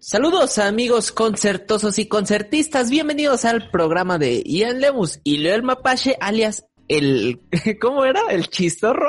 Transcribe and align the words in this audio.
Saludos 0.00 0.58
amigos 0.58 1.10
concertosos 1.10 1.98
y 1.98 2.06
concertistas, 2.06 2.88
bienvenidos 2.88 3.44
al 3.44 3.68
programa 3.68 4.16
de 4.16 4.44
Ian 4.46 4.80
Lemus 4.80 5.18
y 5.24 5.38
Leo 5.38 5.56
el 5.56 5.64
Mapache, 5.64 6.16
alias 6.20 6.66
el... 6.86 7.40
¿Cómo 7.80 8.04
era? 8.04 8.20
¿El 8.30 8.48
chistorro? 8.48 9.08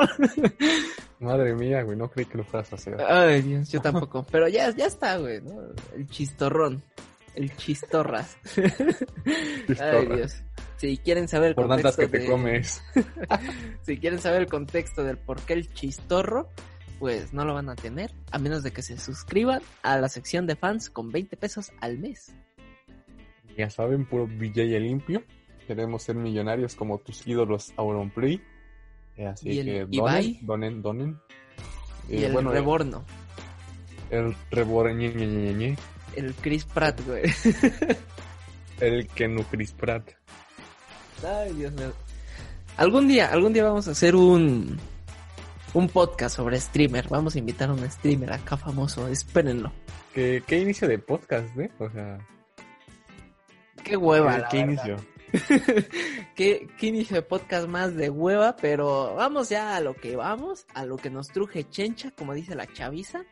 Madre 1.20 1.54
mía, 1.54 1.84
güey, 1.84 1.96
no 1.96 2.10
creí 2.10 2.26
que 2.26 2.40
lo 2.40 2.44
fueras 2.44 2.74
a 2.74 2.76
hacer. 2.76 3.00
Ay, 3.02 3.44
Dios, 3.44 3.70
yo 3.70 3.80
tampoco, 3.84 4.26
pero 4.32 4.48
ya, 4.48 4.76
ya 4.76 4.88
está, 4.88 5.18
güey, 5.18 5.42
¿no? 5.42 5.62
El 5.96 6.08
chistorrón, 6.08 6.82
el 7.36 7.56
chistorras. 7.56 8.36
Ay, 8.58 10.08
Dios. 10.08 10.42
Si 10.78 10.98
quieren 10.98 11.28
saber 11.28 11.50
el 11.50 11.56
Por 11.56 11.68
tantas 11.68 11.98
que 11.98 12.08
te 12.08 12.26
comes. 12.26 12.82
si 13.84 14.00
quieren 14.00 14.20
saber 14.20 14.42
el 14.42 14.48
contexto 14.48 15.04
del 15.04 15.20
por 15.20 15.40
qué 15.42 15.54
el 15.54 15.72
chistorro, 15.72 16.50
pues 17.00 17.34
no 17.34 17.46
lo 17.46 17.54
van 17.54 17.70
a 17.70 17.76
tener, 17.76 18.12
a 18.32 18.38
menos 18.40 18.62
de 18.62 18.72
que 18.72 18.82
se 18.82 18.98
suscriban 18.98 19.62
a 19.82 19.98
la 19.98 20.10
sección 20.10 20.46
de 20.46 20.56
fans 20.56 20.90
con 20.90 21.12
20 21.12 21.38
pesos 21.38 21.72
al 21.80 21.98
mes. 21.98 22.34
Ya 23.58 23.70
saben, 23.70 24.06
puro 24.06 24.28
billete 24.28 24.80
limpio. 24.80 25.24
Queremos 25.68 26.04
ser 26.04 26.16
millonarios 26.16 26.76
como 26.76 26.98
tus 27.00 27.26
ídolos 27.28 27.74
Auronplay. 27.78 28.42
Eh, 29.18 29.28
así 29.28 29.50
¿Y 29.50 29.60
el 29.60 29.66
que 29.66 29.98
donen, 29.98 30.38
donen, 30.46 30.82
donen. 30.82 31.20
Y 32.10 32.18
Eh, 32.18 32.26
el 32.26 32.34
bueno, 32.34 32.52
reborno, 32.52 33.06
el 34.10 34.36
reborno, 34.50 34.94
ñe, 34.94 35.14
ñe, 35.14 35.28
ñe, 35.28 35.54
ñe. 35.54 35.78
el 36.16 36.34
Chris 36.36 36.66
Pratt, 36.66 37.00
güey. 37.06 37.24
el 38.80 39.08
Kenu 39.08 39.44
Chris 39.44 39.72
Pratt. 39.74 40.10
Ay, 41.24 41.54
Dios 41.54 41.72
mío. 41.74 41.92
Algún 42.78 43.08
día, 43.08 43.28
algún 43.32 43.52
día 43.54 43.66
vamos 43.66 43.88
a 43.88 43.92
hacer 43.92 44.16
un 44.16 44.78
un 45.74 45.88
podcast 45.88 46.36
sobre 46.36 46.60
streamer. 46.60 47.08
Vamos 47.10 47.36
a 47.36 47.40
invitar 47.40 47.70
a 47.70 47.74
un 47.74 47.90
streamer 47.90 48.34
acá 48.34 48.58
famoso, 48.58 49.08
espérenlo. 49.08 49.72
¿Qué, 50.14 50.44
qué 50.46 50.60
inicio 50.60 50.88
de 50.88 51.00
podcast, 51.00 51.58
eh? 51.58 51.70
O 51.80 51.90
sea, 51.90 52.20
Qué 53.84 53.96
hueva, 53.98 54.36
¿qué, 54.36 54.40
la 54.42 54.50
qué 54.50 54.58
verdad. 54.66 54.86
inicio? 54.88 55.06
¿Qué, 56.36 56.68
qué 56.78 56.88
inicio 56.88 57.16
de 57.16 57.22
podcast 57.22 57.68
más 57.68 57.96
de 57.96 58.10
hueva, 58.10 58.56
pero 58.56 59.14
vamos 59.16 59.50
ya 59.50 59.76
a 59.76 59.80
lo 59.82 59.96
que 59.96 60.16
vamos, 60.16 60.66
a 60.74 60.86
lo 60.86 60.98
que 60.98 61.10
nos 61.10 61.28
truje 61.28 61.70
Chencha, 61.70 62.12
como 62.12 62.34
dice 62.34 62.56
la 62.56 62.66
chaviza. 62.72 63.24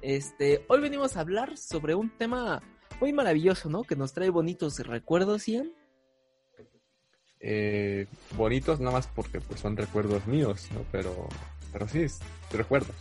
Este, 0.00 0.64
hoy 0.68 0.80
venimos 0.80 1.16
a 1.16 1.20
hablar 1.20 1.56
sobre 1.56 1.94
un 1.94 2.10
tema 2.10 2.60
muy 3.00 3.12
maravilloso, 3.12 3.68
¿no? 3.70 3.82
Que 3.84 3.94
nos 3.96 4.12
trae 4.12 4.30
bonitos 4.30 4.78
recuerdos, 4.80 5.46
Ian. 5.46 5.72
Eh, 7.44 8.06
bonitos 8.36 8.78
nada 8.78 8.92
más 8.92 9.08
porque 9.08 9.40
pues 9.40 9.60
son 9.60 9.76
recuerdos 9.76 10.26
míos, 10.28 10.68
¿no? 10.72 10.84
Pero, 10.92 11.28
pero 11.72 11.88
sí, 11.88 12.02
es 12.02 12.20
recuerdos. 12.52 12.94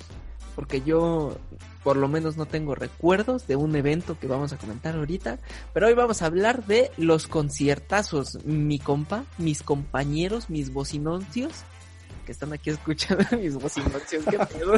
Porque 0.56 0.82
yo, 0.82 1.38
por 1.84 1.96
lo 1.96 2.08
menos, 2.08 2.38
no 2.38 2.46
tengo 2.46 2.76
recuerdos 2.76 3.48
de 3.48 3.56
un 3.56 3.76
evento 3.76 4.20
que 4.20 4.28
vamos 4.28 4.52
a 4.52 4.58
comentar 4.58 4.96
ahorita. 4.96 5.40
Pero 5.74 5.88
hoy 5.88 5.94
vamos 5.94 6.22
a 6.22 6.26
hablar 6.26 6.66
de 6.66 6.92
los 6.98 7.28
conciertazos. 7.28 8.44
Mi 8.44 8.80
compa, 8.80 9.24
mis 9.38 9.64
compañeros, 9.64 10.50
mis 10.50 10.74
bocinoncios, 10.74 11.54
que 12.26 12.32
están 12.32 12.52
aquí 12.52 12.72
escuchando 12.72 13.24
mis 13.40 13.56
bocinoncios. 13.56 14.26
¿Qué 14.26 14.40
pedo? 14.54 14.74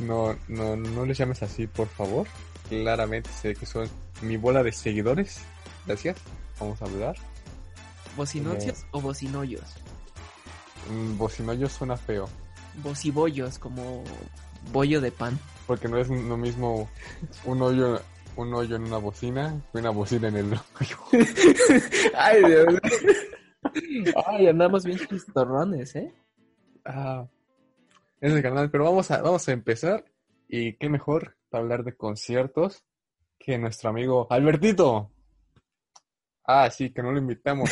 No, 0.00 0.36
no, 0.48 0.76
no 0.76 1.06
les 1.06 1.18
llames 1.18 1.42
así, 1.42 1.66
por 1.66 1.88
favor. 1.88 2.26
Claramente 2.68 3.30
sé 3.30 3.54
que 3.54 3.66
son 3.66 3.88
mi 4.22 4.36
bola 4.36 4.62
de 4.62 4.72
seguidores. 4.72 5.40
Gracias. 5.86 6.16
Vamos 6.58 6.80
a 6.82 6.86
hablar. 6.86 7.16
¿Bocinoncios 8.16 8.86
o 8.92 9.00
bocinoyos? 9.00 9.74
Mm, 10.90 11.18
Bocinoyo 11.18 11.68
suena 11.68 11.96
feo. 11.96 12.28
Bocibollos, 12.82 13.58
como 13.58 14.04
bollo 14.72 15.00
de 15.00 15.12
pan. 15.12 15.38
Porque 15.66 15.88
no 15.88 15.98
es 15.98 16.08
lo 16.08 16.36
mismo 16.36 16.88
un 17.44 17.62
hoyo, 17.62 18.00
un 18.36 18.54
hoyo 18.54 18.76
en 18.76 18.84
una 18.84 18.98
bocina 18.98 19.60
que 19.72 19.78
una 19.78 19.90
bocina 19.90 20.28
en 20.28 20.36
el 20.36 20.52
hoyo. 20.52 20.96
Ay, 22.16 22.44
Dios. 22.44 22.66
Ay, 24.26 24.46
andamos 24.46 24.84
bien 24.84 24.98
chistorrones, 24.98 25.96
¿eh? 25.96 26.12
Ah, 26.84 27.26
es 28.20 28.32
el 28.32 28.42
canal, 28.42 28.70
pero 28.70 28.84
vamos 28.84 29.10
a, 29.10 29.20
vamos 29.22 29.46
a 29.48 29.52
empezar. 29.52 30.04
Y 30.48 30.74
qué 30.74 30.88
mejor 30.88 31.36
para 31.50 31.62
hablar 31.62 31.84
de 31.84 31.96
conciertos 31.96 32.84
que 33.38 33.58
nuestro 33.58 33.90
amigo 33.90 34.26
Albertito. 34.30 35.10
Ah, 36.46 36.70
sí, 36.70 36.92
que 36.92 37.02
no 37.02 37.10
lo 37.12 37.18
invitamos. 37.18 37.68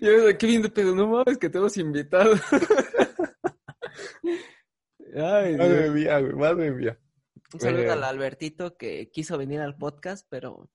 Yo, 0.00 0.10
qué 0.38 0.46
bien 0.46 0.62
de 0.62 0.68
pedo, 0.70 0.94
no 0.94 1.08
mames 1.08 1.38
que 1.38 1.48
te 1.48 1.58
hemos 1.58 1.76
invitado. 1.76 2.34
Ay, 5.16 5.56
madre 5.56 5.90
mía, 5.90 6.20
güey, 6.20 6.32
madre 6.34 6.70
mía. 6.70 6.98
Un 7.52 7.60
saludo 7.60 7.82
Eh, 7.82 7.90
al 7.90 8.04
Albertito 8.04 8.76
que 8.76 9.10
quiso 9.10 9.38
venir 9.38 9.60
al 9.60 9.76
podcast, 9.76 10.26
pero 10.28 10.70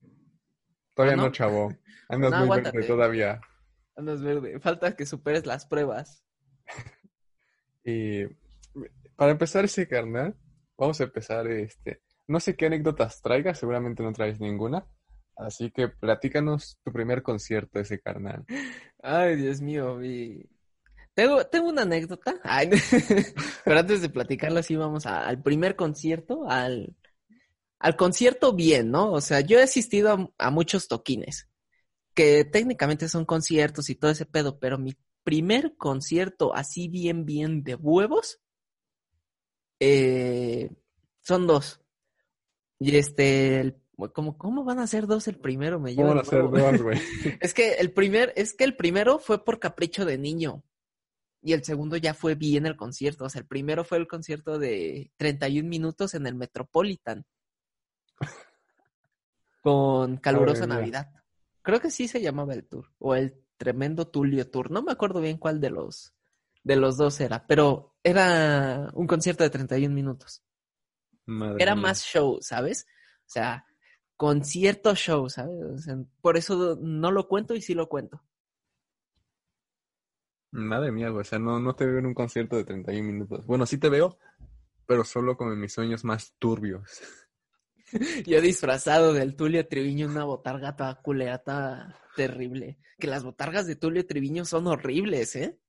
Todavía 0.95 1.13
¿Ah, 1.13 1.17
no? 1.17 1.23
no, 1.25 1.31
chavo. 1.31 1.73
Andas 2.09 2.31
No, 2.31 2.37
muy 2.37 2.45
aguántate. 2.45 2.77
verde 2.77 2.87
todavía. 2.87 3.41
andas 3.95 4.21
verde. 4.21 4.59
Falta 4.59 4.95
que 4.95 5.05
superes 5.05 5.45
las 5.45 5.65
pruebas. 5.65 6.23
Y 7.83 8.25
para 9.15 9.31
empezar 9.31 9.65
ese 9.65 9.87
carnal, 9.87 10.35
vamos 10.77 10.99
a 10.99 11.03
empezar 11.05 11.47
este. 11.47 12.01
No 12.27 12.39
sé 12.39 12.55
qué 12.55 12.67
anécdotas 12.67 13.21
traigas, 13.21 13.59
seguramente 13.59 14.03
no 14.03 14.13
traes 14.13 14.39
ninguna. 14.39 14.85
Así 15.35 15.71
que 15.71 15.89
platícanos 15.89 16.77
tu 16.83 16.91
primer 16.91 17.23
concierto 17.23 17.79
ese 17.79 17.99
carnal. 17.99 18.45
Ay, 19.01 19.35
Dios 19.35 19.61
mío, 19.61 19.95
mi... 19.95 20.43
Tengo, 21.13 21.45
tengo 21.45 21.69
una 21.69 21.83
anécdota. 21.83 22.35
Pero 23.65 23.79
antes 23.79 24.01
de 24.01 24.09
platicarla, 24.09 24.63
sí 24.63 24.75
vamos 24.75 25.05
al 25.05 25.41
primer 25.41 25.75
concierto, 25.75 26.49
al, 26.49 26.95
al 27.79 27.95
concierto 27.95 28.53
bien, 28.53 28.91
¿no? 28.91 29.11
O 29.11 29.21
sea, 29.21 29.41
yo 29.41 29.59
he 29.59 29.63
asistido 29.63 30.11
a, 30.11 30.31
a 30.37 30.51
muchos 30.51 30.87
toquines, 30.87 31.49
que 32.15 32.45
técnicamente 32.45 33.09
son 33.09 33.25
conciertos 33.25 33.89
y 33.89 33.95
todo 33.95 34.11
ese 34.11 34.25
pedo, 34.25 34.59
pero 34.59 34.77
mi 34.79 34.95
primer 35.23 35.75
concierto 35.77 36.55
así 36.55 36.87
bien, 36.87 37.25
bien 37.25 37.63
de 37.63 37.75
huevos, 37.75 38.39
eh, 39.79 40.69
son 41.21 41.47
dos. 41.47 41.82
Y 42.83 42.97
este, 42.97 43.61
el- 43.61 43.81
¿cómo, 44.13 44.37
¿cómo 44.37 44.63
van 44.63 44.79
a 44.79 44.87
ser 44.87 45.07
dos 45.07 45.27
el 45.27 45.37
primero? 45.37 45.79
Me 45.79 45.95
¿Cómo 45.95 46.09
van 46.09 46.19
a 46.19 46.23
ser 46.25 46.41
dos, 46.49 46.81
güey? 46.81 46.99
Es 47.41 47.53
que 47.53 47.73
el 47.75 47.91
primer, 47.93 48.33
es 48.35 48.53
que 48.53 48.63
el 48.65 48.75
primero 48.75 49.19
fue 49.19 49.43
por 49.43 49.59
capricho 49.59 50.05
de 50.05 50.17
niño. 50.17 50.63
Y 51.41 51.53
el 51.53 51.63
segundo 51.63 51.97
ya 51.97 52.13
fue 52.13 52.35
bien 52.35 52.65
el 52.65 52.75
concierto. 52.77 53.25
O 53.25 53.29
sea, 53.29 53.41
el 53.41 53.47
primero 53.47 53.83
fue 53.83 53.97
el 53.97 54.07
concierto 54.07 54.59
de 54.59 55.11
31 55.17 55.67
minutos 55.67 56.13
en 56.13 56.25
el 56.25 56.35
Metropolitan. 56.35 57.25
Con 59.61 60.17
calurosa. 60.17 60.67
Navidad. 60.67 61.09
Creo 61.61 61.79
que 61.81 61.91
sí 61.91 62.07
se 62.07 62.21
llamaba 62.21 62.53
el 62.53 62.65
tour. 62.65 62.91
O 62.99 63.15
el 63.15 63.41
tremendo 63.57 64.07
Tulio 64.07 64.49
Tour. 64.49 64.71
No 64.71 64.81
me 64.83 64.91
acuerdo 64.91 65.21
bien 65.21 65.37
cuál 65.37 65.59
de 65.59 65.69
los 65.69 66.13
de 66.63 66.75
los 66.77 66.97
dos 66.97 67.19
era. 67.19 67.45
Pero 67.45 67.95
era 68.03 68.89
un 68.93 69.07
concierto 69.07 69.43
de 69.43 69.49
31 69.49 69.93
minutos. 69.93 70.43
Madre 71.25 71.63
Era 71.63 71.75
mía. 71.75 71.83
más 71.83 72.03
show, 72.03 72.39
¿sabes? 72.41 72.85
O 73.21 73.29
sea, 73.29 73.65
concierto 74.17 74.95
show, 74.95 75.29
¿sabes? 75.29 75.63
O 75.65 75.77
sea, 75.77 75.97
por 76.21 76.37
eso 76.37 76.77
no 76.81 77.11
lo 77.11 77.27
cuento 77.27 77.55
y 77.55 77.61
sí 77.61 77.73
lo 77.73 77.89
cuento. 77.89 78.23
Madre 80.51 80.91
mía, 80.91 81.09
güey. 81.09 81.21
O 81.21 81.23
sea, 81.23 81.39
no, 81.39 81.59
no 81.59 81.75
te 81.75 81.85
veo 81.85 81.99
en 81.99 82.05
un 82.05 82.13
concierto 82.13 82.55
de 82.55 82.63
31 82.63 83.07
minutos. 83.11 83.45
Bueno, 83.47 83.65
sí 83.65 83.77
te 83.77 83.89
veo, 83.89 84.17
pero 84.85 85.03
solo 85.03 85.35
como 85.35 85.51
en 85.53 85.59
mis 85.59 85.73
sueños 85.73 86.03
más 86.03 86.35
turbios. 86.37 87.01
Yo 88.25 88.41
disfrazado 88.41 89.13
del 89.13 89.35
Tulio 89.35 89.67
Triviño, 89.67 90.07
una 90.07 90.25
botarga 90.25 90.75
toda 90.75 91.01
culera, 91.01 91.39
toda 91.39 91.99
terrible. 92.15 92.77
Que 92.99 93.07
las 93.07 93.23
botargas 93.23 93.65
de 93.65 93.75
Tulio 93.75 94.05
Triviño 94.05 94.45
son 94.45 94.67
horribles, 94.67 95.35
¿eh? 95.35 95.59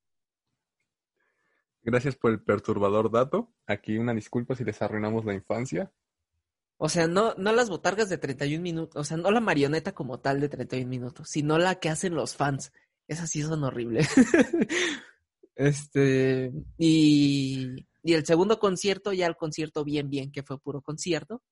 Gracias 1.85 2.15
por 2.15 2.31
el 2.31 2.41
perturbador 2.41 3.11
dato. 3.11 3.53
Aquí 3.67 3.99
una 3.99 4.15
disculpa 4.15 4.55
si 4.55 4.63
les 4.63 4.81
arruinamos 4.81 5.23
la 5.23 5.35
infancia. 5.35 5.91
O 6.77 6.89
sea, 6.89 7.07
no, 7.07 7.35
no 7.35 7.53
las 7.53 7.69
botargas 7.69 8.09
de 8.09 8.17
31 8.17 8.59
minutos, 8.61 8.99
o 8.99 9.03
sea, 9.03 9.17
no 9.17 9.29
la 9.29 9.39
marioneta 9.39 9.93
como 9.93 10.19
tal 10.19 10.41
de 10.41 10.49
31 10.49 10.89
minutos, 10.89 11.29
sino 11.29 11.59
la 11.59 11.75
que 11.75 11.89
hacen 11.89 12.15
los 12.15 12.35
fans. 12.35 12.73
Esas 13.07 13.29
sí 13.29 13.43
son 13.43 13.63
horribles. 13.63 14.09
este, 15.55 16.51
y, 16.79 17.85
y 18.01 18.13
el 18.13 18.25
segundo 18.25 18.57
concierto, 18.57 19.13
ya 19.13 19.27
el 19.27 19.35
concierto 19.35 19.83
bien, 19.83 20.09
bien, 20.09 20.31
que 20.31 20.41
fue 20.41 20.59
puro 20.59 20.81
concierto, 20.81 21.43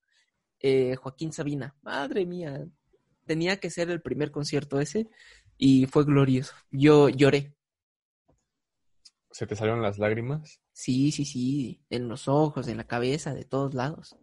eh, 0.58 0.96
Joaquín 0.96 1.32
Sabina. 1.32 1.76
Madre 1.80 2.26
mía, 2.26 2.66
tenía 3.24 3.58
que 3.60 3.70
ser 3.70 3.88
el 3.88 4.02
primer 4.02 4.32
concierto 4.32 4.80
ese 4.80 5.08
y 5.56 5.86
fue 5.86 6.04
glorioso. 6.04 6.54
Yo 6.72 7.08
lloré. 7.08 7.54
¿Se 9.34 9.48
te 9.48 9.56
salieron 9.56 9.82
las 9.82 9.98
lágrimas? 9.98 10.60
Sí, 10.72 11.10
sí, 11.10 11.24
sí, 11.24 11.84
en 11.90 12.08
los 12.08 12.28
ojos, 12.28 12.68
en 12.68 12.76
la 12.76 12.84
cabeza, 12.84 13.34
de 13.34 13.44
todos 13.44 13.74
lados. 13.74 14.16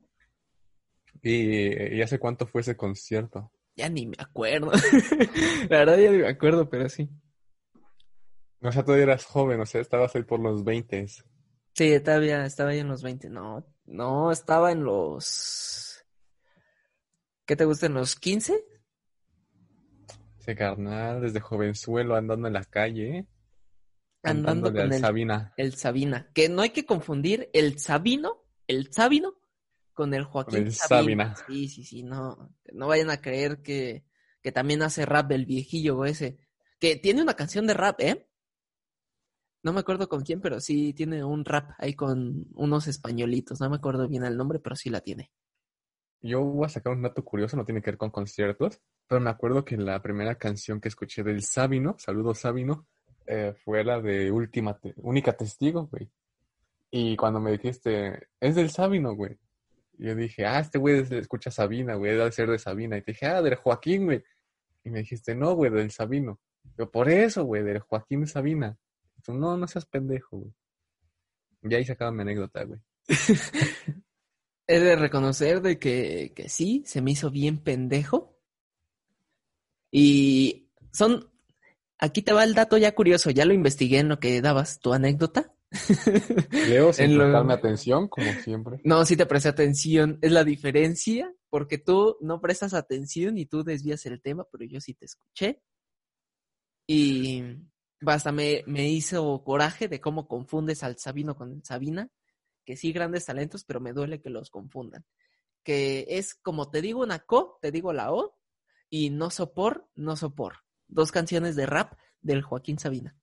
¿Y, 1.21 1.97
y 1.97 2.01
hace 2.01 2.17
cuánto 2.17 2.47
fue 2.47 2.61
ese 2.61 2.77
concierto? 2.77 3.51
Ya 3.75 3.89
ni 3.89 4.07
me 4.07 4.15
acuerdo. 4.17 4.71
la 5.69 5.79
verdad 5.79 5.97
ya 5.97 6.11
ni 6.11 6.19
me 6.19 6.29
acuerdo, 6.29 6.69
pero 6.69 6.87
sí. 6.87 7.09
O 8.61 8.71
sea, 8.71 8.85
todavía 8.85 9.03
eras 9.03 9.25
joven, 9.25 9.59
o 9.59 9.65
sea, 9.65 9.81
estabas 9.81 10.15
ahí 10.15 10.23
por 10.23 10.39
los 10.39 10.63
20. 10.63 11.05
Sí, 11.73 11.99
todavía 11.99 12.45
estaba 12.45 12.69
ahí 12.69 12.79
en 12.79 12.87
los 12.87 13.03
20. 13.03 13.29
No, 13.29 13.65
no, 13.87 14.31
estaba 14.31 14.71
en 14.71 14.85
los... 14.85 16.05
¿Qué 17.45 17.57
te 17.57 17.65
gustan 17.65 17.95
los 17.95 18.15
15? 18.15 18.63
Ese 20.39 20.55
carnal, 20.55 21.19
desde 21.19 21.41
jovenzuelo 21.41 22.15
andando 22.15 22.47
en 22.47 22.53
la 22.53 22.63
calle, 22.63 23.17
¿eh? 23.17 23.27
Andando 24.23 24.71
con 24.71 24.93
el, 24.93 24.99
Sabina. 24.99 25.53
el 25.57 25.73
Sabina. 25.73 26.29
Que 26.33 26.49
no 26.49 26.61
hay 26.61 26.69
que 26.69 26.85
confundir 26.85 27.49
el 27.53 27.79
Sabino, 27.79 28.43
el 28.67 28.91
Sabino, 28.93 29.35
con 29.93 30.13
el 30.13 30.23
Joaquín 30.23 30.67
el 30.67 30.73
Sabina. 30.73 31.35
Sabina. 31.35 31.45
Sí, 31.47 31.67
sí, 31.67 31.83
sí, 31.83 32.03
no. 32.03 32.55
No 32.71 32.87
vayan 32.87 33.09
a 33.09 33.21
creer 33.21 33.61
que, 33.61 34.05
que 34.41 34.51
también 34.51 34.83
hace 34.83 35.05
rap 35.05 35.31
el 35.31 35.45
viejillo 35.45 36.05
ese. 36.05 36.37
Que 36.79 36.95
tiene 36.95 37.21
una 37.21 37.35
canción 37.35 37.67
de 37.67 37.73
rap, 37.73 37.99
¿eh? 38.01 38.27
No 39.63 39.73
me 39.73 39.81
acuerdo 39.81 40.09
con 40.09 40.23
quién, 40.23 40.41
pero 40.41 40.59
sí 40.59 40.93
tiene 40.93 41.23
un 41.23 41.45
rap 41.45 41.71
ahí 41.77 41.93
con 41.93 42.47
unos 42.53 42.87
españolitos. 42.87 43.61
No 43.61 43.69
me 43.69 43.75
acuerdo 43.75 44.07
bien 44.07 44.23
el 44.23 44.37
nombre, 44.37 44.59
pero 44.59 44.75
sí 44.75 44.89
la 44.89 45.01
tiene. 45.01 45.31
Yo 46.21 46.41
voy 46.41 46.65
a 46.65 46.69
sacar 46.69 46.93
un 46.93 47.01
dato 47.01 47.23
curioso, 47.23 47.57
no 47.57 47.65
tiene 47.65 47.81
que 47.81 47.91
ver 47.91 47.97
con 47.97 48.11
conciertos, 48.11 48.79
pero 49.07 49.21
me 49.21 49.29
acuerdo 49.29 49.65
que 49.65 49.77
la 49.77 50.01
primera 50.01 50.35
canción 50.35 50.79
que 50.79 50.87
escuché 50.87 51.23
del 51.23 51.41
Sabino, 51.43 51.95
saludos 51.97 52.39
Sabino, 52.39 52.87
eh, 53.33 53.53
fue 53.63 53.83
la 53.83 54.01
de 54.01 54.29
Última, 54.31 54.77
Única 54.97 55.31
Testigo, 55.33 55.87
güey. 55.87 56.09
Y 56.91 57.15
cuando 57.15 57.39
me 57.39 57.51
dijiste, 57.53 58.27
es 58.39 58.55
del 58.55 58.69
Sabino, 58.69 59.15
güey. 59.15 59.37
Yo 59.97 60.13
dije, 60.15 60.45
ah, 60.45 60.59
este 60.59 60.77
güey 60.79 60.99
es- 60.99 61.11
escucha 61.11 61.49
Sabina, 61.51 61.95
güey, 61.95 62.11
debe 62.17 62.31
ser 62.31 62.49
de 62.49 62.59
Sabina. 62.59 62.97
Y 62.97 63.01
te 63.03 63.13
dije, 63.13 63.27
ah, 63.27 63.41
del 63.41 63.55
Joaquín, 63.55 64.05
güey. 64.05 64.21
Y 64.83 64.89
me 64.89 64.99
dijiste, 64.99 65.33
no, 65.35 65.53
güey, 65.55 65.71
del 65.71 65.91
Sabino. 65.91 66.39
Yo, 66.77 66.91
por 66.91 67.07
eso, 67.09 67.45
güey, 67.45 67.63
del 67.63 67.79
Joaquín 67.79 68.27
Sabina. 68.27 68.77
No, 69.27 69.55
no 69.55 69.67
seas 69.67 69.85
pendejo, 69.85 70.37
güey. 70.39 70.53
Y 71.63 71.75
ahí 71.75 71.85
se 71.85 71.93
acaba 71.93 72.11
mi 72.11 72.23
anécdota, 72.23 72.63
güey. 72.65 72.79
He 74.67 74.79
de 74.79 74.95
reconocer 74.95 75.61
de 75.61 75.77
que, 75.79 76.33
que 76.35 76.49
sí, 76.49 76.83
se 76.85 77.01
me 77.01 77.11
hizo 77.11 77.29
bien 77.31 77.59
pendejo. 77.59 78.37
Y 79.91 80.69
son, 80.91 81.29
aquí 82.01 82.21
te 82.21 82.33
va 82.33 82.43
el 82.43 82.53
dato 82.53 82.77
ya 82.77 82.93
curioso, 82.93 83.29
ya 83.31 83.45
lo 83.45 83.53
investigué 83.53 83.99
en 83.99 84.09
lo 84.09 84.19
que 84.19 84.41
dabas 84.41 84.79
tu 84.79 84.91
anécdota. 84.93 85.53
Leo 86.67 86.91
sin 86.91 87.17
lo- 87.17 87.23
prestarme 87.23 87.53
atención, 87.53 88.09
como 88.09 88.33
siempre. 88.33 88.81
No, 88.83 89.05
sí 89.05 89.15
te 89.15 89.25
presté 89.25 89.47
atención, 89.49 90.19
es 90.21 90.31
la 90.33 90.43
diferencia, 90.43 91.33
porque 91.49 91.77
tú 91.77 92.17
no 92.19 92.41
prestas 92.41 92.73
atención 92.73 93.37
y 93.37 93.45
tú 93.45 93.63
desvías 93.63 94.05
el 94.05 94.21
tema, 94.21 94.45
pero 94.51 94.65
yo 94.65 94.81
sí 94.81 94.93
te 94.93 95.05
escuché. 95.05 95.61
Y 96.87 97.43
basta, 98.01 98.31
me, 98.31 98.63
me 98.67 98.89
hizo 98.89 99.43
coraje 99.43 99.87
de 99.87 100.01
cómo 100.01 100.27
confundes 100.27 100.83
al 100.83 100.97
Sabino 100.97 101.35
con 101.35 101.51
el 101.53 101.63
Sabina, 101.63 102.09
que 102.65 102.75
sí, 102.75 102.91
grandes 102.91 103.25
talentos, 103.25 103.63
pero 103.63 103.79
me 103.79 103.93
duele 103.93 104.21
que 104.21 104.29
los 104.29 104.49
confundan. 104.49 105.05
Que 105.63 106.05
es 106.09 106.35
como 106.35 106.69
te 106.69 106.81
digo 106.81 107.01
una 107.01 107.19
co, 107.19 107.59
te 107.61 107.71
digo 107.71 107.93
la 107.93 108.11
o, 108.11 108.37
y 108.89 109.09
no 109.09 109.29
sopor, 109.29 109.87
no 109.95 110.15
sopor. 110.17 110.57
Dos 110.91 111.11
canciones 111.11 111.55
de 111.55 111.65
rap 111.65 111.93
del 112.21 112.43
Joaquín 112.43 112.77
Sabina. 112.77 113.15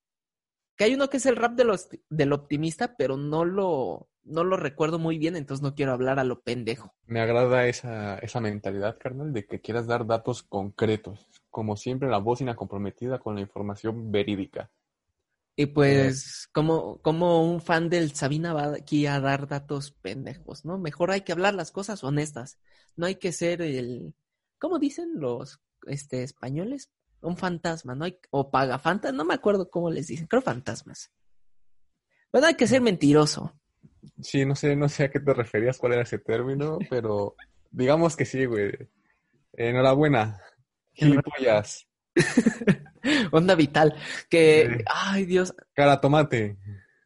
Que 0.77 0.85
hay 0.85 0.95
uno 0.95 1.09
que 1.09 1.19
es 1.19 1.27
el 1.27 1.37
rap 1.37 1.53
de 1.53 1.65
los, 1.65 1.89
del 2.09 2.33
optimista, 2.33 2.97
pero 2.97 3.17
no 3.17 3.45
lo, 3.45 4.09
no 4.25 4.45
lo 4.45 4.57
recuerdo 4.57 4.99
muy 4.99 5.19
bien, 5.19 5.37
entonces 5.37 5.63
no 5.63 5.75
quiero 5.75 5.93
hablar 5.93 6.19
a 6.19 6.25
lo 6.25 6.41
pendejo. 6.41 6.95
Me 7.07 7.21
agrada 7.21 7.67
esa, 7.67 8.19
esa 8.19 8.41
mentalidad, 8.41 8.99
carnal, 8.99 9.33
de 9.33 9.47
que 9.47 9.61
quieras 9.61 9.87
dar 9.87 10.07
datos 10.07 10.43
concretos. 10.43 11.27
Como 11.51 11.77
siempre, 11.77 12.09
la 12.09 12.19
voz 12.19 12.41
comprometida 12.57 13.19
con 13.19 13.35
la 13.37 13.41
información 13.41 14.13
verídica. 14.13 14.71
Y 15.57 15.67
pues, 15.67 16.49
como, 16.53 16.99
como 16.99 17.43
un 17.43 17.61
fan 17.61 17.89
del 17.89 18.13
Sabina 18.15 18.53
va 18.53 18.75
aquí 18.75 19.07
a 19.07 19.19
dar 19.19 19.49
datos 19.49 19.91
pendejos, 19.91 20.65
¿no? 20.65 20.79
Mejor 20.79 21.11
hay 21.11 21.23
que 21.23 21.33
hablar 21.33 21.55
las 21.55 21.73
cosas 21.73 22.05
honestas. 22.05 22.61
No 22.95 23.07
hay 23.07 23.17
que 23.17 23.33
ser 23.33 23.61
el, 23.63 24.15
¿cómo 24.59 24.79
dicen 24.79 25.15
los 25.15 25.61
este, 25.89 26.23
españoles? 26.23 26.93
Un 27.21 27.37
fantasma, 27.37 27.95
¿no? 27.95 28.05
Hay, 28.05 28.19
o 28.31 28.51
pagafantas, 28.51 29.13
no 29.13 29.25
me 29.25 29.35
acuerdo 29.35 29.69
cómo 29.71 29.91
les 29.91 30.07
dicen, 30.07 30.27
creo 30.27 30.43
fantasmas. 30.43 31.11
Bueno, 32.33 32.47
hay 32.47 32.55
que 32.55 32.67
ser 32.67 32.81
mentiroso. 32.81 33.59
Sí, 34.21 34.45
no 34.45 34.55
sé, 34.55 34.77
no 34.77 34.89
sé 34.89 35.05
a 35.05 35.11
qué 35.11 35.19
te 35.21 35.35
referías, 35.35 35.79
cuál 35.79 35.95
era 35.95 36.03
ese 36.03 36.19
término, 36.19 36.79
pero 36.91 37.35
digamos 37.71 38.17
que 38.17 38.25
sí, 38.25 38.45
güey. 38.45 38.73
Enhorabuena. 39.53 40.41
Gilipollas. 40.93 41.87
Onda 43.33 43.55
vital. 43.55 43.95
Que, 44.29 44.69
Sí. 44.79 44.85
ay 44.93 45.25
Dios, 45.27 45.55
Cara 45.75 46.01
tomate. 46.01 46.59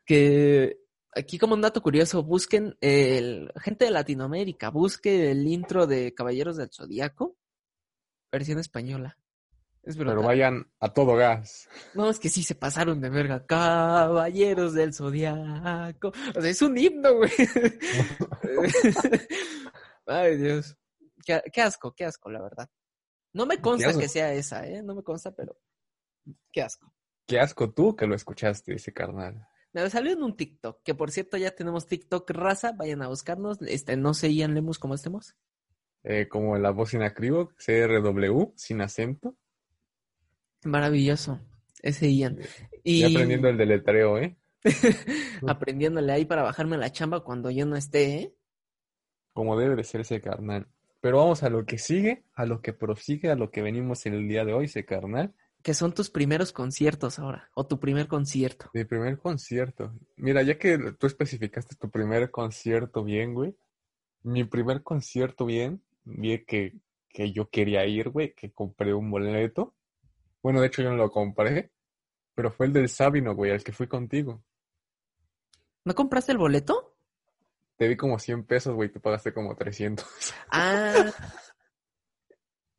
que 0.05 0.79
aquí 1.15 1.39
como 1.39 1.55
un 1.55 1.61
dato 1.61 1.83
curioso, 1.83 2.23
busquen 2.23 2.77
el 2.81 3.51
gente 3.61 3.85
de 3.87 3.91
Latinoamérica, 3.91 4.71
busque 4.71 5.31
el 5.31 5.47
intro 5.47 5.87
de 5.87 6.15
Caballeros 6.15 6.57
del 6.57 6.71
Zodíaco, 6.73 7.37
versión 8.31 8.59
española. 8.59 9.19
Es. 9.83 9.97
Pero 9.97 10.23
vayan 10.23 10.71
a 10.79 10.93
todo 10.93 11.17
gas. 11.17 11.69
No, 11.95 12.09
es 12.09 12.21
que 12.21 12.29
sí 12.29 12.43
se 12.43 12.55
pasaron 12.55 13.01
de 13.01 13.11
verga. 13.11 13.45
Caballeros 13.47 14.75
del 14.75 14.95
Zodíaco. 14.95 16.13
O 16.37 16.41
sea, 16.41 16.51
es 16.51 16.63
un 16.63 16.79
himno, 16.79 17.15
güey. 17.17 17.31
Ay, 20.07 20.37
Dios. 20.37 20.77
Qué, 21.25 21.43
qué 21.53 21.63
asco, 21.63 21.95
qué 21.95 22.05
asco, 22.05 22.31
la 22.31 22.43
verdad. 22.43 22.69
No 23.33 23.47
me 23.47 23.61
consta 23.61 23.99
que 23.99 24.09
sea 24.09 24.33
esa, 24.35 24.67
¿eh? 24.67 24.83
No 24.83 24.95
me 24.95 25.03
consta, 25.03 25.35
pero 25.35 25.57
qué 26.53 26.63
asco. 26.63 26.93
Qué 27.27 27.41
asco 27.41 27.73
tú 27.73 27.97
que 27.97 28.07
lo 28.07 28.15
escuchaste, 28.15 28.75
ese 28.75 28.93
carnal. 28.93 29.49
Me 29.73 29.89
salió 29.89 30.13
en 30.13 30.23
un 30.23 30.37
TikTok, 30.37 30.83
que 30.83 30.95
por 30.95 31.11
cierto 31.11 31.39
ya 31.39 31.53
tenemos 31.53 31.87
TikTok 31.87 32.29
raza, 32.31 32.73
vayan 32.73 33.03
a 33.03 33.09
buscarnos. 33.09 33.59
Este, 33.63 33.97
no 33.97 34.13
sé, 34.13 34.35
Ian 34.35 34.55
Lemus, 34.55 34.79
¿cómo 34.79 34.95
estemos? 34.95 35.35
Eh, 36.05 36.29
como 36.29 36.59
la 36.59 36.71
voz 36.71 36.91
sin 36.91 37.03
acribo, 37.03 37.53
CRW, 37.57 38.53
sin 38.57 38.83
acento. 38.83 39.37
Maravilloso, 40.65 41.41
ese 41.83 42.13
Ian. 42.13 42.39
Y 42.85 43.01
Ya 43.01 43.09
aprendiendo 43.09 43.49
el 43.49 43.57
deletreo, 43.57 44.19
¿eh? 44.19 44.37
aprendiéndole 45.47 46.13
ahí 46.13 46.25
para 46.25 46.43
bajarme 46.43 46.77
la 46.77 46.93
chamba 46.93 47.25
cuando 47.25 47.51
yo 47.51 47.67
no 47.67 47.77
esté, 47.77 48.15
¿eh? 48.15 48.35
Como 49.33 49.59
debe 49.59 49.77
de 49.77 49.85
ser 49.85 50.03
ese 50.03 50.21
carnal. 50.21 50.69
Pero 51.01 51.19
vamos 51.19 51.43
a 51.43 51.51
lo 51.51 51.67
que 51.67 51.79
sigue, 51.79 52.23
a 52.35 52.47
lo 52.47 52.61
que 52.61 52.73
prosigue, 52.73 53.31
a 53.31 53.35
lo 53.35 53.51
que 53.51 53.63
venimos 53.63 54.07
en 54.07 54.15
el 54.15 54.29
día 54.29 54.45
de 54.45 54.55
hoy, 54.55 54.67
ese 54.67 54.85
carnal. 54.85 55.35
Que 55.63 55.75
son 55.75 55.93
tus 55.93 56.11
primeros 56.11 56.53
conciertos 56.53 57.19
ahora, 57.19 57.51
o 57.55 57.67
tu 57.67 57.81
primer 57.81 58.07
concierto. 58.07 58.71
Mi 58.73 58.85
primer 58.85 59.19
concierto. 59.19 59.93
Mira, 60.17 60.43
ya 60.43 60.59
que 60.59 60.79
tú 60.99 61.09
especificaste 61.09 61.75
tu 61.77 61.91
primer 61.91 62.31
concierto 62.31 63.03
bien, 63.03 63.35
güey. 63.35 63.57
Mi 64.23 64.45
primer 64.45 64.83
concierto 64.85 65.45
bien, 65.45 65.83
bien 66.05 66.45
que, 66.47 66.75
que 67.09 67.33
yo 67.33 67.49
quería 67.49 67.85
ir, 67.87 68.11
güey, 68.11 68.33
que 68.35 68.53
compré 68.53 68.95
un 68.95 69.11
boleto. 69.11 69.75
Bueno, 70.43 70.61
de 70.61 70.67
hecho 70.67 70.83
yo 70.83 70.91
no 70.91 70.97
lo 70.97 71.11
compré, 71.11 71.71
pero 72.35 72.51
fue 72.51 72.67
el 72.67 72.73
del 72.73 72.89
Sabino, 72.89 73.35
güey, 73.35 73.53
al 73.53 73.63
que 73.63 73.73
fui 73.73 73.87
contigo. 73.87 74.43
¿No 75.85 75.95
compraste 75.95 76.33
el 76.33 76.39
boleto? 76.39 76.97
Te 77.77 77.89
di 77.89 77.97
como 77.97 78.19
100 78.19 78.45
pesos, 78.45 78.75
güey, 78.75 78.91
tú 78.91 79.01
pagaste 79.01 79.33
como 79.33 79.55
300. 79.57 80.07
Ah. 80.51 81.11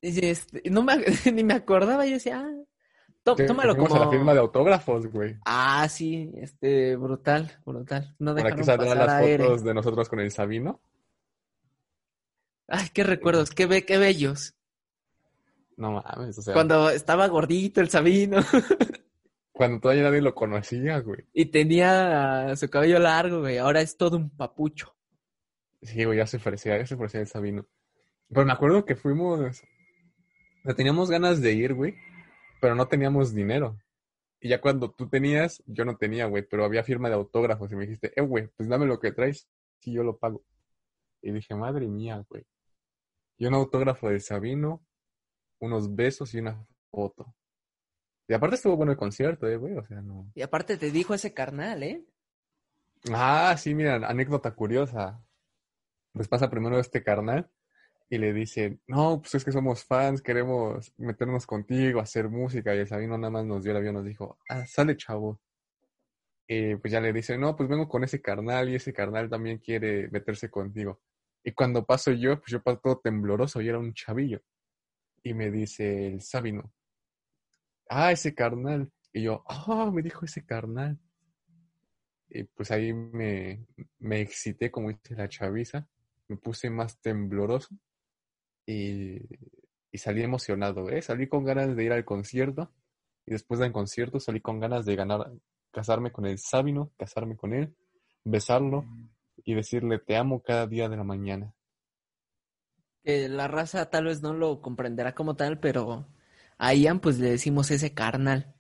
Y 0.02 0.26
este, 0.26 0.62
no 0.70 0.84
me, 0.84 0.98
ni 1.34 1.44
me 1.44 1.54
acordaba, 1.54 2.06
yo 2.06 2.14
decía, 2.16 2.42
ah, 2.46 2.64
tó- 3.24 3.36
Que 3.38 3.46
tómalo 3.46 3.76
como... 3.78 3.96
a 3.96 4.00
la 4.00 4.10
firma 4.10 4.34
de 4.34 4.40
autógrafos, 4.42 5.08
güey. 5.08 5.38
Ah, 5.46 5.88
sí, 5.90 6.30
este, 6.36 6.98
brutal, 6.98 7.50
brutal. 7.66 8.14
No 8.20 8.36
Por 8.36 8.46
aquí 8.48 8.58
dejaron 8.62 8.66
saldrán 8.66 8.98
pasar 9.00 9.22
las 9.22 9.32
a 9.32 9.38
fotos 9.48 9.64
de 9.64 9.74
nosotros 9.74 10.10
con 10.10 10.20
el 10.20 10.32
Sabino. 10.32 10.82
Ay, 12.68 12.90
qué 12.94 13.04
recuerdos, 13.04 13.52
qué, 13.52 13.66
be- 13.66 13.86
qué 13.86 13.98
bellos. 13.98 14.56
No 15.78 15.92
mames, 15.92 16.38
o 16.38 16.42
sea, 16.42 16.54
Cuando 16.54 16.90
estaba 16.90 17.28
gordito 17.28 17.82
el 17.82 17.90
Sabino 17.90 18.38
cuando 19.52 19.80
todavía 19.80 20.04
nadie 20.04 20.22
lo 20.22 20.34
conocía, 20.34 21.00
güey. 21.00 21.26
y 21.34 21.46
tenía 21.46 22.56
su 22.56 22.70
cabello 22.70 23.00
largo, 23.00 23.42
güey. 23.42 23.58
Ahora 23.60 23.82
es 23.82 23.98
todo 23.98 24.18
un 24.18 24.30
papucho. 24.30 24.96
Sí, 25.82 26.04
güey, 26.06 26.18
ya 26.18 26.28
se 26.28 26.38
ofrecía, 26.38 26.78
ya 26.78 26.86
se 26.86 26.96
ofrecía 26.96 27.20
el 27.22 27.28
Sabino. 27.28 27.68
Pero 28.30 28.46
me 28.46 28.52
acuerdo 28.54 28.86
que 28.86 28.96
fuimos, 28.96 29.62
teníamos 30.76 31.10
ganas 31.12 31.42
de 31.42 31.54
ir, 31.54 31.74
güey, 31.74 31.96
pero 32.62 32.74
no 32.74 32.88
teníamos 32.88 33.34
dinero. 33.34 33.78
Y 34.40 34.50
ya 34.50 34.60
cuando 34.60 34.92
tú 34.92 35.08
tenías, 35.08 35.62
yo 35.68 35.86
no 35.86 35.98
tenía, 35.98 36.26
güey, 36.26 36.44
pero 36.50 36.66
había 36.66 36.84
firma 36.84 37.10
de 37.10 37.16
autógrafos 37.16 37.72
y 37.72 37.76
me 37.76 37.84
dijiste, 37.86 38.12
eh, 38.16 38.22
güey, 38.22 38.48
pues 38.58 38.68
dame 38.68 38.86
lo 38.86 39.00
que 39.00 39.12
traes, 39.12 39.48
si 39.80 39.94
yo 39.94 40.04
lo 40.04 40.18
pago. 40.18 40.44
Y 41.22 41.32
dije, 41.32 41.54
madre 41.56 41.88
mía, 41.88 42.26
güey. 42.28 42.44
Y 43.38 43.46
un 43.46 43.54
autógrafo 43.54 44.10
de 44.10 44.20
Sabino, 44.20 44.84
unos 45.64 45.96
besos 45.96 46.34
y 46.34 46.40
una 46.40 46.66
foto. 46.92 47.34
Y 48.28 48.34
aparte 48.34 48.56
estuvo 48.56 48.76
bueno 48.76 48.92
el 48.92 48.98
concierto, 48.98 49.48
eh, 49.48 49.58
güey, 49.58 49.76
o 49.76 49.86
sea, 49.86 50.02
no. 50.02 50.32
Y 50.36 50.42
aparte 50.42 50.78
te 50.78 50.92
dijo 50.92 51.14
ese 51.14 51.34
carnal, 51.34 51.84
¿eh? 51.84 52.06
Ah, 53.12 53.56
sí, 53.58 53.74
mira, 53.74 53.96
anécdota 53.96 54.52
curiosa. 54.52 55.22
Pues 56.14 56.28
pasa 56.28 56.50
primero 56.50 56.80
este 56.80 57.04
carnal 57.04 57.50
y 58.10 58.18
le 58.18 58.34
dice, 58.34 58.80
no, 58.88 59.22
pues 59.22 59.36
es 59.36 59.44
que 59.44 59.52
somos 59.52 59.84
fans, 59.84 60.22
queremos 60.22 60.94
meternos 60.98 61.46
contigo, 61.46 62.00
hacer 62.00 62.30
música. 62.30 62.76
Y 62.76 62.80
el 62.80 62.88
Sabino 62.88 63.18
nada 63.18 63.32
más 63.32 63.46
nos 63.46 63.64
dio 63.64 63.72
el 63.72 63.78
avión, 63.78 63.96
nos 63.96 64.06
dijo, 64.06 64.38
ah, 64.50 64.66
sale 64.66 64.96
chavo. 64.96 65.42
Y 66.48 66.76
pues 66.76 66.92
ya 66.92 67.02
le 67.02 67.12
dice, 67.14 67.38
no, 67.38 67.56
pues 67.56 67.68
vengo 67.68 67.88
con 67.88 68.04
ese 68.04 68.22
carnal 68.22 68.70
y 68.70 68.76
ese 68.76 68.94
carnal 68.94 69.30
también 69.30 69.58
quiere 69.58 70.10
meterse 70.10 70.50
contigo. 70.50 71.02
Y 71.44 71.52
cuando 71.54 71.86
paso 71.86 72.12
yo, 72.12 72.40
pues 72.40 72.52
yo 72.52 72.62
paso 72.62 72.80
todo 72.80 73.00
tembloroso 73.00 73.62
y 73.62 73.70
era 73.70 73.80
un 73.80 73.94
chavillo. 73.94 74.42
Y 75.24 75.34
me 75.34 75.50
dice 75.52 76.08
el 76.08 76.22
Sabino, 76.22 76.74
ah, 77.90 78.12
ese 78.12 78.34
carnal. 78.36 78.92
Y 79.14 79.24
yo, 79.24 79.44
ah, 79.48 79.90
me 79.94 80.02
dijo 80.02 80.26
ese 80.26 80.46
carnal. 80.46 81.00
Y 82.30 82.44
pues 82.44 82.72
ahí 82.72 82.94
me, 82.94 83.66
me 84.00 84.22
excité, 84.22 84.72
como 84.72 84.90
dice 84.90 85.16
la 85.16 85.30
chaviza, 85.30 85.88
me 86.28 86.38
puse 86.38 86.70
más 86.70 87.00
tembloroso 87.00 87.76
y, 88.66 89.20
y 89.92 89.98
salí 90.00 90.24
emocionado, 90.24 90.90
¿eh? 90.90 91.02
Salí 91.02 91.28
con 91.28 91.44
ganas 91.44 91.76
de 91.76 91.84
ir 91.84 91.94
al 91.94 92.06
concierto 92.06 92.72
y 93.26 93.32
después 93.32 93.60
del 93.60 93.72
concierto 93.72 94.20
salí 94.20 94.42
con 94.42 94.60
ganas 94.60 94.86
de 94.86 94.96
ganar, 94.96 95.32
casarme 95.72 96.12
con 96.12 96.26
el 96.26 96.40
Sabino, 96.40 96.92
casarme 96.98 97.38
con 97.38 97.54
él, 97.54 97.76
besarlo 98.24 98.86
y 99.46 99.54
decirle 99.54 100.00
te 100.00 100.16
amo 100.18 100.42
cada 100.42 100.66
día 100.66 100.90
de 100.90 100.98
la 100.98 101.04
mañana. 101.04 101.54
Que 103.04 103.28
la 103.30 103.48
raza 103.48 103.90
tal 103.90 104.06
vez 104.06 104.22
no 104.22 104.34
lo 104.34 104.62
comprenderá 104.62 105.14
como 105.14 105.36
tal, 105.36 105.60
pero 105.60 106.08
a 106.58 106.74
Ian 106.74 107.00
pues 107.00 107.20
le 107.20 107.30
decimos 107.32 107.70
ese 107.72 107.94
carnal. 107.94 108.56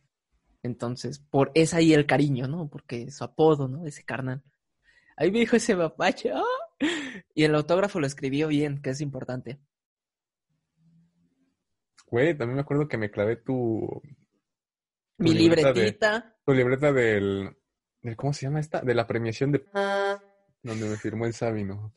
Entonces, 0.64 1.20
por 1.20 1.52
es 1.56 1.74
ahí 1.74 1.94
el 1.94 2.06
cariño, 2.06 2.48
¿no? 2.48 2.70
Porque 2.70 3.10
su 3.12 3.24
apodo, 3.24 3.68
¿no? 3.68 3.86
Ese 3.86 4.04
carnal. 4.04 4.44
Ahí 5.18 5.32
me 5.32 5.40
dijo 5.40 5.56
ese 5.56 5.76
mapache. 5.76 6.32
¡ah! 6.34 6.42
Y 7.36 7.44
el 7.44 7.56
autógrafo 7.56 8.00
lo 8.00 8.08
escribió 8.08 8.48
bien, 8.48 8.82
que 8.82 8.90
es 8.92 9.02
importante. 9.02 9.60
Güey, 12.08 12.38
también 12.38 12.56
me 12.56 12.62
acuerdo 12.62 12.88
que 12.88 12.98
me 12.98 13.10
clavé 13.12 13.38
tu... 13.38 14.02
tu 15.18 15.24
Mi 15.24 15.34
libreta 15.34 15.70
de- 15.70 15.74
libretita. 15.74 16.36
tu 16.46 16.54
libreta 16.54 16.92
del, 16.94 17.56
del- 18.02 18.16
¿Cómo 18.16 18.34
se 18.34 18.46
llama 18.46 18.60
esta? 18.60 18.82
De 18.82 18.94
la 18.94 19.08
premiación 19.08 19.52
de... 19.52 19.66
Donde 20.62 20.88
me 20.90 20.96
firmó 20.98 21.26
el 21.26 21.34
Sabino. 21.34 21.94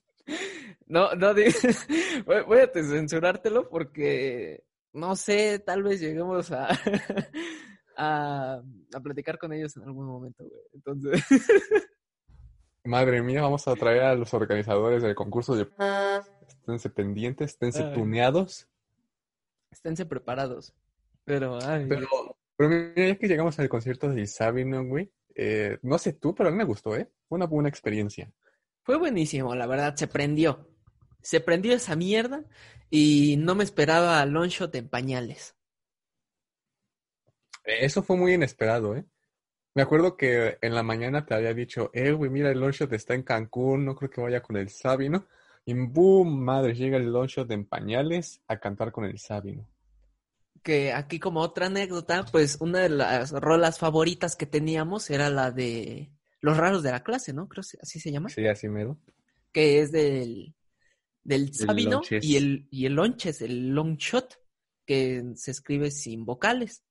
No, 0.87 1.15
no, 1.15 1.35
voy, 2.27 2.43
voy 2.47 2.59
a 2.59 2.71
censurártelo 2.73 3.69
porque 3.69 4.65
no 4.93 5.15
sé, 5.15 5.59
tal 5.59 5.83
vez 5.83 6.01
lleguemos 6.01 6.51
a, 6.53 6.69
a, 7.97 8.63
a 8.95 9.01
platicar 9.01 9.39
con 9.39 9.53
ellos 9.53 9.77
en 9.77 9.83
algún 9.85 10.07
momento, 10.07 10.45
güey. 10.45 10.63
Entonces, 10.73 11.23
Madre 12.85 13.21
mía, 13.23 13.43
vamos 13.43 13.67
a 13.67 13.75
traer 13.75 14.03
a 14.05 14.15
los 14.15 14.33
organizadores 14.33 15.03
del 15.03 15.15
concurso 15.15 15.57
de... 15.57 15.69
Esténse 16.47 16.89
pendientes, 16.91 17.51
esténse 17.51 17.83
Ay. 17.83 17.95
tuneados. 17.95 18.69
esténse 19.71 20.07
preparados. 20.07 20.73
Pero, 21.25 21.59
ay, 21.63 21.87
Pero, 21.89 22.07
pero 22.57 22.71
mira, 22.71 23.09
ya 23.09 23.19
que 23.19 23.27
llegamos 23.27 23.59
al 23.59 23.69
concierto 23.69 24.09
de 24.09 24.27
Sabino, 24.27 24.85
güey, 24.85 25.13
eh, 25.35 25.79
no 25.83 25.99
sé 25.99 26.13
tú, 26.13 26.35
pero 26.35 26.49
a 26.49 26.53
mí 26.53 26.59
me 26.59 26.65
gustó, 26.65 26.97
¿eh? 26.97 27.11
Fue 27.29 27.37
una 27.37 27.47
buena 27.47 27.69
experiencia. 27.69 28.33
fue 28.83 28.97
buenísimo, 28.97 29.55
la 29.55 29.67
verdad, 29.67 29.95
se 29.97 30.07
prendió. 30.07 30.69
Se 31.27 31.41
prendió 31.41 31.75
esa 31.75 31.97
mierda 31.97 32.45
y 32.91 33.37
no 33.39 33.55
me 33.55 33.65
esperaba 33.65 34.25
Longshot 34.27 34.75
en 34.77 34.89
pañales. 34.89 35.57
Eh, 37.65 37.85
Eso 37.85 38.03
fue 38.03 38.17
muy 38.17 38.35
inesperado, 38.35 38.97
¿eh? 38.97 39.05
Me 39.75 39.83
acuerdo 39.83 40.17
que 40.17 40.59
en 40.63 40.75
la 40.75 40.83
mañana 40.83 41.27
te 41.27 41.35
había 41.35 41.55
dicho, 41.55 41.91
eh, 41.95 42.13
güey, 42.13 42.31
mira, 42.31 42.51
el 42.51 42.61
Longshot 42.61 42.93
está 42.95 43.15
en 43.15 43.23
Cancún, 43.25 43.85
no 43.87 43.95
creo 43.97 44.11
que 44.11 44.21
vaya 44.23 44.43
con 44.43 44.57
el 44.57 44.71
Sabino. 44.71 45.27
Y 45.67 45.75
boom, 45.75 46.45
madre, 46.45 46.75
llega 46.75 46.99
el 46.99 47.13
Longshot 47.13 47.51
en 47.53 47.67
pañales 47.67 48.43
a 48.49 48.59
cantar 48.59 48.93
con 48.93 49.05
el 49.07 49.19
Sabino. 49.19 49.69
que 50.63 50.93
aquí 50.93 51.19
como 51.21 51.41
otra 51.41 51.67
anécdota, 51.67 52.31
pues 52.33 52.59
una 52.61 52.81
de 52.81 52.89
las 52.91 53.31
rolas 53.33 53.79
favoritas 53.79 54.37
que 54.37 54.47
teníamos 54.47 55.11
era 55.11 55.31
la 55.31 55.51
de 55.53 56.11
Los 56.41 56.57
raros 56.57 56.83
de 56.83 56.91
la 56.93 57.03
clase, 57.05 57.33
¿no? 57.33 57.49
Creo 57.49 57.63
que 57.65 57.79
así 57.83 58.01
se 58.01 58.11
llama. 58.13 58.35
Sí, 58.35 58.47
así 58.47 58.69
mero. 58.69 58.99
Que 59.53 59.81
es 59.81 59.91
del, 59.93 60.55
del 61.27 61.53
Sabino 61.53 62.03
y 62.09 62.37
el, 62.37 62.69
y 62.71 62.87
el 62.87 62.95
Lonches, 62.95 63.43
el 63.43 63.71
long 63.71 63.97
shot, 63.97 64.39
que 64.87 65.33
se 65.35 65.51
escribe 65.51 65.91
sin 65.91 66.25
vocales. 66.25 66.85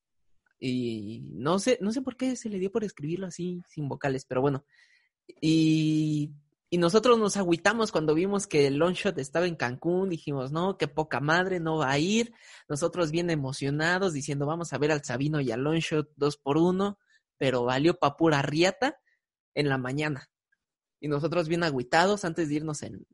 Y 0.60 1.22
no 1.34 1.60
sé, 1.60 1.77
no 1.82 1.92
sé 1.92 2.01
por 2.01 2.18
qué 2.18 2.36
se 2.36 2.50
le 2.50 2.60
dio 2.60 2.72
por 2.72 2.84
escribirlo 2.84 3.27
así, 3.27 3.62
sin 3.68 3.88
vocales, 3.88 4.25
pero 4.25 4.42
bueno. 4.42 4.65
Y, 5.42 6.34
y 6.70 6.77
nosotros 6.77 7.18
nos 7.18 7.38
agüitamos 7.38 7.92
cuando 7.92 8.13
vimos 8.13 8.48
que 8.48 8.68
el 8.68 8.75
long 8.75 8.94
shot 8.94 9.18
estaba 9.18 9.48
en 9.48 9.56
Cancún, 9.56 10.10
dijimos, 10.10 10.51
no, 10.51 10.77
qué 10.77 10.88
poca 10.88 11.20
madre, 11.22 11.60
no 11.60 11.77
va 11.77 11.92
a 11.92 12.00
ir. 12.00 12.34
Nosotros 12.68 13.12
bien 13.12 13.30
emocionados, 13.30 14.13
diciendo, 14.13 14.46
vamos 14.46 14.74
a 14.74 14.77
ver 14.77 14.92
al 14.92 15.04
Sabino 15.04 15.39
y 15.39 15.51
al 15.51 15.62
Longshot 15.62 16.12
dos 16.18 16.38
por 16.38 16.58
uno, 16.58 17.00
pero 17.38 17.63
valió 17.63 17.98
pa' 17.98 18.18
pura 18.18 18.42
riata 18.42 19.00
en 19.54 19.70
la 19.70 19.77
mañana. 19.77 20.30
Y 21.00 21.08
nosotros 21.08 21.48
bien 21.48 21.63
agüitados 21.63 22.25
antes 22.25 22.50
de 22.50 22.56
irnos 22.56 22.84
en... 22.84 23.06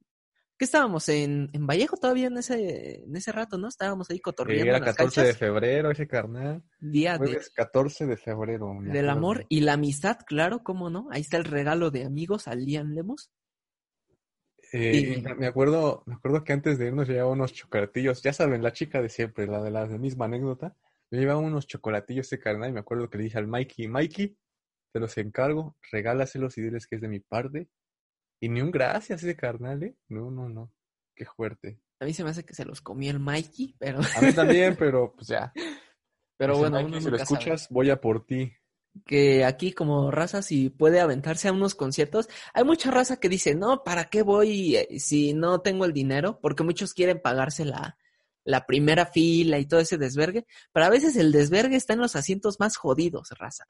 ¿Qué 0.61 0.65
estábamos? 0.65 1.09
En, 1.09 1.49
en 1.53 1.65
Vallejo 1.65 1.97
todavía 1.97 2.27
en 2.27 2.37
ese, 2.37 3.01
en 3.05 3.15
ese 3.15 3.31
rato, 3.31 3.57
¿no? 3.57 3.67
Estábamos 3.67 4.11
ahí 4.11 4.17
Sí, 4.17 4.21
cotorreando 4.21 4.63
era 4.67 4.77
en 4.77 4.83
las 4.85 4.95
14 4.95 5.23
de 5.23 5.33
febrero 5.33 5.89
ese 5.89 6.07
carnal. 6.07 6.61
Día 6.79 7.13
de- 7.13 7.17
Jueves 7.17 7.49
14 7.49 8.05
de 8.05 8.15
febrero. 8.15 8.71
del 8.79 9.09
amor 9.09 9.47
y 9.49 9.61
la 9.61 9.73
amistad, 9.73 10.19
claro, 10.23 10.61
cómo 10.61 10.91
no. 10.91 11.07
Ahí 11.09 11.21
está 11.21 11.37
el 11.37 11.45
regalo 11.45 11.89
de 11.89 12.03
amigos 12.05 12.47
al 12.47 12.63
Lian 12.63 12.93
Lemos. 12.93 13.31
Eh, 14.71 15.15
Y- 15.17 15.35
me 15.35 15.47
acuerdo, 15.47 16.03
me 16.05 16.13
acuerdo 16.13 16.43
que 16.43 16.53
antes 16.53 16.77
de 16.77 16.89
irnos 16.89 17.07
llevaba 17.09 17.31
unos 17.31 17.53
chocolatillos. 17.53 18.21
Ya 18.21 18.31
saben, 18.31 18.61
la 18.61 18.71
chica 18.71 19.01
de 19.01 19.09
siempre, 19.09 19.47
la 19.47 19.63
de 19.63 19.71
la, 19.71 19.87
misma 19.87 20.25
anécdota. 20.25 20.77
Yo 21.09 21.19
llevaba 21.19 21.39
unos 21.39 21.65
chocolatillos 21.65 22.27
ese 22.27 22.37
carnal 22.39 22.69
y 22.69 22.73
me 22.73 22.81
acuerdo 22.81 23.09
que 23.09 23.17
le 23.17 23.23
dije 23.23 23.39
al 23.39 23.47
Mikey, 23.47 23.87
Mikey, 23.87 24.37
te 24.93 24.99
los 24.99 25.17
encargo, 25.17 25.75
regálaselos 25.91 26.55
y 26.59 26.61
diles 26.61 26.85
que 26.85 26.97
es 26.97 27.01
de 27.01 27.07
mi 27.07 27.19
parte. 27.19 27.67
Y 28.41 28.49
ni 28.49 28.59
un 28.61 28.71
gracias 28.71 29.23
ese 29.23 29.35
carnal, 29.37 29.83
¿eh? 29.83 29.95
No, 30.09 30.31
no, 30.31 30.49
no. 30.49 30.73
Qué 31.15 31.25
fuerte. 31.25 31.79
A 31.99 32.05
mí 32.05 32.13
se 32.13 32.23
me 32.23 32.31
hace 32.31 32.43
que 32.43 32.55
se 32.55 32.65
los 32.65 32.81
comió 32.81 33.11
el 33.11 33.19
Mikey, 33.19 33.75
pero, 33.77 33.99
A 34.15 34.21
mí 34.21 34.33
también, 34.33 34.75
pero 34.79 35.13
pues 35.15 35.27
ya. 35.27 35.53
pero 36.37 36.57
bueno, 36.57 36.77
Mikey, 36.77 36.91
uno 36.91 37.01
si 37.01 37.09
lo 37.11 37.19
sabe. 37.19 37.39
escuchas, 37.39 37.67
voy 37.69 37.91
a 37.91 38.01
por 38.01 38.25
ti. 38.25 38.51
que 39.05 39.45
aquí 39.45 39.73
como 39.73 40.09
raza 40.11 40.41
si 40.41 40.69
puede 40.69 40.99
aventarse 40.99 41.47
a 41.47 41.53
unos 41.53 41.75
conciertos, 41.75 42.27
hay 42.53 42.63
mucha 42.63 42.89
raza 42.91 43.17
que 43.19 43.29
dice, 43.29 43.53
no, 43.55 43.83
¿para 43.83 44.05
qué 44.05 44.23
voy 44.23 44.75
eh, 44.75 44.99
si 44.99 45.33
no 45.33 45.61
tengo 45.61 45.85
el 45.85 45.93
dinero? 45.93 46.39
Porque 46.41 46.63
muchos 46.63 46.93
quieren 46.95 47.21
pagarse 47.21 47.63
la, 47.63 47.97
la 48.43 48.65
primera 48.65 49.05
fila 49.05 49.59
y 49.59 49.67
todo 49.67 49.79
ese 49.79 49.97
desvergue, 49.99 50.47
pero 50.73 50.87
a 50.87 50.89
veces 50.89 51.15
el 51.15 51.31
desvergue 51.31 51.75
está 51.75 51.93
en 51.93 51.99
los 52.01 52.15
asientos 52.15 52.59
más 52.59 52.75
jodidos, 52.77 53.29
raza. 53.37 53.65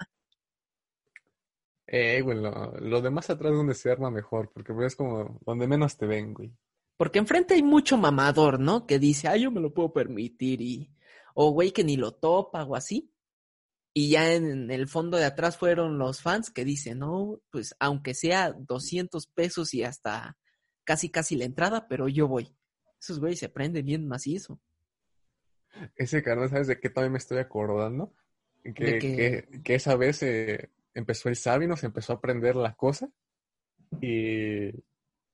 Eh, 1.94 2.22
güey, 2.22 2.38
lo, 2.38 2.72
lo 2.80 3.02
de 3.02 3.10
más 3.10 3.30
atrás 3.30 3.52
donde 3.52 3.76
se 3.76 3.92
arma 3.92 4.10
mejor, 4.10 4.50
porque 4.54 4.74
pues, 4.74 4.94
es 4.94 4.96
como 4.96 5.38
donde 5.46 5.68
menos 5.68 5.98
te 5.98 6.06
ven, 6.06 6.34
güey. 6.34 6.50
Porque 6.96 7.20
enfrente 7.20 7.54
hay 7.54 7.64
mucho 7.64 7.98
mamador, 7.98 8.62
¿no? 8.62 8.88
Que 8.88 8.98
dice, 8.98 9.28
ah, 9.28 9.36
yo 9.36 9.52
me 9.52 9.60
lo 9.60 9.74
puedo 9.74 9.92
permitir 9.92 10.62
y, 10.62 10.90
o 11.34 11.52
güey 11.52 11.72
que 11.72 11.84
ni 11.84 11.98
lo 11.98 12.14
topa 12.14 12.64
o 12.64 12.78
así. 12.78 13.12
Y 13.94 14.12
ya 14.12 14.34
en 14.34 14.72
el 14.72 14.88
fondo 14.88 15.18
de 15.18 15.26
atrás 15.26 15.58
fueron 15.58 15.98
los 15.98 16.22
fans 16.22 16.50
que 16.50 16.64
dicen, 16.64 17.00
no, 17.00 17.42
pues 17.50 17.76
aunque 17.78 18.14
sea 18.14 18.54
200 18.54 19.28
pesos 19.28 19.74
y 19.74 19.84
hasta 19.84 20.38
casi 20.86 21.10
casi 21.10 21.36
la 21.36 21.44
entrada, 21.44 21.90
pero 21.90 22.08
yo 22.08 22.26
voy. 22.26 22.56
Esos 23.02 23.20
güeyes 23.20 23.40
se 23.40 23.50
prenden 23.50 23.86
bien 23.86 24.08
macizo. 24.08 24.62
Ese 25.98 26.24
carnal, 26.24 26.50
¿sabes 26.50 26.68
de 26.68 26.80
qué 26.80 26.90
también 26.90 27.12
me 27.12 27.18
estoy 27.18 27.40
acordando? 27.40 28.14
Que, 28.64 28.72
que, 29.00 29.62
que 29.62 29.76
esa 29.76 29.98
vez 29.98 30.24
eh, 30.24 30.70
empezó 30.94 31.30
el 31.30 31.36
Sabino, 31.36 31.78
se 31.78 31.88
empezó 31.88 32.14
a 32.14 32.16
aprender 32.18 32.56
la 32.56 32.74
cosa 32.74 33.10
y, 34.00 34.70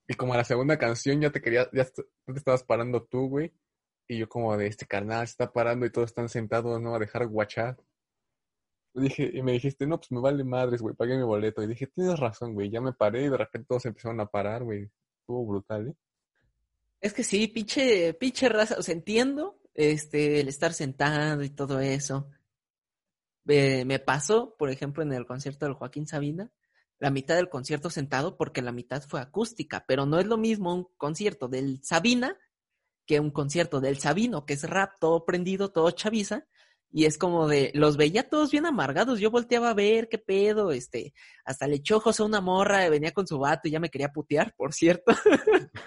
y 0.07 0.13
como 0.17 0.33
a 0.33 0.37
la 0.37 0.43
segunda 0.43 0.77
canción 0.77 1.21
ya 1.21 1.31
te 1.31 1.41
quería, 1.41 1.69
ya 1.73 1.85
te 1.85 2.03
estabas 2.35 2.63
parando 2.63 3.03
tú, 3.03 3.27
güey, 3.27 3.53
y 4.07 4.17
yo 4.19 4.29
como 4.29 4.55
de 4.57 4.67
este 4.67 4.85
carnal 4.85 5.27
se 5.27 5.31
está 5.31 5.51
parando 5.51 5.85
y 5.85 5.91
todos 5.91 6.09
están 6.09 6.29
sentados, 6.29 6.81
no 6.81 6.95
a 6.95 6.99
dejar 6.99 7.27
guachar. 7.27 7.77
Y 8.93 9.01
Dije, 9.01 9.29
y 9.33 9.41
me 9.43 9.51
dijiste, 9.51 9.85
no, 9.85 9.97
pues 9.99 10.11
me 10.11 10.21
vale 10.21 10.43
madres, 10.43 10.81
güey, 10.81 10.95
pagué 10.95 11.17
mi 11.17 11.23
boleto. 11.23 11.61
Y 11.61 11.67
dije, 11.67 11.87
tienes 11.87 12.19
razón, 12.19 12.53
güey, 12.53 12.69
ya 12.69 12.81
me 12.81 12.93
paré 12.93 13.25
y 13.25 13.29
de 13.29 13.37
repente 13.37 13.67
todos 13.67 13.85
empezaron 13.85 14.19
a 14.21 14.25
parar, 14.25 14.63
güey. 14.63 14.89
Estuvo 15.19 15.45
brutal, 15.45 15.89
¿eh? 15.89 15.95
Es 16.99 17.13
que 17.13 17.23
sí, 17.23 17.47
pinche, 17.47 18.13
pinche 18.15 18.49
raza, 18.49 18.75
o 18.79 18.81
sea, 18.81 18.95
entiendo 18.95 19.59
este, 19.75 20.39
el 20.39 20.47
estar 20.47 20.73
sentado 20.73 21.43
y 21.43 21.49
todo 21.49 21.79
eso. 21.79 22.31
Eh, 23.47 23.85
me 23.85 23.99
pasó, 23.99 24.55
por 24.57 24.69
ejemplo, 24.69 25.03
en 25.03 25.13
el 25.13 25.25
concierto 25.25 25.65
del 25.65 25.75
Joaquín 25.75 26.07
Sabina, 26.07 26.51
la 26.99 27.11
mitad 27.11 27.35
del 27.35 27.49
concierto 27.49 27.89
sentado 27.89 28.37
porque 28.37 28.61
la 28.61 28.71
mitad 28.71 29.03
fue 29.07 29.21
acústica, 29.21 29.85
pero 29.87 30.05
no 30.05 30.19
es 30.19 30.25
lo 30.25 30.37
mismo 30.37 30.73
un 30.73 30.87
concierto 30.97 31.47
del 31.47 31.79
Sabina 31.83 32.37
que 33.05 33.19
un 33.19 33.31
concierto 33.31 33.79
del 33.79 33.99
Sabino, 33.99 34.45
que 34.45 34.53
es 34.53 34.69
rap, 34.69 34.95
todo 34.99 35.23
prendido, 35.23 35.71
todo 35.71 35.91
chaviza, 35.91 36.45
y 36.91 37.05
es 37.05 37.17
como 37.17 37.47
de, 37.47 37.71
los 37.73 37.97
veía 37.97 38.29
todos 38.29 38.51
bien 38.51 38.65
amargados, 38.65 39.19
yo 39.19 39.31
volteaba 39.31 39.69
a 39.69 39.73
ver 39.73 40.09
qué 40.09 40.17
pedo, 40.17 40.71
este, 40.71 41.13
hasta 41.45 41.67
le 41.67 41.77
echó 41.77 41.97
ojos 41.97 42.19
a 42.19 42.25
una 42.25 42.41
morra, 42.41 42.89
venía 42.89 43.11
con 43.11 43.27
su 43.27 43.39
vato 43.39 43.67
y 43.67 43.71
ya 43.71 43.79
me 43.79 43.89
quería 43.89 44.09
putear, 44.09 44.53
por 44.55 44.73
cierto. 44.73 45.13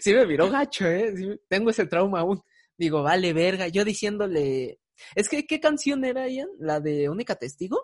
sí 0.00 0.14
me 0.14 0.26
miró 0.26 0.50
gacho, 0.50 0.86
¿eh? 0.86 1.14
Sí, 1.16 1.40
tengo 1.48 1.70
ese 1.70 1.86
trauma 1.86 2.20
aún. 2.20 2.42
Digo, 2.76 3.02
vale, 3.02 3.32
verga. 3.32 3.68
Yo 3.68 3.84
diciéndole, 3.84 4.80
es 5.14 5.28
que, 5.28 5.46
¿qué 5.46 5.60
canción 5.60 6.04
era, 6.04 6.28
Ian? 6.28 6.48
La 6.58 6.80
de 6.80 7.08
Única 7.08 7.36
Testigo. 7.36 7.80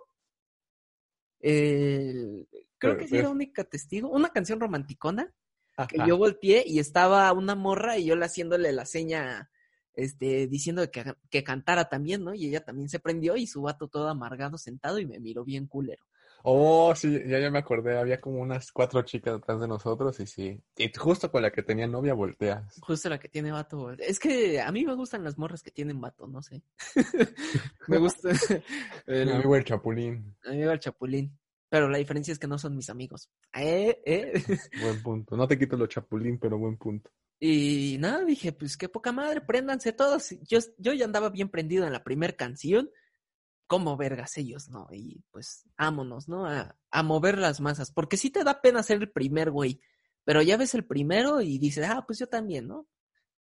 creo 1.40 2.46
Pero- 2.78 2.98
que 2.98 3.08
sí 3.08 3.16
era 3.16 3.28
única 3.30 3.64
testigo, 3.64 4.08
una 4.10 4.30
canción 4.30 4.60
romanticona, 4.60 5.32
que 5.88 5.98
yo 6.06 6.18
volteé 6.18 6.62
y 6.66 6.78
estaba 6.78 7.32
una 7.32 7.54
morra 7.54 7.96
y 7.96 8.04
yo 8.06 8.16
le 8.16 8.26
haciéndole 8.26 8.72
la 8.72 8.84
seña, 8.84 9.50
este, 9.94 10.46
diciendo 10.46 10.90
que, 10.90 11.14
que 11.30 11.42
cantara 11.42 11.88
también, 11.88 12.22
¿no? 12.24 12.34
Y 12.34 12.46
ella 12.46 12.62
también 12.64 12.88
se 12.90 12.98
prendió 13.00 13.36
y 13.36 13.46
su 13.46 13.62
vato 13.62 13.88
todo 13.88 14.08
amargado 14.08 14.58
sentado 14.58 14.98
y 14.98 15.06
me 15.06 15.18
miró 15.20 15.44
bien 15.44 15.66
culero. 15.66 16.04
Oh, 16.42 16.94
sí, 16.94 17.20
ya, 17.26 17.38
ya 17.38 17.50
me 17.50 17.58
acordé, 17.58 17.98
había 17.98 18.20
como 18.20 18.40
unas 18.40 18.72
cuatro 18.72 19.02
chicas 19.02 19.34
detrás 19.34 19.60
de 19.60 19.68
nosotros 19.68 20.18
y 20.20 20.26
sí. 20.26 20.60
Y 20.76 20.90
justo 20.96 21.30
con 21.30 21.42
la 21.42 21.50
que 21.50 21.62
tenía 21.62 21.86
novia 21.86 22.14
volteas. 22.14 22.78
Justo 22.80 23.08
la 23.08 23.18
que 23.18 23.28
tiene 23.28 23.52
vato. 23.52 23.90
Es 23.92 24.18
que 24.18 24.60
a 24.60 24.72
mí 24.72 24.84
me 24.84 24.94
gustan 24.94 25.24
las 25.24 25.38
morras 25.38 25.62
que 25.62 25.70
tienen 25.70 26.00
vato, 26.00 26.26
no 26.26 26.42
sé. 26.42 26.62
me 27.88 27.98
gusta 27.98 28.30
Mi 29.06 29.14
el 29.14 29.32
amigo 29.32 29.56
el 29.56 29.64
Chapulín, 29.64 30.36
amigo 30.44 30.70
el 30.70 30.78
chapulín. 30.78 31.38
Pero 31.68 31.88
la 31.88 31.98
diferencia 31.98 32.32
es 32.32 32.38
que 32.38 32.48
no 32.48 32.58
son 32.58 32.74
mis 32.74 32.90
amigos. 32.90 33.30
Eh, 33.54 34.02
eh. 34.04 34.32
buen 34.82 35.02
punto. 35.02 35.36
No 35.36 35.46
te 35.46 35.56
quito 35.56 35.76
lo 35.76 35.86
Chapulín, 35.86 36.38
pero 36.38 36.58
buen 36.58 36.76
punto. 36.76 37.10
Y 37.38 37.96
nada, 38.00 38.24
dije, 38.24 38.52
pues 38.52 38.76
qué 38.76 38.88
poca 38.88 39.12
madre, 39.12 39.40
préndanse 39.40 39.92
todos. 39.92 40.30
Yo, 40.42 40.58
yo 40.78 40.92
ya 40.92 41.04
andaba 41.04 41.30
bien 41.30 41.48
prendido 41.48 41.86
en 41.86 41.92
la 41.92 42.02
primera 42.02 42.34
canción. 42.34 42.90
Como 43.70 43.96
vergas 43.96 44.36
ellos, 44.36 44.68
¿no? 44.68 44.88
Y 44.90 45.22
pues, 45.30 45.64
ámonos, 45.76 46.28
¿no? 46.28 46.44
A, 46.44 47.02
mover 47.04 47.38
las 47.38 47.60
masas. 47.60 47.92
Porque 47.92 48.16
sí 48.16 48.28
te 48.28 48.42
da 48.42 48.60
pena 48.60 48.82
ser 48.82 48.96
el 48.96 49.12
primer 49.12 49.52
güey. 49.52 49.80
Pero 50.24 50.42
ya 50.42 50.56
ves 50.56 50.74
el 50.74 50.84
primero 50.84 51.40
y 51.40 51.58
dices, 51.60 51.88
ah, 51.88 52.02
pues 52.04 52.18
yo 52.18 52.26
también, 52.26 52.66
¿no? 52.66 52.88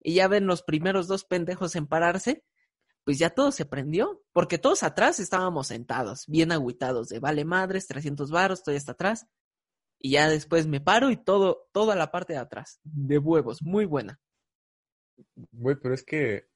Y 0.01 0.15
ya 0.15 0.27
ven 0.27 0.47
los 0.47 0.63
primeros 0.63 1.09
dos 1.09 1.27
pendejos 1.27 1.77
en 1.77 1.87
pararse. 1.87 2.43
Pues 3.05 3.19
ya 3.19 3.29
todo 3.29 3.53
se 3.53 3.67
prendió. 3.67 4.23
Porque 4.33 4.57
todos 4.57 4.83
atrás 4.83 5.21
estábamos 5.21 5.67
sentados, 5.67 6.25
bien 6.27 6.53
agüitados, 6.53 7.11
de 7.11 7.21
vale 7.21 7.45
madres, 7.45 7.87
300 7.87 8.31
varos, 8.31 8.61
estoy 8.61 8.77
hasta 8.77 8.93
atrás. 8.93 9.27
Y 9.99 10.13
ya 10.13 10.31
después 10.31 10.67
me 10.67 10.81
paro 10.81 11.11
y 11.11 11.19
todo, 11.19 11.69
toda 11.71 11.97
la 11.97 12.11
parte 12.11 12.33
de 12.33 12.39
atrás, 12.39 12.81
de 12.83 13.19
huevos, 13.19 13.63
muy 13.63 13.85
buena. 13.85 14.19
Güey, 15.53 15.77
pero 15.77 15.93
es 15.93 16.03
que, 16.03 16.49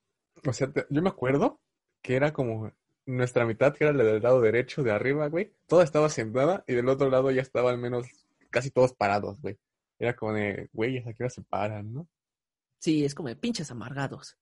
o 0.47 0.55
sea, 0.55 0.73
yo 0.89 1.03
me 1.03 1.11
acuerdo 1.11 1.61
que 2.03 2.17
era 2.17 2.33
como 2.33 2.73
nuestra 3.09 3.47
mitad, 3.47 3.75
que 3.75 3.85
era 3.85 3.93
la 3.93 4.05
del 4.05 4.23
lado 4.23 4.41
derecho 4.41 4.83
de 4.83 4.93
arriba, 4.93 5.29
güey. 5.29 5.55
Toda 5.67 5.83
estaba 5.83 6.09
sentada 6.11 6.63
y 6.67 6.75
del 6.75 6.89
otro 6.89 7.09
lado 7.09 7.31
ya 7.31 7.41
estaba 7.41 7.71
al 7.71 7.79
menos 7.79 8.07
casi 8.51 8.71
todos 8.71 8.93
parados, 8.93 9.41
güey. 9.41 9.59
Era 9.99 10.15
como 10.15 10.35
de, 10.35 10.69
güey, 10.73 10.99
¿a 10.99 11.13
qué 11.15 11.25
hora 11.25 11.31
se 11.31 11.43
paran, 11.43 11.93
no? 11.93 12.07
Sí, 12.79 13.05
es 13.05 13.15
como 13.15 13.29
de 13.29 13.37
pinches 13.37 13.71
amargados. 13.71 14.37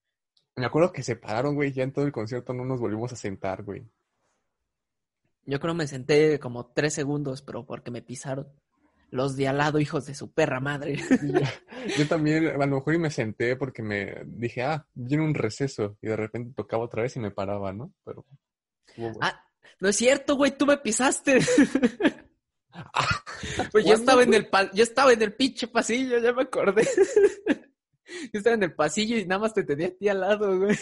Me 0.57 0.67
acuerdo 0.67 0.93
que 0.93 1.03
se 1.03 1.17
pararon, 1.17 1.55
güey, 1.55 1.73
ya 1.73 1.85
en 1.85 1.93
todo 1.93 2.05
el 2.05 2.13
concierto 2.13 2.53
no 2.53 2.65
nos 2.65 2.81
volvimos 2.81 3.13
a 3.13 3.17
sentar, 3.17 3.63
güey. 3.63 3.89
Yo 5.45 5.61
creo 5.61 5.75
me 5.75 5.87
senté 5.87 6.41
como 6.41 6.67
tres 6.67 6.93
segundos, 6.93 7.43
pero 7.43 7.65
porque 7.65 7.93
me 7.93 8.03
pisaron. 8.03 8.49
Los 9.11 9.37
de 9.37 9.47
al 9.47 9.59
lado, 9.59 9.79
hijos 9.79 10.05
de 10.07 10.17
su 10.17 10.33
perra 10.33 10.59
madre. 10.59 10.97
Yo 11.97 12.09
también, 12.09 12.49
a 12.49 12.67
lo 12.67 12.77
mejor 12.77 12.95
y 12.95 12.99
me 12.99 13.11
senté 13.11 13.55
porque 13.55 13.83
me 13.83 14.25
dije, 14.27 14.65
ah, 14.65 14.85
viene 14.93 15.25
un 15.25 15.35
receso 15.35 15.97
y 16.03 16.09
de 16.09 16.17
repente 16.17 16.53
tocaba 16.57 16.83
otra 16.83 17.03
vez 17.03 17.15
y 17.15 17.21
me 17.21 17.31
paraba, 17.31 17.73
¿no? 17.73 17.93
Pero... 18.05 18.27
ah, 19.21 19.45
no 19.81 19.88
es 19.88 19.97
cierto, 19.97 20.37
güey, 20.37 20.57
tú 20.57 20.66
me 20.66 20.76
pisaste. 20.78 21.38
Pues 23.73 23.85
yo 23.85 23.93
¿Cuándo, 23.93 23.95
estaba 23.95 24.23
en 24.23 24.35
el 24.35 24.49
pa- 24.49 24.71
yo 24.73 24.83
estaba 24.83 25.11
en 25.12 25.23
el 25.23 25.33
pinche 25.35 25.66
pasillo, 25.66 26.19
ya 26.19 26.33
me 26.35 26.43
acordé. 26.43 26.87
Yo 28.33 28.38
estaba 28.38 28.55
en 28.55 28.62
el 28.62 28.75
pasillo 28.75 29.16
y 29.16 29.26
nada 29.26 29.40
más 29.40 29.52
te 29.55 29.64
tenía 29.64 29.88
a 29.88 29.90
ti 29.90 30.09
al 30.09 30.21
lado, 30.21 30.59
güey. 30.59 30.76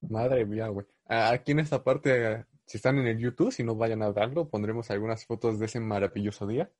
Madre 0.00 0.44
mía, 0.44 0.68
güey. 0.68 0.86
Aquí 1.06 1.52
en 1.52 1.60
esta 1.60 1.84
parte, 1.84 2.44
si 2.66 2.78
están 2.78 2.98
en 2.98 3.06
el 3.06 3.18
YouTube, 3.18 3.52
si 3.52 3.62
no 3.62 3.76
vayan 3.76 4.02
a 4.02 4.10
darlo, 4.12 4.48
pondremos 4.48 4.90
algunas 4.90 5.24
fotos 5.24 5.58
de 5.60 5.66
ese 5.66 5.78
maravilloso 5.80 6.46
día. 6.46 6.70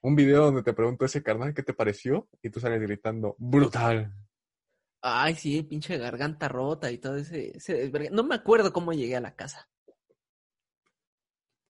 Un 0.00 0.16
video 0.16 0.46
donde 0.46 0.62
te 0.62 0.72
pregunto 0.72 1.04
ese 1.04 1.22
carnal, 1.22 1.54
¿qué 1.54 1.62
te 1.62 1.74
pareció? 1.74 2.28
Y 2.42 2.50
tú 2.50 2.58
sales 2.60 2.80
gritando, 2.80 3.36
brutal. 3.38 4.12
Ay, 5.02 5.34
sí, 5.34 5.62
pinche 5.62 5.96
garganta 5.96 6.48
rota 6.48 6.90
y 6.90 6.98
todo 6.98 7.16
ese, 7.16 7.56
ese. 7.56 7.90
No 8.10 8.22
me 8.22 8.34
acuerdo 8.34 8.72
cómo 8.72 8.92
llegué 8.92 9.16
a 9.16 9.20
la 9.20 9.34
casa. 9.34 9.68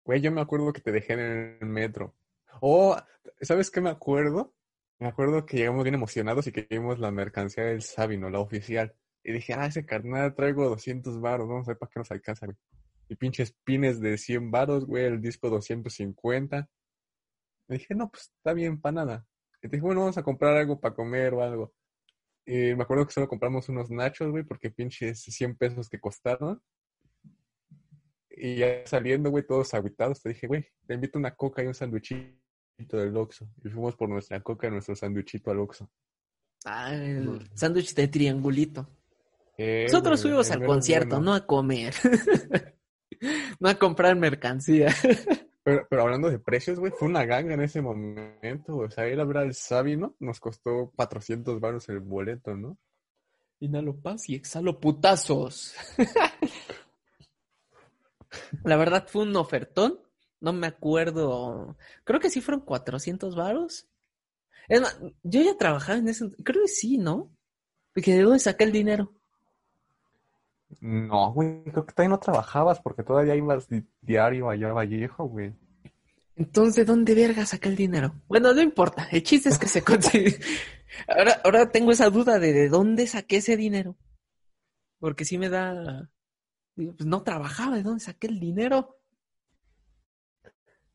Güey, 0.05 0.21
yo 0.21 0.33
me 0.33 0.40
acuerdo 0.40 0.73
que 0.73 0.81
te 0.81 0.90
dejé 0.90 1.12
en 1.12 1.21
el 1.21 1.69
metro. 1.69 2.16
Oh, 2.61 2.97
¿sabes 3.40 3.71
qué 3.71 3.81
me 3.81 3.90
acuerdo? 3.90 4.55
Me 4.99 5.09
acuerdo 5.09 5.47
que 5.47 5.59
llegamos 5.59 5.85
bien 5.85 5.95
emocionados 5.95 6.47
y 6.47 6.53
que 6.53 6.66
vimos 6.69 6.99
la 6.99 7.11
mercancía 7.11 7.64
del 7.64 7.83
Sabino, 7.83 8.29
la 8.29 8.40
oficial. 8.40 8.95
Y 9.23 9.33
dije, 9.33 9.55
ah, 9.55 9.66
ese 9.66 9.87
carnal 9.87 10.35
traigo 10.35 10.69
200 10.69 11.21
varos, 11.21 11.49
vamos 11.49 11.69
a 11.69 11.73
ver 11.73 11.79
para 11.79 11.90
qué 11.90 12.01
nos 12.01 12.11
alcanza, 12.11 12.47
güey. 12.47 12.57
Y 13.09 13.16
pinches 13.16 13.53
pines 13.64 14.01
de 14.01 14.19
100 14.19 14.51
varos, 14.51 14.87
güey, 14.87 15.05
el 15.05 15.21
disco 15.21 15.49
250. 15.51 16.69
Y 17.69 17.73
dije, 17.75 17.95
no, 17.95 18.11
pues 18.11 18.33
está 18.37 18.53
bien, 18.53 18.81
para 18.81 18.93
nada. 18.93 19.27
Y 19.62 19.69
dije, 19.69 19.83
bueno, 19.83 20.01
vamos 20.01 20.19
a 20.19 20.23
comprar 20.23 20.57
algo 20.57 20.81
para 20.81 20.95
comer 20.95 21.35
o 21.35 21.43
algo. 21.43 21.73
Y 22.53 22.75
me 22.75 22.83
acuerdo 22.83 23.07
que 23.07 23.13
solo 23.13 23.29
compramos 23.29 23.69
unos 23.69 23.93
nachos, 23.93 24.29
güey, 24.29 24.43
porque 24.43 24.73
pinches 24.73 25.23
100 25.23 25.55
pesos 25.55 25.89
que 25.89 26.01
costaron. 26.01 26.61
Y 28.29 28.57
ya 28.57 28.85
saliendo, 28.87 29.31
güey, 29.31 29.47
todos 29.47 29.73
aguitados, 29.73 30.21
te 30.21 30.31
dije, 30.31 30.49
güey, 30.49 30.67
te 30.85 30.95
invito 30.95 31.17
una 31.17 31.37
coca 31.37 31.63
y 31.63 31.69
un 31.69 31.75
sanduichito 31.75 32.35
del 32.91 33.17
Oxxo. 33.17 33.49
Y 33.63 33.69
fuimos 33.69 33.95
por 33.95 34.09
nuestra 34.09 34.41
coca 34.43 34.67
y 34.67 34.73
nuestro 34.73 34.97
sanduichito 34.97 35.53
al 35.53 35.61
Oxxo. 35.61 35.89
Ah, 36.65 36.93
el 36.93 37.49
sándwich 37.55 37.95
de 37.95 38.09
triangulito. 38.09 38.89
Eh, 39.57 39.85
Nosotros 39.85 40.21
güey, 40.21 40.33
fuimos 40.33 40.51
al 40.51 40.59
mero 40.59 40.73
concierto, 40.73 41.17
bueno. 41.17 41.25
no 41.27 41.35
a 41.35 41.47
comer. 41.47 41.95
no 43.61 43.69
a 43.69 43.77
comprar 43.77 44.17
mercancía. 44.17 44.93
Pero, 45.62 45.87
pero 45.88 46.03
hablando 46.03 46.31
de 46.31 46.38
precios, 46.38 46.79
güey, 46.79 46.92
fue 46.92 47.09
una 47.09 47.25
ganga 47.25 47.55
en 47.55 47.61
ese 47.61 47.83
momento. 47.83 48.77
O 48.77 48.90
sea, 48.90 49.09
ir 49.09 49.20
a 49.20 49.25
ver 49.25 49.38
al 49.38 49.55
Sabino 49.55 50.16
nos 50.18 50.40
costó 50.40 50.92
400 50.96 51.61
baros 51.61 51.88
el 51.88 52.01
boleto, 52.01 52.57
¿no? 52.57 52.79
Inhalo 53.61 54.01
paz 54.01 54.29
y 54.29 54.35
exhalo 54.35 54.81
putazos. 54.81 55.75
La 58.64 58.77
verdad 58.77 59.07
fue 59.09 59.23
un 59.23 59.37
ofertón. 59.37 60.01
No 60.40 60.55
me 60.55 60.66
acuerdo. 60.66 61.77
Creo 62.05 62.20
que 62.20 62.31
sí 62.31 62.40
fueron 62.40 62.64
400 62.64 63.37
varos. 63.37 63.87
Es 64.68 64.81
más, 64.81 64.99
yo 65.23 65.42
ya 65.42 65.59
trabajaba 65.59 65.99
en 65.99 66.09
ese. 66.09 66.31
Creo 66.42 66.62
que 66.62 66.68
sí, 66.68 66.96
¿no? 66.96 67.31
Porque 67.92 68.14
de 68.14 68.23
dónde 68.23 68.38
saqué 68.38 68.64
el 68.64 68.73
dinero. 68.73 69.12
No, 70.81 71.33
güey, 71.33 71.65
creo 71.65 71.85
que 71.85 71.93
todavía 71.93 72.11
no 72.17 72.21
trabajabas 72.21 72.81
porque 72.81 73.03
todavía 73.03 73.35
ibas 73.35 73.69
di- 73.69 73.85
diario 74.01 74.49
allá 74.49 74.71
a 74.71 74.73
Vallejo, 74.73 75.25
güey. 75.25 75.53
Entonces, 76.37 76.77
¿de 76.77 76.85
dónde 76.85 77.15
verga 77.15 77.45
saqué 77.45 77.69
el 77.69 77.77
dinero? 77.77 78.15
Bueno, 78.29 78.55
no 78.55 78.63
importa. 78.63 79.09
El 79.11 79.23
chiste 79.23 79.49
es 79.49 79.59
que 79.59 79.67
se 79.69 79.83
consigue. 79.83 80.39
Ahora, 81.09 81.41
ahora 81.45 81.71
tengo 81.71 81.93
esa 81.93 82.11
duda 82.11 82.39
de 82.41 82.53
de 82.53 82.69
dónde 82.69 83.07
saqué 83.07 83.37
ese 83.37 83.57
dinero. 83.57 83.97
Porque 84.99 85.25
sí 85.25 85.39
me 85.39 85.49
da. 85.49 86.11
Pues 86.75 87.07
no 87.07 87.23
trabajaba, 87.23 87.77
¿de 87.77 87.83
dónde 87.83 88.01
saqué 88.05 88.27
el 88.27 88.41
dinero? 88.41 88.97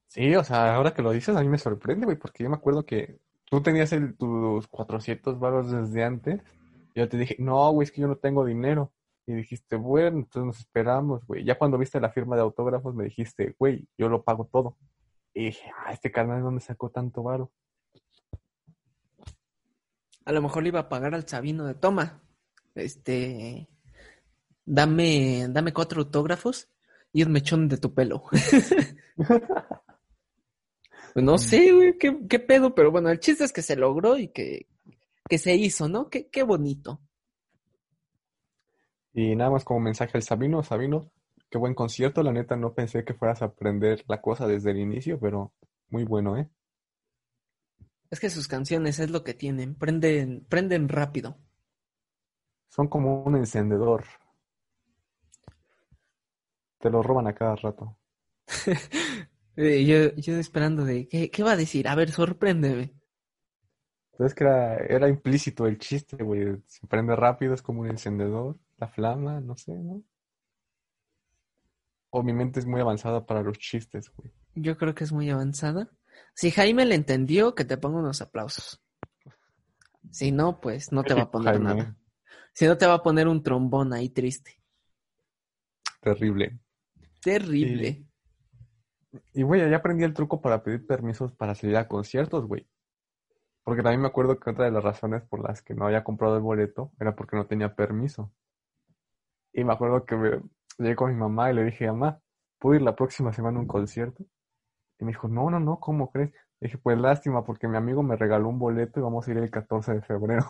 Sí, 0.08 0.36
o 0.36 0.44
sea, 0.44 0.76
ahora 0.76 0.94
que 0.94 1.02
lo 1.02 1.12
dices, 1.12 1.36
a 1.36 1.42
mí 1.42 1.48
me 1.50 1.58
sorprende, 1.58 2.06
güey, 2.06 2.18
porque 2.18 2.44
yo 2.44 2.50
me 2.50 2.56
acuerdo 2.56 2.86
que 2.86 3.20
tú 3.46 3.62
tenías 3.62 3.92
el, 3.94 4.16
tus 4.16 4.68
400 4.68 5.40
varos 5.40 5.72
desde 5.72 6.04
antes. 6.04 6.42
Y 6.94 7.00
yo 7.00 7.10
te 7.10 7.18
dije, 7.18 7.36
no, 7.40 7.72
güey, 7.72 7.86
es 7.86 7.92
que 7.92 8.02
yo 8.02 8.08
no 8.08 8.16
tengo 8.18 8.46
dinero. 8.46 8.94
Y 9.28 9.34
dijiste, 9.34 9.76
bueno, 9.76 10.20
entonces 10.20 10.46
nos 10.46 10.60
esperamos, 10.60 11.26
güey. 11.26 11.44
Ya 11.44 11.58
cuando 11.58 11.78
viste 11.78 12.00
la 12.00 12.12
firma 12.12 12.36
de 12.36 12.44
autógrafos 12.44 12.94
me 12.94 13.06
dijiste, 13.06 13.56
güey, 13.58 13.88
yo 13.98 14.08
lo 14.08 14.24
pago 14.24 14.48
todo. 14.52 14.78
Y 15.34 15.46
dije, 15.46 15.72
ah, 15.78 15.92
este 15.92 16.12
carnal, 16.12 16.38
¿de 16.38 16.44
dónde 16.44 16.62
sacó 16.62 16.90
tanto 16.90 17.24
varo? 17.24 17.52
A 20.26 20.32
lo 20.32 20.42
mejor 20.42 20.64
le 20.64 20.70
iba 20.70 20.80
a 20.80 20.90
pagar 20.90 21.14
al 21.14 21.28
Sabino 21.28 21.66
de 21.66 21.76
toma. 21.76 22.22
Este. 22.74 23.68
Dame, 24.66 25.48
dame 25.50 25.74
cuatro 25.74 26.02
autógrafos 26.02 26.70
y 27.14 27.24
un 27.24 27.32
mechón 27.32 27.68
de 27.68 27.78
tu 27.78 27.94
pelo. 27.94 28.24
Pues 31.16 31.24
no 31.24 31.38
sé, 31.38 31.72
güey, 31.72 31.98
qué, 31.98 32.14
qué 32.28 32.40
pedo, 32.40 32.76
pero 32.76 32.92
bueno, 32.92 33.10
el 33.10 33.22
chiste 33.22 33.46
es 33.46 33.54
que 33.54 33.62
se 33.62 33.78
logró 33.78 34.18
y 34.18 34.28
que, 34.28 34.68
que 35.30 35.38
se 35.38 35.56
hizo, 35.56 35.88
¿no? 35.88 36.10
Qué, 36.10 36.28
qué 36.28 36.44
bonito. 36.44 37.00
Y 39.18 39.34
nada 39.38 39.50
más 39.50 39.64
como 39.64 39.80
mensaje 39.80 40.18
al 40.18 40.24
Sabino, 40.24 40.62
Sabino, 40.62 41.10
qué 41.50 41.58
buen 41.58 41.74
concierto, 41.74 42.22
la 42.22 42.34
neta 42.34 42.58
no 42.58 42.74
pensé 42.74 43.06
que 43.06 43.14
fueras 43.14 43.42
a 43.42 43.46
aprender 43.46 44.04
la 44.10 44.22
cosa 44.22 44.46
desde 44.46 44.72
el 44.72 44.78
inicio, 44.78 45.18
pero 45.18 45.54
muy 45.90 46.04
bueno, 46.04 46.38
¿eh? 46.38 46.50
Es 48.12 48.20
que 48.20 48.30
sus 48.30 48.50
canciones 48.50 49.00
es 49.00 49.10
lo 49.10 49.24
que 49.24 49.34
tienen, 49.34 49.76
prenden, 49.76 50.46
prenden 50.50 50.90
rápido. 50.90 51.38
Son 52.68 52.90
como 52.90 53.24
un 53.24 53.38
encendedor. 53.38 54.04
Te 56.80 56.90
lo 56.90 57.02
roban 57.02 57.28
a 57.28 57.34
cada 57.34 57.56
rato. 57.56 57.98
Eh, 59.58 59.86
yo, 59.86 60.14
yo 60.18 60.38
esperando 60.38 60.84
de, 60.84 61.08
¿qué, 61.08 61.32
¿qué 61.32 61.42
va 61.42 61.54
a 61.54 61.56
decir? 61.56 61.88
A 61.88 61.96
ver, 61.96 62.12
sorpréndeme. 62.12 62.94
Entonces 64.12 64.36
que 64.36 64.44
era, 64.44 64.76
era 64.80 65.08
implícito 65.08 65.66
el 65.66 65.78
chiste, 65.78 66.22
güey. 66.22 66.62
Se 66.68 66.86
prende 66.88 67.16
rápido, 67.16 67.54
es 67.54 67.62
como 67.62 67.80
un 67.80 67.90
encendedor, 67.90 68.58
la 68.78 68.88
flama, 68.88 69.40
no 69.40 69.56
sé, 69.56 69.74
¿no? 69.74 70.04
o 72.18 72.24
mi 72.24 72.32
mente 72.32 72.62
es 72.62 72.66
muy 72.66 72.80
avanzada 72.80 73.26
para 73.26 73.42
los 73.42 73.60
chistes, 73.60 74.10
güey. 74.16 74.32
Yo 74.56 74.78
creo 74.78 74.96
que 74.96 75.04
es 75.04 75.12
muy 75.12 75.30
avanzada. 75.30 75.90
Si 76.34 76.50
Jaime 76.50 76.86
le 76.86 76.96
entendió, 76.96 77.56
que 77.56 77.66
te 77.66 77.78
ponga 77.78 78.00
unos 78.00 78.22
aplausos. 78.22 78.82
Si 80.12 80.32
no, 80.32 80.62
pues 80.62 80.94
no 80.94 81.04
te 81.04 81.14
va 81.14 81.24
a 81.24 81.32
poner 81.32 81.56
Jaime. 81.56 81.76
nada. 81.76 81.98
Si 82.54 82.66
no, 82.66 82.78
te 82.78 82.88
va 82.88 82.94
a 82.94 83.04
poner 83.04 83.28
un 83.28 83.44
trombón 83.44 83.92
ahí 83.92 84.08
triste. 84.08 84.64
Terrible. 86.00 86.58
Terrible. 87.22 88.06
Y, 89.34 89.44
güey, 89.44 89.70
ya 89.70 89.76
aprendí 89.76 90.06
el 90.06 90.14
truco 90.14 90.40
para 90.40 90.64
pedir 90.64 90.88
permisos 90.88 91.34
para 91.34 91.54
salir 91.54 91.76
a 91.76 91.90
conciertos, 91.90 92.46
güey. 92.46 92.66
Porque 93.62 93.84
también 93.84 94.00
me 94.00 94.08
acuerdo 94.08 94.40
que 94.40 94.52
otra 94.52 94.64
de 94.64 94.72
las 94.72 94.86
razones 94.86 95.24
por 95.24 95.42
las 95.42 95.62
que 95.62 95.74
no 95.74 95.86
había 95.86 96.06
comprado 96.06 96.38
el 96.38 96.44
boleto 96.44 96.94
era 96.98 97.14
porque 97.14 97.36
no 97.36 97.46
tenía 97.46 97.76
permiso. 97.76 98.32
Y 99.58 99.64
me 99.64 99.74
acuerdo 99.74 100.06
que 100.06 100.18
me, 100.18 100.42
llegué 100.78 100.96
con 100.96 101.14
mi 101.14 101.18
mamá 101.18 101.50
y 101.50 101.56
le 101.56 101.64
dije, 101.64 101.88
mamá, 101.88 102.20
¿puedo 102.60 102.76
ir 102.76 102.82
la 102.82 102.94
próxima 102.94 103.32
semana 103.32 103.58
a 103.58 103.62
un 103.62 103.68
concierto? 103.68 104.26
Y 105.00 105.06
me 105.06 105.12
dijo, 105.12 105.30
no, 105.30 105.50
no, 105.50 105.62
no, 105.62 105.80
¿cómo 105.80 106.12
crees? 106.12 106.32
Le 106.60 106.68
dije, 106.68 106.78
pues 106.78 106.98
lástima, 106.98 107.46
porque 107.46 107.70
mi 107.70 107.78
amigo 107.78 108.04
me 108.04 108.18
regaló 108.18 108.50
un 108.50 108.60
boleto 108.60 109.00
y 109.00 109.04
vamos 109.04 109.26
a 109.26 109.32
ir 109.32 109.38
el 109.38 109.50
14 109.50 109.94
de 109.94 110.02
febrero. 110.02 110.46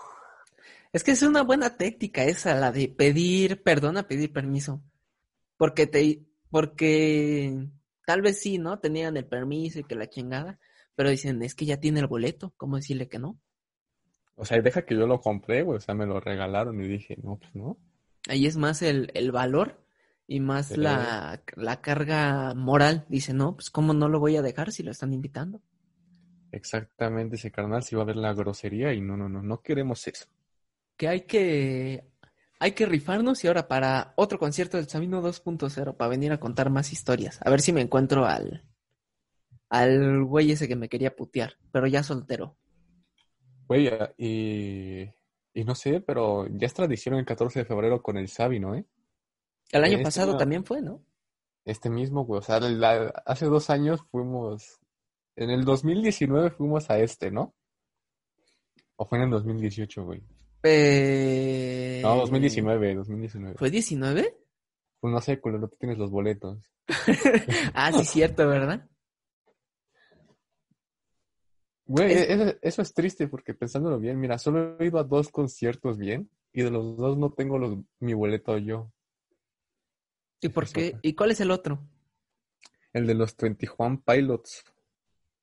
Es 0.92 1.04
que 1.04 1.12
es 1.12 1.22
una 1.22 1.44
buena 1.44 1.78
téctica 1.78 2.24
esa, 2.24 2.56
la 2.56 2.72
de 2.72 2.88
pedir 2.88 3.62
perdón 3.62 3.98
a 3.98 4.08
pedir 4.08 4.32
permiso. 4.34 4.82
Porque 5.58 5.88
te, 5.88 6.26
porque 6.50 7.68
tal 8.06 8.22
vez 8.22 8.40
sí, 8.40 8.58
¿no? 8.58 8.80
Tenían 8.80 9.18
el 9.18 9.28
permiso 9.28 9.80
y 9.80 9.84
que 9.84 9.96
la 9.96 10.10
chingada, 10.10 10.58
pero 10.96 11.10
dicen, 11.10 11.44
es 11.44 11.54
que 11.54 11.66
ya 11.66 11.80
tiene 11.80 12.00
el 12.00 12.08
boleto, 12.08 12.54
¿cómo 12.58 12.78
decirle 12.78 13.08
que 13.10 13.20
no? 13.20 13.38
O 14.36 14.46
sea, 14.46 14.58
y 14.58 14.62
deja 14.62 14.86
que 14.86 14.96
yo 14.96 15.06
lo 15.06 15.22
compré, 15.22 15.64
güey, 15.64 15.78
o 15.78 15.82
sea, 15.82 15.94
me 15.94 16.06
lo 16.06 16.20
regalaron 16.20 16.82
y 16.82 16.88
dije, 16.88 17.18
no, 17.22 17.38
pues 17.38 17.54
no. 17.56 17.78
Ahí 18.28 18.46
es 18.46 18.58
más 18.58 18.82
el, 18.82 19.12
el 19.14 19.32
valor 19.32 19.86
y 20.28 20.40
más 20.40 20.76
la, 20.78 21.44
la 21.56 21.82
carga 21.82 22.54
moral. 22.56 23.06
Dice, 23.10 23.34
no, 23.34 23.56
pues 23.56 23.70
cómo 23.70 23.94
no 23.94 24.10
lo 24.10 24.20
voy 24.20 24.38
a 24.38 24.42
dejar 24.42 24.72
si 24.72 24.84
lo 24.84 24.92
están 24.92 25.14
invitando. 25.14 25.62
Exactamente, 26.52 27.36
ese 27.36 27.52
carnal 27.52 27.84
se 27.84 27.96
iba 27.96 28.02
a 28.02 28.06
ver 28.06 28.16
la 28.16 28.34
grosería 28.34 28.94
y 28.94 29.02
no, 29.02 29.18
no, 29.18 29.28
no, 29.28 29.44
no 29.44 29.62
queremos 29.62 30.08
eso. 30.08 30.26
Que 30.96 31.10
hay 31.10 31.22
que, 31.22 32.06
hay 32.60 32.72
que 32.72 32.86
rifarnos 32.86 33.44
y 33.44 33.48
ahora 33.48 33.68
para 33.68 34.14
otro 34.16 34.40
concierto 34.40 34.78
del 34.78 34.88
Sabino 34.88 35.22
2.0 35.22 35.98
para 35.98 36.10
venir 36.10 36.32
a 36.32 36.40
contar 36.40 36.70
más 36.70 36.94
historias. 36.94 37.40
A 37.44 37.50
ver 37.50 37.60
si 37.60 37.74
me 37.74 37.82
encuentro 37.82 38.26
al, 38.26 38.64
al 39.70 40.24
güey 40.24 40.52
ese 40.52 40.68
que 40.68 40.78
me 40.78 40.88
quería 40.88 41.16
putear, 41.16 41.58
pero 41.72 41.88
ya 41.88 42.04
soltero. 42.04 42.56
Güey, 43.68 43.90
y, 44.18 45.10
y 45.56 45.64
no 45.64 45.74
sé, 45.74 46.02
pero 46.02 46.46
ya 46.50 46.68
es 46.68 46.74
tradición 46.76 47.16
el 47.16 47.26
14 47.26 47.60
de 47.60 47.66
febrero 47.66 48.04
con 48.04 48.18
el 48.18 48.28
Sabi, 48.28 48.60
¿no, 48.60 48.76
eh? 48.76 48.86
El 49.72 49.84
año 49.84 49.94
Este 49.94 50.04
pasado 50.04 50.34
no- 50.34 50.38
también 50.38 50.64
fue, 50.64 50.82
¿no? 50.84 51.02
Este 51.66 51.90
mismo, 51.90 52.26
güey, 52.26 52.40
o 52.40 52.44
sea, 52.44 52.60
la- 52.60 53.08
hace 53.26 53.46
dos 53.48 53.72
años 53.72 54.02
fuimos, 54.12 54.80
en 55.36 55.50
el 55.50 55.66
2019 55.66 56.52
fuimos 56.52 56.92
a 56.92 57.00
este, 57.00 57.32
¿no? 57.32 57.56
¿O 58.98 59.06
fue 59.06 59.18
en 59.18 59.24
el 59.26 59.30
2018, 59.32 60.06
güey? 60.06 60.22
Eh, 60.64 62.00
No, 62.04 62.16
2019, 62.18 62.96
2019. 62.96 63.56
¿Fue 63.58 63.70
19? 63.70 64.36
Pues 65.00 65.14
no 65.14 65.22
sé, 65.22 65.40
culero, 65.40 65.68
tú 65.68 65.76
tienes 65.80 65.98
los 65.98 66.12
boletos. 66.12 66.60
Ah, 67.74 67.92
sí, 67.92 68.06
cierto, 68.06 68.48
¿verdad? 68.48 68.88
Güey, 71.88 72.14
Es- 72.14 72.30
eso, 72.30 72.58
eso 72.62 72.82
es 72.82 72.94
triste 72.94 73.28
porque 73.28 73.54
pensándolo 73.54 74.00
bien, 74.00 74.20
mira, 74.20 74.38
solo 74.38 74.78
he 74.80 74.86
ido 74.88 74.98
a 75.00 75.04
dos 75.04 75.30
conciertos 75.30 75.98
bien 75.98 76.30
y 76.52 76.64
de 76.64 76.72
los 76.72 76.98
dos 76.98 77.18
no 77.18 77.32
tengo 77.32 77.58
los, 77.60 77.78
mi 78.00 78.14
boleto 78.14 78.58
yo. 78.58 78.92
¿Y 80.42 80.50
por 80.50 80.68
qué? 80.72 80.98
¿Y 81.02 81.14
cuál 81.14 81.32
es 81.32 81.40
el 81.42 81.52
otro? 81.52 81.80
El 82.94 83.08
de 83.08 83.14
los 83.14 83.36
21 83.36 84.02
Pilots. 84.06 84.64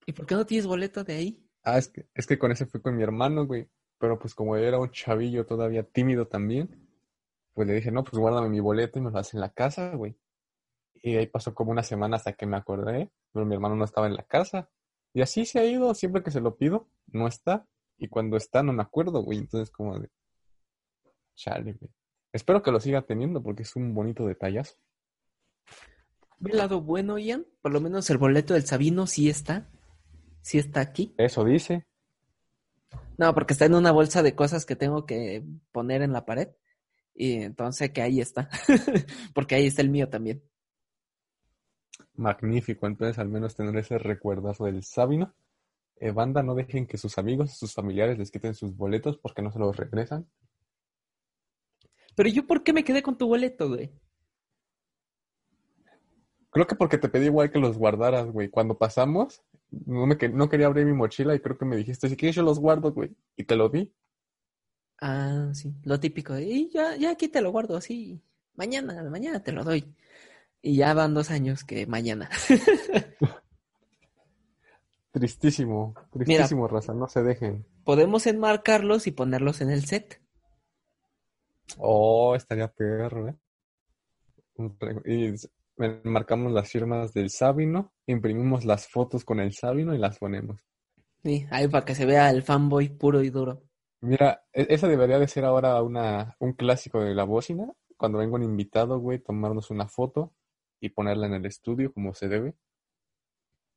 ¿Y 0.06 0.12
por 0.12 0.26
qué 0.26 0.34
no 0.34 0.46
tienes 0.46 0.66
boleto 0.66 1.04
de 1.04 1.14
ahí? 1.14 1.46
Ah, 1.62 1.78
es 1.78 1.88
que, 1.88 2.06
es 2.14 2.26
que 2.26 2.38
con 2.38 2.50
ese 2.50 2.66
fui 2.66 2.80
con 2.80 2.96
mi 2.96 3.02
hermano, 3.02 3.46
güey. 3.46 3.68
Pero 3.98 4.18
pues 4.18 4.34
como 4.34 4.56
era 4.56 4.78
un 4.80 4.90
chavillo 4.90 5.46
todavía 5.46 5.84
tímido 5.84 6.26
también, 6.26 6.88
pues 7.54 7.68
le 7.68 7.74
dije, 7.74 7.92
no, 7.92 8.02
pues 8.02 8.18
guárdame 8.18 8.48
mi 8.48 8.58
boleto 8.58 8.98
y 8.98 9.02
me 9.02 9.10
lo 9.10 9.18
hace 9.18 9.36
en 9.36 9.42
la 9.42 9.50
casa, 9.52 9.94
güey. 9.94 10.16
Y 11.02 11.16
ahí 11.16 11.26
pasó 11.26 11.54
como 11.54 11.70
una 11.70 11.82
semana 11.82 12.16
hasta 12.16 12.32
que 12.32 12.46
me 12.46 12.56
acordé, 12.56 13.10
pero 13.32 13.46
mi 13.46 13.54
hermano 13.54 13.76
no 13.76 13.84
estaba 13.84 14.06
en 14.08 14.14
la 14.16 14.24
casa. 14.24 14.68
Y 15.14 15.22
así 15.22 15.44
se 15.44 15.58
ha 15.58 15.64
ido, 15.64 15.94
siempre 15.94 16.22
que 16.22 16.30
se 16.30 16.40
lo 16.40 16.56
pido, 16.56 16.88
no 17.06 17.26
está. 17.26 17.66
Y 17.98 18.08
cuando 18.08 18.36
está, 18.36 18.62
no 18.62 18.72
me 18.72 18.82
acuerdo, 18.82 19.22
güey. 19.22 19.38
Entonces 19.38 19.70
como 19.70 19.98
de... 19.98 20.10
Chale, 21.34 21.74
güey. 21.74 21.90
Espero 22.32 22.62
que 22.62 22.70
lo 22.70 22.80
siga 22.80 23.02
teniendo 23.02 23.42
porque 23.42 23.62
es 23.62 23.76
un 23.76 23.94
bonito 23.94 24.26
detallazo. 24.26 24.74
Ve 26.38 26.50
el 26.52 26.58
lado 26.58 26.80
bueno, 26.80 27.18
Ian. 27.18 27.46
Por 27.60 27.72
lo 27.72 27.80
menos 27.80 28.08
el 28.10 28.18
boleto 28.18 28.54
del 28.54 28.66
Sabino 28.66 29.06
sí 29.06 29.28
está. 29.28 29.68
Sí 30.40 30.58
está 30.58 30.80
aquí. 30.80 31.14
Eso 31.18 31.44
dice. 31.44 31.86
No, 33.18 33.34
porque 33.34 33.52
está 33.52 33.66
en 33.66 33.74
una 33.74 33.92
bolsa 33.92 34.22
de 34.22 34.34
cosas 34.34 34.66
que 34.66 34.76
tengo 34.76 35.06
que 35.06 35.44
poner 35.70 36.02
en 36.02 36.12
la 36.12 36.24
pared. 36.24 36.48
Y 37.14 37.34
entonces 37.42 37.90
que 37.90 38.02
ahí 38.02 38.20
está. 38.20 38.48
porque 39.34 39.54
ahí 39.54 39.66
está 39.66 39.82
el 39.82 39.90
mío 39.90 40.08
también. 40.08 40.42
Magnífico, 42.14 42.86
entonces 42.86 43.18
al 43.18 43.28
menos 43.28 43.54
tener 43.54 43.76
ese 43.76 43.98
recuerdazo 43.98 44.64
del 44.64 44.82
Sabino. 44.84 45.34
Eh, 45.96 46.10
banda, 46.10 46.42
no 46.42 46.54
dejen 46.54 46.86
que 46.86 46.98
sus 46.98 47.16
amigos, 47.18 47.56
sus 47.56 47.74
familiares 47.74 48.18
les 48.18 48.30
quiten 48.30 48.54
sus 48.54 48.76
boletos 48.76 49.18
porque 49.18 49.42
no 49.42 49.52
se 49.52 49.58
los 49.58 49.76
regresan. 49.76 50.26
Pero 52.14 52.28
yo, 52.28 52.46
¿por 52.46 52.62
qué 52.62 52.72
me 52.72 52.84
quedé 52.84 53.02
con 53.02 53.16
tu 53.16 53.26
boleto, 53.28 53.68
güey? 53.68 53.92
Creo 56.50 56.66
que 56.66 56.74
porque 56.74 56.98
te 56.98 57.08
pedí 57.08 57.26
igual 57.26 57.50
que 57.50 57.58
los 57.58 57.78
guardaras, 57.78 58.30
güey. 58.30 58.50
Cuando 58.50 58.76
pasamos, 58.76 59.42
no, 59.70 60.06
me 60.06 60.18
que- 60.18 60.28
no 60.28 60.48
quería 60.48 60.66
abrir 60.66 60.84
mi 60.84 60.92
mochila 60.92 61.34
y 61.34 61.40
creo 61.40 61.56
que 61.56 61.64
me 61.64 61.76
dijiste, 61.76 62.08
si 62.08 62.16
quieres 62.16 62.36
yo 62.36 62.42
los 62.42 62.58
guardo, 62.58 62.92
güey. 62.92 63.16
Y 63.36 63.44
te 63.44 63.56
lo 63.56 63.68
di. 63.70 63.90
Ah, 65.00 65.50
sí, 65.54 65.74
lo 65.84 65.98
típico. 65.98 66.38
Y 66.38 66.68
ya, 66.70 66.96
ya 66.96 67.10
aquí 67.12 67.28
te 67.28 67.40
lo 67.40 67.50
guardo 67.50 67.76
así. 67.76 68.20
Mañana, 68.54 69.02
mañana 69.10 69.42
te 69.42 69.52
lo 69.52 69.64
doy. 69.64 69.94
Y 70.62 70.76
ya 70.76 70.94
van 70.94 71.12
dos 71.12 71.30
años 71.30 71.64
que 71.64 71.86
mañana. 71.86 72.30
Tristísimo, 75.12 75.94
tristísimo, 76.10 76.68
raza, 76.68 76.94
no 76.94 77.06
se 77.06 77.22
dejen. 77.22 77.66
Podemos 77.84 78.26
enmarcarlos 78.26 79.06
y 79.06 79.10
ponerlos 79.10 79.60
en 79.60 79.70
el 79.70 79.84
set. 79.84 80.22
Oh, 81.78 82.34
estaría 82.34 82.68
perro, 82.68 83.28
¿eh? 83.28 83.36
Y 85.04 85.34
marcamos 86.04 86.52
las 86.52 86.70
firmas 86.70 87.12
del 87.12 87.28
Sabino, 87.28 87.92
imprimimos 88.06 88.64
las 88.64 88.86
fotos 88.88 89.24
con 89.24 89.40
el 89.40 89.52
Sabino 89.52 89.94
y 89.94 89.98
las 89.98 90.18
ponemos. 90.18 90.62
Sí, 91.22 91.46
ahí 91.50 91.68
para 91.68 91.84
que 91.84 91.94
se 91.94 92.06
vea 92.06 92.30
el 92.30 92.42
fanboy 92.42 92.88
puro 92.88 93.22
y 93.22 93.30
duro. 93.30 93.62
Mira, 94.00 94.44
e- 94.52 94.66
esa 94.70 94.88
debería 94.88 95.18
de 95.18 95.28
ser 95.28 95.44
ahora 95.44 95.82
una, 95.82 96.36
un 96.38 96.54
clásico 96.54 97.00
de 97.00 97.14
la 97.14 97.24
bocina. 97.24 97.70
Cuando 97.96 98.18
venga 98.18 98.34
un 98.36 98.42
invitado, 98.42 98.98
güey, 98.98 99.18
tomarnos 99.18 99.70
una 99.70 99.88
foto 99.88 100.32
y 100.82 100.90
ponerla 100.90 101.28
en 101.28 101.34
el 101.34 101.46
estudio 101.46 101.92
como 101.92 102.12
se 102.12 102.28
debe. 102.28 102.54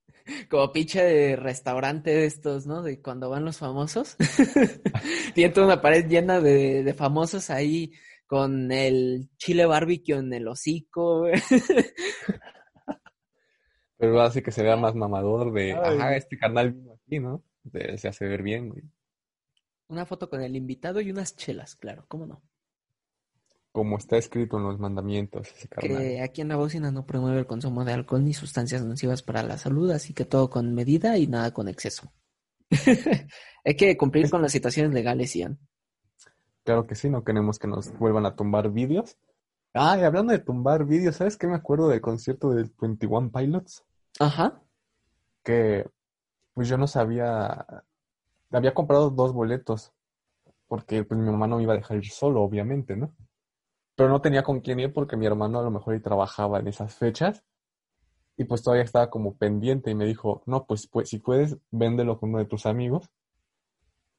Como 0.50 0.72
pinche 0.72 1.04
de 1.04 1.36
restaurante 1.36 2.12
de 2.12 2.26
estos, 2.26 2.65
¿no? 2.65 2.82
De 2.82 3.02
cuando 3.02 3.30
van 3.30 3.46
los 3.46 3.58
famosos. 3.58 4.15
Tiene 5.36 5.54
toda 5.54 5.68
una 5.68 5.82
pared 5.82 6.08
llena 6.08 6.39
de, 6.41 6.84
de 6.84 6.94
famosos 6.94 7.50
ahí 7.50 7.91
con 8.26 8.72
el 8.72 9.30
chile 9.38 9.65
barbecue 9.65 10.15
en 10.15 10.34
el 10.34 10.48
hocico. 10.48 11.28
Pero 13.98 14.22
así 14.22 14.41
que 14.41 14.52
se 14.52 14.63
vea 14.63 14.76
más 14.76 14.96
mamador 14.96 15.54
de, 15.54 15.74
Ay. 15.74 15.98
ajá, 15.98 16.15
este 16.15 16.38
canal 16.38 16.74
vino 16.74 16.94
aquí, 16.94 17.20
¿no? 17.20 17.44
De- 17.63 17.98
se 17.98 18.08
hace 18.08 18.28
ver 18.28 18.44
bien, 18.44 18.70
güey. 18.70 18.84
Una 19.88 20.06
foto 20.06 20.30
con 20.30 20.41
el 20.41 20.56
invitado 20.56 21.00
y 21.02 21.12
unas 21.12 21.36
chelas, 21.36 21.76
claro, 21.76 22.06
¿cómo 22.08 22.26
no? 22.26 22.41
Como 23.75 23.97
está 23.97 24.15
escrito 24.15 24.55
en 24.55 24.63
los 24.63 24.79
mandamientos, 24.79 25.49
ese. 25.51 25.67
Que 25.67 26.21
aquí 26.21 26.39
en 26.39 26.47
la 26.47 26.55
bocina 26.55 26.91
no 26.91 27.05
promueve 27.05 27.39
el 27.39 27.45
consumo 27.45 27.83
de 27.83 27.91
alcohol 27.91 28.23
ni 28.23 28.33
sustancias 28.33 28.85
nocivas 28.85 29.21
para 29.21 29.43
la 29.43 29.57
salud, 29.57 29.91
así 29.91 30.13
que 30.13 30.23
todo 30.23 30.49
con 30.49 30.73
medida 30.73 31.17
y 31.17 31.27
nada 31.27 31.51
con 31.51 31.67
exceso. 31.67 32.13
Hay 33.65 33.75
que 33.75 33.97
cumplir 33.97 34.29
con 34.29 34.41
las 34.41 34.53
situaciones 34.53 34.93
legales, 34.93 35.35
Ian. 35.35 35.59
Claro 36.63 36.88
que 36.88 36.95
sí, 36.95 37.09
no 37.09 37.25
queremos 37.25 37.59
que 37.59 37.67
nos 37.67 37.91
vuelvan 37.99 38.25
a 38.25 38.38
tumbar 38.38 38.71
vídeos. 38.71 39.17
Ah, 39.73 39.97
y 39.99 40.03
hablando 40.03 40.31
de 40.31 40.39
tumbar 40.39 40.85
vídeos, 40.85 41.17
¿sabes 41.17 41.35
qué 41.35 41.45
me 41.45 41.55
acuerdo 41.55 41.89
del 41.89 41.99
concierto 41.99 42.51
del 42.51 42.71
21 42.79 43.29
Pilots? 43.29 43.83
Ajá. 44.21 44.61
Que 45.43 45.85
pues 46.53 46.69
yo 46.69 46.77
no 46.77 46.88
sabía, 46.88 47.83
había 48.51 48.73
comprado 48.73 49.09
dos 49.09 49.33
boletos, 49.33 49.91
porque 50.65 51.03
pues 51.03 51.19
mi 51.19 51.29
mamá 51.29 51.45
no 51.45 51.57
me 51.57 51.63
iba 51.63 51.73
a 51.73 51.75
dejar 51.75 51.97
ir 51.97 52.09
solo, 52.09 52.41
obviamente, 52.41 52.95
¿no? 52.95 53.13
Pero 53.95 54.10
no 54.10 54.21
tenía 54.21 54.43
con 54.43 54.60
quién 54.60 54.79
ir 54.79 54.93
porque 54.93 55.15
mi 55.17 55.25
hermano 55.25 55.60
a 55.60 55.63
lo 55.63 55.71
mejor 55.71 55.95
y 55.95 56.01
trabajaba 56.01 56.60
en 56.60 56.67
esas 56.67 56.95
fechas 56.95 57.43
y 58.38 58.43
pues 58.43 58.62
todavía 58.63 58.84
estaba 58.84 59.10
como 59.10 59.38
pendiente 59.38 59.91
y 59.91 59.95
me 59.95 60.05
dijo, 60.05 60.43
no, 60.45 60.65
pues, 60.65 60.88
pues 60.88 61.10
si 61.10 61.19
puedes, 61.19 61.58
véndelo 61.71 62.19
con 62.19 62.29
uno 62.29 62.39
de 62.39 62.45
tus 62.45 62.65
amigos 62.65 63.10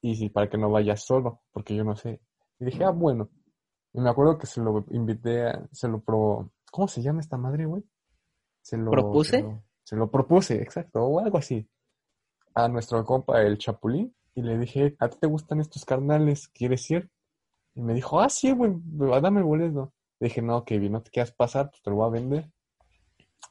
y 0.01 0.17
si 0.17 0.29
para 0.31 0.49
que 0.49 0.59
no 0.59 0.71
vayas 0.71 1.05
solo, 1.05 1.43
porque 1.53 1.75
yo 1.75 1.85
no 1.85 1.97
sé. 1.97 2.21
Y 2.59 2.65
dije, 2.67 2.85
ah, 2.85 2.91
bueno. 2.91 3.29
Y 3.93 4.01
me 4.01 4.09
acuerdo 4.11 4.39
que 4.39 4.47
se 4.47 4.61
lo 4.61 4.85
invité, 4.91 5.47
a- 5.47 5.69
se 5.73 5.89
lo 5.89 6.01
pro... 6.01 6.51
¿Cómo 6.71 6.89
se 6.89 7.03
llama 7.03 7.21
esta 7.21 7.37
madre, 7.37 7.67
güey? 7.67 7.85
se 8.63 8.77
lo, 8.77 8.91
¿Propuse? 8.91 9.37
Se 9.37 9.43
lo, 9.43 9.63
se 9.85 9.97
lo 9.97 10.11
propuse, 10.11 10.61
exacto, 10.61 11.01
o 11.05 11.21
algo 11.21 11.39
así. 11.39 11.69
A 12.55 12.69
nuestro 12.69 13.05
compa, 13.05 13.41
el 13.43 13.59
Chapulín, 13.59 14.15
y 14.35 14.43
le 14.43 14.59
dije, 14.59 14.97
¿a 14.99 15.09
ti 15.09 15.19
te 15.21 15.29
gustan 15.29 15.61
estos 15.61 15.85
carnales? 15.85 16.49
¿Quieres 16.49 16.91
ir? 16.91 17.09
Y 17.77 17.83
me 17.83 17.93
dijo, 17.93 18.21
ah, 18.21 18.29
sí, 18.31 18.53
güey, 18.53 18.73
dame 19.23 19.41
el 19.41 19.45
boleto. 19.45 19.93
Le 20.19 20.29
dije, 20.29 20.41
no, 20.41 20.65
Kevin, 20.65 20.93
no 20.93 21.03
te 21.03 21.11
quieras 21.11 21.31
pasar, 21.31 21.71
pues 21.71 21.83
te 21.83 21.91
lo 21.91 21.97
voy 21.97 22.07
a 22.07 22.11
vender. 22.11 22.51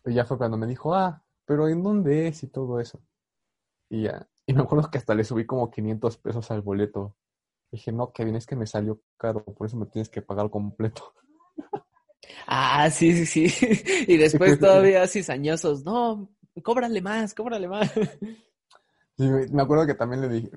Y 0.04 0.16
ya 0.16 0.26
fue 0.26 0.38
cuando 0.38 0.58
me 0.58 0.66
dijo, 0.66 0.96
ah, 0.96 1.24
pero 1.46 1.68
¿en 1.70 1.84
dónde 1.84 2.28
es? 2.28 2.42
Y 2.42 2.48
todo 2.48 2.80
eso. 2.80 3.00
Y 3.88 4.04
ya, 4.04 4.28
y 4.48 4.54
me 4.54 4.64
acuerdo 4.64 4.90
que 4.90 4.98
hasta 4.98 5.14
le 5.14 5.24
subí 5.24 5.46
como 5.46 5.70
500 5.70 6.18
pesos 6.18 6.50
al 6.50 6.64
boleto. 6.64 7.16
Dije, 7.72 7.92
no, 7.92 8.12
Kevin, 8.12 8.36
es 8.36 8.48
que 8.48 8.56
me 8.56 8.66
salió 8.66 9.00
caro, 9.16 9.44
por 9.44 9.68
eso 9.68 9.78
me 9.78 9.86
tienes 9.86 10.10
que 10.10 10.24
pagar 10.24 10.50
completo. 10.50 11.14
Ah, 12.48 12.90
sí, 12.90 13.26
sí, 13.26 13.48
sí. 13.48 13.68
Y 14.08 14.18
después 14.18 14.60
todavía 14.60 15.08
cizañosos, 15.08 15.84
no, 15.84 16.30
cóbrale 16.64 17.02
más, 17.02 17.36
cóbrale 17.36 17.68
más. 17.68 17.92
Sí, 19.18 19.30
me 19.52 19.62
acuerdo 19.62 19.86
que 19.86 19.94
también 19.94 20.22
le 20.22 20.30
dije, 20.30 20.50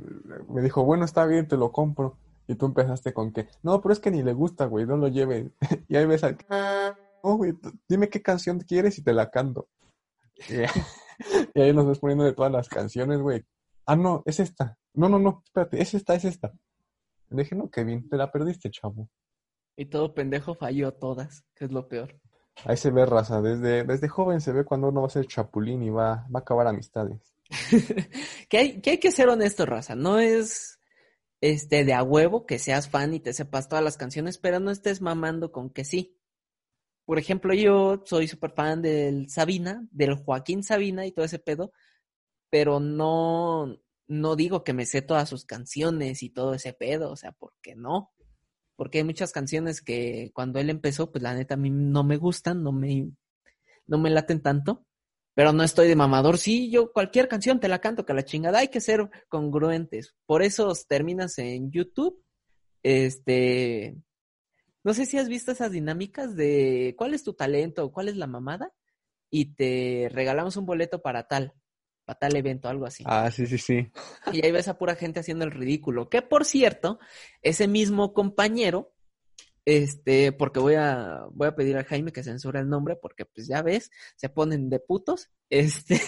me 0.49 0.63
dijo, 0.63 0.83
bueno, 0.85 1.05
está 1.05 1.27
bien, 1.27 1.47
te 1.47 1.57
lo 1.57 1.71
compro. 1.71 2.17
Y 2.49 2.55
tú 2.55 2.67
empezaste 2.67 3.13
con 3.13 3.31
que, 3.31 3.47
no, 3.63 3.81
pero 3.81 3.93
es 3.93 4.01
que 4.01 4.11
ni 4.11 4.23
le 4.23 4.33
gusta, 4.33 4.65
güey, 4.65 4.87
no 4.87 4.97
lo 4.97 5.09
lleve. 5.09 5.53
y 5.89 5.97
ahí 5.97 6.07
ves 6.07 6.25
al... 6.25 6.39
Oh, 7.21 7.37
güey, 7.37 7.53
dime 7.87 8.09
qué 8.09 8.23
canción 8.23 8.59
quieres 8.61 8.99
y 8.99 9.03
te 9.03 9.13
la 9.13 9.31
canto. 9.31 9.69
Y, 10.49 10.55
ahí 11.61 11.73
nos 11.75 11.87
ves 11.87 11.99
poniendo 11.99 12.25
de 12.25 12.33
todas 12.33 12.51
las 12.51 12.69
canciones, 12.69 13.21
güey. 13.21 13.45
Ah, 13.85 13.97
no, 13.97 14.23
es 14.25 14.41
esta. 14.41 14.79
No, 14.95 15.11
no, 15.11 15.19
no, 15.19 15.43
espérate, 15.45 15.83
es 15.83 15.93
esta, 15.93 16.15
es 16.15 16.25
esta. 16.25 16.53
Le 17.29 17.43
dije, 17.43 17.55
no, 17.55 17.69
Kevin, 17.69 18.09
te 18.09 18.17
la 18.17 18.33
perdiste, 18.33 18.71
chavo. 18.71 19.11
Y 19.77 19.85
todo 19.87 20.15
pendejo 20.15 20.55
falló 20.55 20.95
todas, 20.95 21.45
que 21.55 21.67
es 21.67 21.71
lo 21.71 21.87
peor. 21.87 22.19
Ahí 22.65 22.77
se 22.79 22.91
ve 22.91 23.05
raza, 23.05 23.43
desde, 23.43 23.85
desde 23.85 24.09
joven 24.09 24.41
se 24.41 24.53
ve 24.53 24.65
cuando 24.65 24.89
uno 24.89 25.03
va 25.03 25.07
a 25.07 25.11
ser 25.11 25.27
chapulín 25.27 25.83
y 25.83 25.91
va, 25.91 26.27
va 26.35 26.39
a 26.39 26.39
acabar 26.39 26.67
amistades. 26.67 27.35
que, 28.49 28.59
hay, 28.59 28.81
que 28.81 28.91
hay 28.91 28.99
que 28.99 29.13
ser 29.13 29.29
honesto, 29.29 29.67
raza. 29.67 29.95
No 29.95 30.19
es 30.19 30.78
este 31.41 31.85
de 31.85 31.95
a 31.95 32.03
huevo 32.03 32.47
que 32.47 32.59
seas 32.59 32.89
fan 32.89 33.15
y 33.15 33.21
te 33.21 33.33
sepas 33.33 33.69
todas 33.69 33.85
las 33.85 33.97
canciones, 33.97 34.39
pero 34.39 34.61
no 34.61 34.71
estés 34.71 35.01
mamando 35.01 35.53
con 35.53 35.71
que 35.71 35.85
sí. 35.85 36.19
Por 37.05 37.19
ejemplo, 37.19 37.55
yo 37.55 38.03
soy 38.05 38.29
súper 38.29 38.53
fan 38.53 38.83
del 38.83 39.31
Sabina, 39.31 39.87
del 39.91 40.15
Joaquín 40.15 40.63
Sabina 40.63 41.07
y 41.07 41.13
todo 41.13 41.25
ese 41.25 41.39
pedo, 41.39 41.73
pero 42.51 42.81
no, 42.81 43.79
no 44.09 44.37
digo 44.37 44.65
que 44.65 44.73
me 44.75 44.87
sé 44.87 45.03
todas 45.03 45.29
sus 45.29 45.45
canciones 45.45 46.23
y 46.23 46.31
todo 46.31 46.55
ese 46.55 46.73
pedo, 46.73 47.11
o 47.11 47.17
sea, 47.17 47.33
¿por 47.33 47.55
qué 47.63 47.77
no? 47.77 48.13
Porque 48.77 48.99
hay 48.99 49.05
muchas 49.05 49.33
canciones 49.33 49.83
que 49.83 50.31
cuando 50.35 50.61
él 50.61 50.71
empezó, 50.71 51.11
pues 51.13 51.23
la 51.23 51.35
neta 51.35 51.55
a 51.55 51.59
mí 51.59 51.71
no 51.71 52.05
me 52.05 52.17
gustan, 52.17 52.63
no 52.63 52.73
me, 52.73 53.11
no 53.87 53.99
me 53.99 54.11
laten 54.11 54.43
tanto, 54.43 54.87
pero 55.39 55.53
no 55.53 55.63
estoy 55.63 55.87
de 55.87 55.95
mamador. 55.95 56.37
Sí, 56.37 56.69
yo 56.69 56.93
cualquier 56.93 57.29
canción 57.29 57.61
te 57.61 57.69
la 57.69 57.79
canto, 57.79 58.05
que 58.05 58.13
la 58.13 58.25
chingada, 58.25 58.59
hay 58.59 58.67
que 58.67 58.81
ser 58.81 59.09
congruentes. 59.29 60.17
Por 60.27 60.43
eso 60.43 60.73
terminas 60.89 61.39
en 61.39 61.71
YouTube, 61.71 62.21
este, 62.83 63.97
no 64.83 64.95
sé 64.95 65.07
si 65.07 65.17
has 65.17 65.29
visto 65.29 65.53
esas 65.53 65.71
dinámicas 65.71 66.35
de 66.35 66.97
cuál 66.99 67.15
es 67.15 67.23
tu 67.23 67.35
talento, 67.35 67.93
cuál 67.93 68.09
es 68.09 68.17
la 68.17 68.27
mamada, 68.27 68.73
y 69.31 69.55
te 69.55 70.09
regalamos 70.11 70.57
un 70.57 70.67
boleto 70.67 71.03
para 71.03 71.29
tal, 71.29 71.55
para 72.05 72.19
tal 72.19 72.35
evento, 72.35 72.69
algo 72.69 72.87
así. 72.87 73.05
Ah, 73.07 73.31
sí, 73.31 73.47
sí, 73.47 73.59
sí. 73.59 73.93
Y 74.33 74.45
ahí 74.45 74.51
ves 74.51 74.67
a 74.67 74.77
pura 74.77 74.97
gente 74.97 75.21
haciendo 75.21 75.45
el 75.45 75.53
ridículo. 75.53 76.09
Que 76.09 76.21
por 76.21 76.47
cierto, 76.47 76.99
ese 77.43 77.69
mismo 77.69 78.13
compañero, 78.13 78.93
este, 79.69 80.33
porque 80.33 80.61
voy 80.61 80.77
a, 80.77 81.27
voy 81.31 81.49
a 81.49 81.55
pedir 81.55 81.77
a 81.77 81.85
Jaime 81.85 82.11
que 82.11 82.23
censure 82.23 82.59
el 82.59 82.71
nombre, 82.71 82.97
porque 82.97 83.27
pues 83.27 83.47
ya 83.47 83.61
ves, 83.61 83.91
se 84.17 84.31
ponen 84.31 84.71
de 84.71 84.81
putos. 84.81 85.29
Este, 85.51 86.01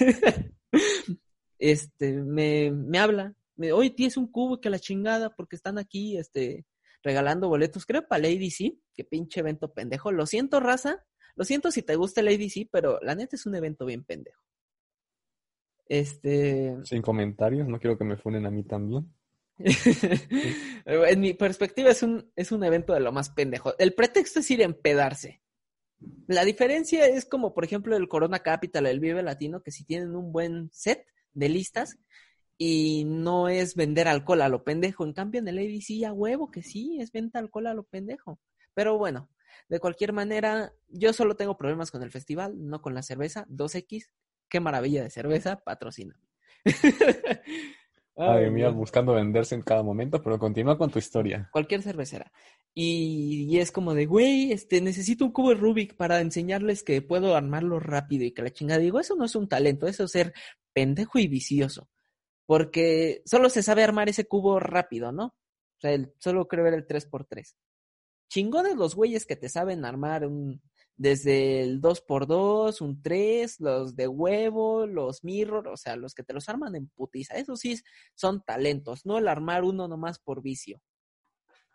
este, 1.58 2.12
me, 2.22 2.70
me 2.70 2.98
habla. 2.98 3.34
Me, 3.56 3.72
Oye, 3.72 3.90
tienes 3.90 4.16
un 4.16 4.32
cubo 4.32 4.62
que 4.62 4.70
la 4.70 4.78
chingada, 4.78 5.36
porque 5.36 5.56
están 5.56 5.76
aquí, 5.76 6.16
este, 6.16 6.64
regalando 7.02 7.48
boletos. 7.50 7.84
Creo 7.84 8.08
para 8.08 8.22
Lady 8.22 8.50
C, 8.50 8.78
que 8.94 9.04
pinche 9.04 9.40
evento 9.40 9.74
pendejo. 9.74 10.10
Lo 10.10 10.24
siento, 10.24 10.60
raza. 10.60 11.04
Lo 11.36 11.44
siento 11.44 11.70
si 11.70 11.82
te 11.82 11.96
gusta 11.96 12.22
Lady 12.22 12.48
C, 12.48 12.66
pero 12.72 12.98
la 13.02 13.14
neta 13.14 13.36
es 13.36 13.44
un 13.44 13.54
evento 13.56 13.84
bien 13.84 14.04
pendejo. 14.04 14.42
Este. 15.84 16.78
Sin 16.84 17.02
comentarios, 17.02 17.68
no 17.68 17.78
quiero 17.78 17.98
que 17.98 18.04
me 18.04 18.16
funen 18.16 18.46
a 18.46 18.50
mí 18.50 18.62
también. 18.62 19.12
en 20.84 21.20
mi 21.20 21.34
perspectiva 21.34 21.90
es 21.90 22.02
un, 22.02 22.30
es 22.36 22.52
un 22.52 22.64
evento 22.64 22.94
de 22.94 23.00
lo 23.00 23.12
más 23.12 23.30
pendejo. 23.30 23.74
El 23.78 23.94
pretexto 23.94 24.40
es 24.40 24.50
ir 24.50 24.62
a 24.62 24.64
empedarse. 24.64 25.42
La 26.26 26.44
diferencia 26.44 27.06
es 27.06 27.26
como, 27.26 27.52
por 27.52 27.64
ejemplo, 27.64 27.96
el 27.96 28.08
Corona 28.08 28.40
Capital, 28.40 28.86
el 28.86 29.00
Vive 29.00 29.22
Latino, 29.22 29.62
que 29.62 29.70
si 29.70 29.84
tienen 29.84 30.16
un 30.16 30.32
buen 30.32 30.70
set 30.72 31.04
de 31.34 31.48
listas 31.48 31.98
y 32.56 33.04
no 33.04 33.48
es 33.48 33.74
vender 33.74 34.08
alcohol 34.08 34.42
a 34.42 34.48
lo 34.48 34.64
pendejo. 34.64 35.04
En 35.04 35.12
cambio, 35.12 35.40
en 35.40 35.48
el 35.48 35.58
ADC 35.58 36.06
a 36.06 36.12
huevo 36.12 36.50
que 36.50 36.62
sí, 36.62 36.98
es 37.00 37.12
venta 37.12 37.38
alcohol 37.38 37.66
a 37.66 37.74
lo 37.74 37.84
pendejo. 37.84 38.40
Pero 38.74 38.96
bueno, 38.96 39.30
de 39.68 39.80
cualquier 39.80 40.12
manera, 40.12 40.72
yo 40.88 41.12
solo 41.12 41.36
tengo 41.36 41.56
problemas 41.56 41.90
con 41.90 42.02
el 42.02 42.10
festival, 42.10 42.54
no 42.56 42.80
con 42.80 42.94
la 42.94 43.02
cerveza. 43.02 43.46
2X, 43.48 44.10
qué 44.48 44.60
maravilla 44.60 45.02
de 45.02 45.10
cerveza, 45.10 45.60
patrocina. 45.60 46.18
Ay, 48.22 48.50
mía, 48.50 48.68
buscando 48.68 49.14
venderse 49.14 49.54
en 49.54 49.62
cada 49.62 49.82
momento, 49.82 50.22
pero 50.22 50.38
continúa 50.38 50.76
con 50.76 50.90
tu 50.90 50.98
historia. 50.98 51.48
Cualquier 51.52 51.82
cervecera. 51.82 52.30
Y, 52.74 53.46
y, 53.48 53.58
es 53.58 53.72
como 53.72 53.94
de, 53.94 54.04
güey, 54.04 54.52
este, 54.52 54.80
necesito 54.80 55.24
un 55.24 55.32
cubo 55.32 55.48
de 55.48 55.54
Rubik 55.54 55.96
para 55.96 56.20
enseñarles 56.20 56.82
que 56.82 57.00
puedo 57.02 57.34
armarlo 57.34 57.80
rápido 57.80 58.24
y 58.24 58.32
que 58.32 58.42
la 58.42 58.50
chingada. 58.50 58.80
Digo, 58.80 59.00
eso 59.00 59.16
no 59.16 59.24
es 59.24 59.34
un 59.34 59.48
talento, 59.48 59.86
eso 59.86 60.04
es 60.04 60.10
ser 60.10 60.34
pendejo 60.74 61.18
y 61.18 61.28
vicioso. 61.28 61.88
Porque 62.46 63.22
solo 63.24 63.48
se 63.48 63.62
sabe 63.62 63.82
armar 63.82 64.08
ese 64.08 64.26
cubo 64.26 64.60
rápido, 64.60 65.12
¿no? 65.12 65.26
O 65.26 65.80
sea, 65.80 65.92
el, 65.92 66.12
solo 66.18 66.46
creo 66.46 66.64
ver 66.64 66.74
el 66.74 66.86
3x3. 66.86 67.54
Chingones 68.28 68.76
los 68.76 68.94
güeyes 68.94 69.24
que 69.24 69.36
te 69.36 69.48
saben 69.48 69.84
armar 69.84 70.26
un, 70.26 70.60
desde 71.00 71.62
el 71.62 71.80
2x2, 71.80 72.82
un 72.82 73.00
3, 73.00 73.60
los 73.60 73.96
de 73.96 74.06
huevo, 74.06 74.86
los 74.86 75.24
mirror, 75.24 75.68
o 75.68 75.76
sea, 75.78 75.96
los 75.96 76.12
que 76.12 76.22
te 76.22 76.34
los 76.34 76.46
arman 76.50 76.76
en 76.76 76.88
putiza. 76.88 77.36
Eso 77.36 77.56
sí 77.56 77.80
son 78.14 78.42
talentos, 78.42 79.06
no 79.06 79.16
el 79.16 79.26
armar 79.26 79.64
uno 79.64 79.88
nomás 79.88 80.18
por 80.18 80.42
vicio. 80.42 80.82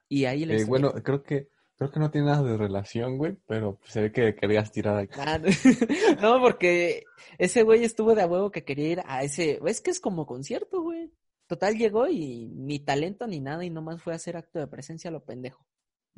Y 0.08 0.26
ahí 0.26 0.46
les... 0.46 0.62
Eh, 0.62 0.66
bueno, 0.66 0.94
creo 1.02 1.24
que 1.24 1.50
creo 1.76 1.90
que 1.90 2.00
no 2.00 2.12
tiene 2.12 2.28
nada 2.28 2.44
de 2.44 2.56
relación, 2.56 3.18
güey, 3.18 3.36
pero 3.48 3.80
se 3.86 4.02
ve 4.02 4.12
que 4.12 4.36
querías 4.36 4.72
tirar 4.72 4.96
aquí. 4.96 5.20
Ah, 5.20 5.40
no, 6.22 6.40
porque 6.40 7.06
ese 7.40 7.64
güey 7.64 7.84
estuvo 7.84 8.14
de 8.14 8.22
a 8.22 8.28
huevo 8.28 8.52
que 8.52 8.64
quería 8.64 8.90
ir 8.90 9.02
a 9.08 9.24
ese, 9.24 9.60
es 9.66 9.82
que 9.82 9.90
es 9.90 10.00
como 10.00 10.28
concierto, 10.28 10.84
güey. 10.84 11.12
Total 11.48 11.76
llegó 11.76 12.08
y 12.08 12.46
ni 12.46 12.78
talento 12.78 13.26
ni 13.26 13.40
nada 13.40 13.66
y 13.66 13.72
nomás 13.72 14.04
fue 14.04 14.14
a 14.14 14.18
hacer 14.18 14.38
acto 14.38 14.60
de 14.60 14.68
presencia 14.68 15.10
a 15.10 15.14
lo 15.14 15.26
pendejo. 15.26 15.66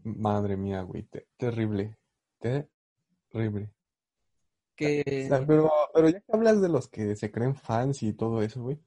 Madre 0.04 0.58
mía, 0.58 0.82
güey, 0.82 1.04
te, 1.04 1.30
terrible. 1.38 1.98
Te, 2.40 2.68
Horrible. 3.38 3.70
Que... 4.76 5.24
O 5.26 5.28
sea, 5.28 5.46
pero, 5.46 5.72
pero 5.94 6.10
ya 6.10 6.20
que 6.20 6.32
hablas 6.34 6.62
de 6.62 6.70
los 6.70 6.88
que 6.88 7.16
se 7.16 7.32
creen 7.32 7.56
fans 7.56 8.02
y 8.02 8.14
todo 8.14 8.42
eso, 8.42 8.62
güey, 8.62 8.80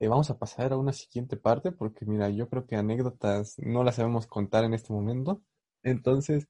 eh, 0.00 0.08
vamos 0.08 0.28
a 0.30 0.38
pasar 0.38 0.72
a 0.72 0.76
una 0.76 0.92
siguiente 0.92 1.36
parte 1.36 1.70
porque, 1.72 2.04
mira, 2.04 2.28
yo 2.30 2.48
creo 2.48 2.66
que 2.66 2.76
anécdotas 2.76 3.56
no 3.58 3.84
las 3.84 3.96
sabemos 3.96 4.26
contar 4.26 4.64
en 4.64 4.74
este 4.74 4.92
momento. 4.92 5.40
Entonces, 5.82 6.48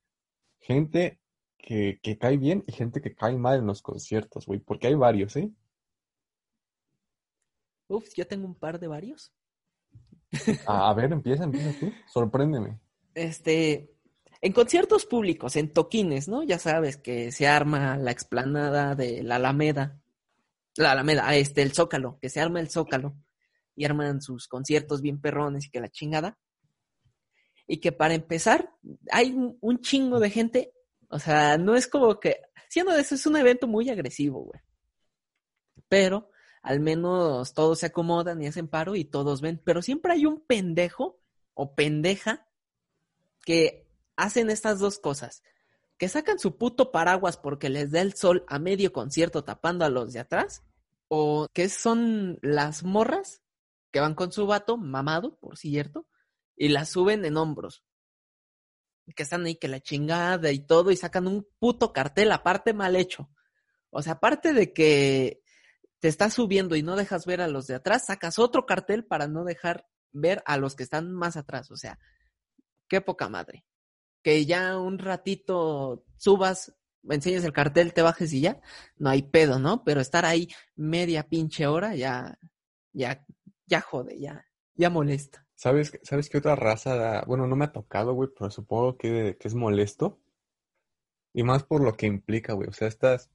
gente 0.60 1.20
que, 1.58 2.00
que 2.02 2.16
cae 2.16 2.38
bien 2.38 2.64
y 2.66 2.72
gente 2.72 3.02
que 3.02 3.14
cae 3.14 3.36
mal 3.36 3.58
en 3.58 3.66
los 3.66 3.82
conciertos, 3.82 4.46
güey, 4.46 4.60
porque 4.60 4.86
hay 4.86 4.94
varios, 4.94 5.36
¿eh? 5.36 5.52
Uf, 7.88 8.14
yo 8.14 8.26
tengo 8.26 8.46
un 8.46 8.54
par 8.54 8.80
de 8.80 8.88
varios. 8.88 9.32
A, 10.66 10.90
a 10.90 10.94
ver, 10.94 11.12
empieza, 11.12 11.44
empieza 11.44 11.78
tú. 11.78 11.92
Sorpréndeme. 12.08 12.80
Este, 13.14 13.95
en 14.46 14.52
conciertos 14.52 15.06
públicos, 15.06 15.56
en 15.56 15.72
toquines, 15.72 16.28
¿no? 16.28 16.44
Ya 16.44 16.60
sabes 16.60 16.96
que 16.96 17.32
se 17.32 17.48
arma 17.48 17.96
la 17.96 18.12
explanada 18.12 18.94
de 18.94 19.24
la 19.24 19.36
Alameda, 19.36 20.00
la 20.76 20.92
Alameda, 20.92 21.24
ah, 21.26 21.34
este, 21.34 21.62
el 21.62 21.72
Zócalo, 21.72 22.16
que 22.20 22.28
se 22.28 22.40
arma 22.40 22.60
el 22.60 22.70
Zócalo 22.70 23.16
y 23.74 23.84
arman 23.84 24.22
sus 24.22 24.46
conciertos 24.46 25.02
bien 25.02 25.20
perrones 25.20 25.66
y 25.66 25.70
que 25.70 25.80
la 25.80 25.88
chingada. 25.88 26.38
Y 27.66 27.78
que 27.78 27.90
para 27.90 28.14
empezar, 28.14 28.70
hay 29.10 29.36
un 29.60 29.80
chingo 29.80 30.20
de 30.20 30.30
gente, 30.30 30.72
o 31.08 31.18
sea, 31.18 31.58
no 31.58 31.74
es 31.74 31.88
como 31.88 32.20
que, 32.20 32.40
siendo 32.68 32.92
eso, 32.94 33.16
es 33.16 33.26
un 33.26 33.36
evento 33.36 33.66
muy 33.66 33.90
agresivo, 33.90 34.44
güey. 34.44 34.60
Pero 35.88 36.30
al 36.62 36.78
menos 36.78 37.52
todos 37.52 37.80
se 37.80 37.86
acomodan 37.86 38.40
y 38.40 38.46
hacen 38.46 38.68
paro 38.68 38.94
y 38.94 39.04
todos 39.04 39.40
ven, 39.40 39.60
pero 39.64 39.82
siempre 39.82 40.12
hay 40.12 40.24
un 40.24 40.40
pendejo 40.40 41.18
o 41.54 41.74
pendeja 41.74 42.46
que 43.44 43.85
hacen 44.16 44.50
estas 44.50 44.78
dos 44.78 44.98
cosas. 44.98 45.42
Que 45.98 46.08
sacan 46.08 46.38
su 46.38 46.58
puto 46.58 46.92
paraguas 46.92 47.36
porque 47.36 47.70
les 47.70 47.90
da 47.90 48.00
el 48.00 48.14
sol 48.14 48.44
a 48.48 48.58
medio 48.58 48.92
concierto 48.92 49.44
tapando 49.44 49.84
a 49.84 49.90
los 49.90 50.12
de 50.12 50.20
atrás. 50.20 50.62
O 51.08 51.46
que 51.52 51.68
son 51.68 52.38
las 52.42 52.82
morras 52.82 53.42
que 53.92 54.00
van 54.00 54.14
con 54.14 54.32
su 54.32 54.46
vato, 54.46 54.76
mamado, 54.76 55.38
por 55.38 55.56
cierto, 55.56 56.06
y 56.56 56.68
las 56.68 56.90
suben 56.90 57.24
en 57.24 57.36
hombros. 57.36 57.82
Que 59.14 59.22
están 59.22 59.46
ahí 59.46 59.54
que 59.54 59.68
la 59.68 59.80
chingada 59.80 60.50
y 60.50 60.58
todo, 60.58 60.90
y 60.90 60.96
sacan 60.96 61.26
un 61.26 61.48
puto 61.58 61.92
cartel 61.92 62.32
aparte 62.32 62.74
mal 62.74 62.96
hecho. 62.96 63.30
O 63.90 64.02
sea, 64.02 64.14
aparte 64.14 64.52
de 64.52 64.72
que 64.72 65.42
te 66.00 66.08
estás 66.08 66.34
subiendo 66.34 66.76
y 66.76 66.82
no 66.82 66.96
dejas 66.96 67.24
ver 67.24 67.40
a 67.40 67.48
los 67.48 67.66
de 67.66 67.76
atrás, 67.76 68.06
sacas 68.06 68.38
otro 68.38 68.66
cartel 68.66 69.06
para 69.06 69.28
no 69.28 69.44
dejar 69.44 69.86
ver 70.12 70.42
a 70.44 70.56
los 70.56 70.74
que 70.74 70.82
están 70.82 71.12
más 71.12 71.36
atrás. 71.36 71.70
O 71.70 71.76
sea, 71.76 71.98
qué 72.88 73.00
poca 73.00 73.28
madre. 73.28 73.64
Que 74.26 74.44
ya 74.44 74.76
un 74.76 74.98
ratito 74.98 76.04
subas, 76.16 76.74
enseñes 77.08 77.44
el 77.44 77.52
cartel, 77.52 77.92
te 77.92 78.02
bajes 78.02 78.32
y 78.32 78.40
ya, 78.40 78.60
no 78.98 79.08
hay 79.08 79.22
pedo, 79.22 79.60
¿no? 79.60 79.84
Pero 79.84 80.00
estar 80.00 80.24
ahí 80.24 80.48
media 80.74 81.28
pinche 81.28 81.68
hora 81.68 81.94
ya, 81.94 82.36
ya, 82.92 83.24
ya 83.66 83.80
jode, 83.80 84.18
ya, 84.18 84.44
ya 84.74 84.90
molesta. 84.90 85.46
¿Sabes, 85.54 85.96
¿Sabes 86.02 86.28
qué 86.28 86.38
otra 86.38 86.56
raza 86.56 86.96
da? 86.96 87.22
Bueno, 87.24 87.46
no 87.46 87.54
me 87.54 87.66
ha 87.66 87.72
tocado, 87.72 88.14
güey, 88.14 88.28
pero 88.36 88.50
supongo 88.50 88.96
que, 88.98 89.36
es 89.40 89.54
molesto. 89.54 90.20
Y 91.32 91.44
más 91.44 91.62
por 91.62 91.80
lo 91.80 91.96
que 91.96 92.06
implica, 92.06 92.52
güey. 92.54 92.68
O 92.68 92.72
sea, 92.72 92.88
estas, 92.88 93.30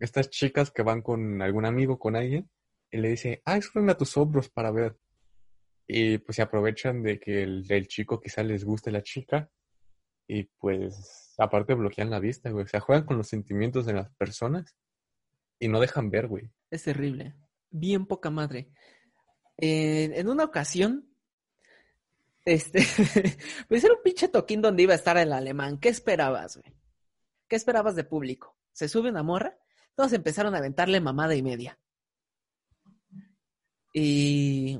estas 0.00 0.28
chicas 0.28 0.70
que 0.70 0.82
van 0.82 1.00
con 1.00 1.40
algún 1.40 1.64
amigo, 1.64 1.98
con 1.98 2.14
alguien, 2.14 2.50
y 2.90 2.98
le 2.98 3.08
dice, 3.08 3.40
ah, 3.46 3.58
súbeme 3.62 3.92
a 3.92 3.96
tus 3.96 4.14
hombros 4.18 4.50
para 4.50 4.70
ver. 4.70 4.98
Y 5.86 6.18
pues 6.18 6.36
se 6.36 6.42
aprovechan 6.42 7.02
de 7.02 7.18
que 7.18 7.42
el, 7.42 7.88
chico 7.88 8.20
quizá 8.20 8.42
les 8.42 8.66
guste 8.66 8.90
la 8.90 9.02
chica. 9.02 9.50
Y 10.28 10.44
pues, 10.58 11.34
aparte 11.38 11.74
bloquean 11.74 12.10
la 12.10 12.20
vista, 12.20 12.50
güey. 12.50 12.64
O 12.64 12.68
sea, 12.68 12.80
juegan 12.80 13.04
con 13.04 13.16
los 13.16 13.28
sentimientos 13.28 13.86
de 13.86 13.94
las 13.94 14.10
personas 14.14 14.76
y 15.58 15.68
no 15.68 15.80
dejan 15.80 16.10
ver, 16.10 16.26
güey. 16.26 16.50
Es 16.70 16.84
terrible. 16.84 17.34
Bien 17.70 18.06
poca 18.06 18.30
madre. 18.30 18.70
en 19.56 20.28
una 20.28 20.44
ocasión, 20.44 21.08
este, 22.46 22.86
pues 23.68 23.82
era 23.82 23.94
un 23.94 24.02
pinche 24.02 24.28
toquín 24.28 24.62
donde 24.62 24.84
iba 24.84 24.92
a 24.92 24.96
estar 24.96 25.16
el 25.18 25.32
alemán. 25.32 25.78
¿Qué 25.78 25.88
esperabas, 25.88 26.56
güey? 26.56 26.72
¿Qué 27.48 27.56
esperabas 27.56 27.96
de 27.96 28.04
público? 28.04 28.56
Se 28.72 28.88
sube 28.88 29.10
una 29.10 29.24
morra, 29.24 29.58
todos 29.94 30.12
empezaron 30.12 30.54
a 30.54 30.58
aventarle 30.58 31.00
mamada 31.00 31.34
y 31.34 31.42
media. 31.42 31.78
Y 33.92 34.78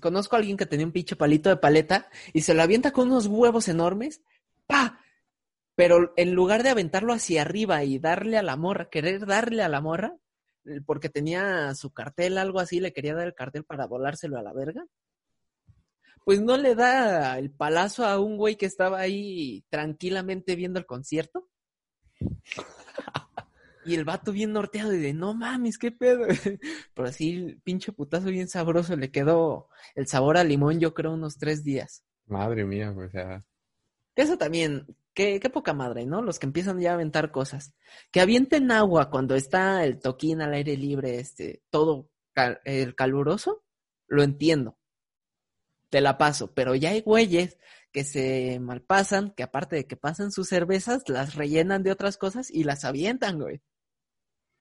conozco 0.00 0.36
a 0.36 0.38
alguien 0.38 0.56
que 0.56 0.66
tenía 0.66 0.86
un 0.86 0.92
pinche 0.92 1.16
palito 1.16 1.50
de 1.50 1.56
paleta 1.56 2.08
y 2.32 2.42
se 2.42 2.54
lo 2.54 2.62
avienta 2.62 2.92
con 2.92 3.08
unos 3.08 3.26
huevos 3.26 3.68
enormes. 3.68 4.22
¡Pa! 4.66 5.00
Pero 5.74 6.12
en 6.16 6.34
lugar 6.34 6.62
de 6.62 6.70
aventarlo 6.70 7.12
hacia 7.12 7.42
arriba 7.42 7.82
y 7.84 7.98
darle 7.98 8.38
a 8.38 8.42
la 8.42 8.56
morra, 8.56 8.88
querer 8.90 9.26
darle 9.26 9.62
a 9.62 9.68
la 9.68 9.80
morra, 9.80 10.16
porque 10.86 11.08
tenía 11.08 11.74
su 11.74 11.92
cartel, 11.92 12.38
algo 12.38 12.60
así, 12.60 12.80
le 12.80 12.92
quería 12.92 13.14
dar 13.14 13.26
el 13.26 13.34
cartel 13.34 13.64
para 13.64 13.86
volárselo 13.86 14.38
a 14.38 14.42
la 14.42 14.52
verga, 14.52 14.84
pues 16.24 16.40
no 16.40 16.56
le 16.56 16.74
da 16.74 17.38
el 17.38 17.50
palazo 17.50 18.06
a 18.06 18.20
un 18.20 18.36
güey 18.36 18.56
que 18.56 18.66
estaba 18.66 19.00
ahí 19.00 19.64
tranquilamente 19.70 20.54
viendo 20.56 20.78
el 20.78 20.86
concierto. 20.86 21.48
Y 23.84 23.96
el 23.96 24.04
vato 24.04 24.30
bien 24.30 24.52
norteado 24.52 24.94
y 24.94 25.00
de, 25.00 25.12
no 25.12 25.34
mames, 25.34 25.76
qué 25.78 25.90
pedo. 25.90 26.26
Pero 26.94 27.08
así, 27.08 27.32
el 27.32 27.60
pinche 27.62 27.90
putazo 27.90 28.26
bien 28.26 28.48
sabroso, 28.48 28.94
le 28.94 29.10
quedó 29.10 29.68
el 29.96 30.06
sabor 30.06 30.36
a 30.36 30.44
limón, 30.44 30.78
yo 30.78 30.94
creo, 30.94 31.12
unos 31.12 31.36
tres 31.36 31.64
días. 31.64 32.04
Madre 32.26 32.64
mía, 32.64 32.94
o 32.96 33.08
sea. 33.08 33.44
Eso 34.14 34.36
también, 34.36 34.86
qué, 35.14 35.40
qué 35.40 35.50
poca 35.50 35.72
madre, 35.72 36.06
¿no? 36.06 36.22
Los 36.22 36.38
que 36.38 36.46
empiezan 36.46 36.80
ya 36.80 36.90
a 36.90 36.94
aventar 36.94 37.30
cosas. 37.30 37.74
Que 38.10 38.20
avienten 38.20 38.70
agua 38.70 39.10
cuando 39.10 39.34
está 39.34 39.84
el 39.84 39.98
toquín 39.98 40.42
al 40.42 40.54
aire 40.54 40.76
libre, 40.76 41.18
este, 41.18 41.62
todo 41.70 42.10
el 42.64 42.94
caluroso, 42.94 43.64
lo 44.06 44.22
entiendo. 44.22 44.78
Te 45.90 46.00
la 46.00 46.16
paso, 46.16 46.52
pero 46.54 46.74
ya 46.74 46.90
hay 46.90 47.02
güeyes 47.02 47.58
que 47.92 48.04
se 48.04 48.58
malpasan, 48.60 49.30
que 49.32 49.42
aparte 49.42 49.76
de 49.76 49.86
que 49.86 49.96
pasan 49.96 50.32
sus 50.32 50.48
cervezas, 50.48 51.02
las 51.08 51.34
rellenan 51.34 51.82
de 51.82 51.92
otras 51.92 52.16
cosas 52.16 52.50
y 52.50 52.64
las 52.64 52.84
avientan, 52.84 53.38
güey. 53.38 53.60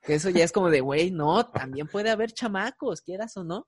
Que 0.02 0.16
eso 0.16 0.30
ya 0.30 0.44
es 0.44 0.52
como 0.52 0.70
de, 0.70 0.82
güey, 0.82 1.12
no, 1.12 1.46
también 1.50 1.88
puede 1.88 2.10
haber 2.10 2.32
chamacos, 2.32 3.02
quieras 3.02 3.38
o 3.38 3.44
no. 3.44 3.68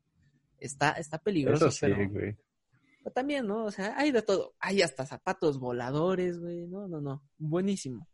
Está, 0.59 0.91
está 0.91 1.17
peligroso. 1.17 1.67
Eso 1.67 1.85
sí, 1.85 1.93
güey. 2.09 2.35
Pero 3.03 3.13
también, 3.13 3.45
¿no? 3.47 3.65
O 3.65 3.71
sea, 3.71 3.97
hay 3.97 4.11
de 4.11 4.21
todo. 4.21 4.55
Hay 4.59 4.81
hasta 4.81 5.05
zapatos 5.05 5.59
voladores, 5.59 6.39
güey. 6.39 6.65
No, 6.67 6.87
no, 6.87 7.01
no. 7.01 7.23
Buenísimo. 7.37 8.07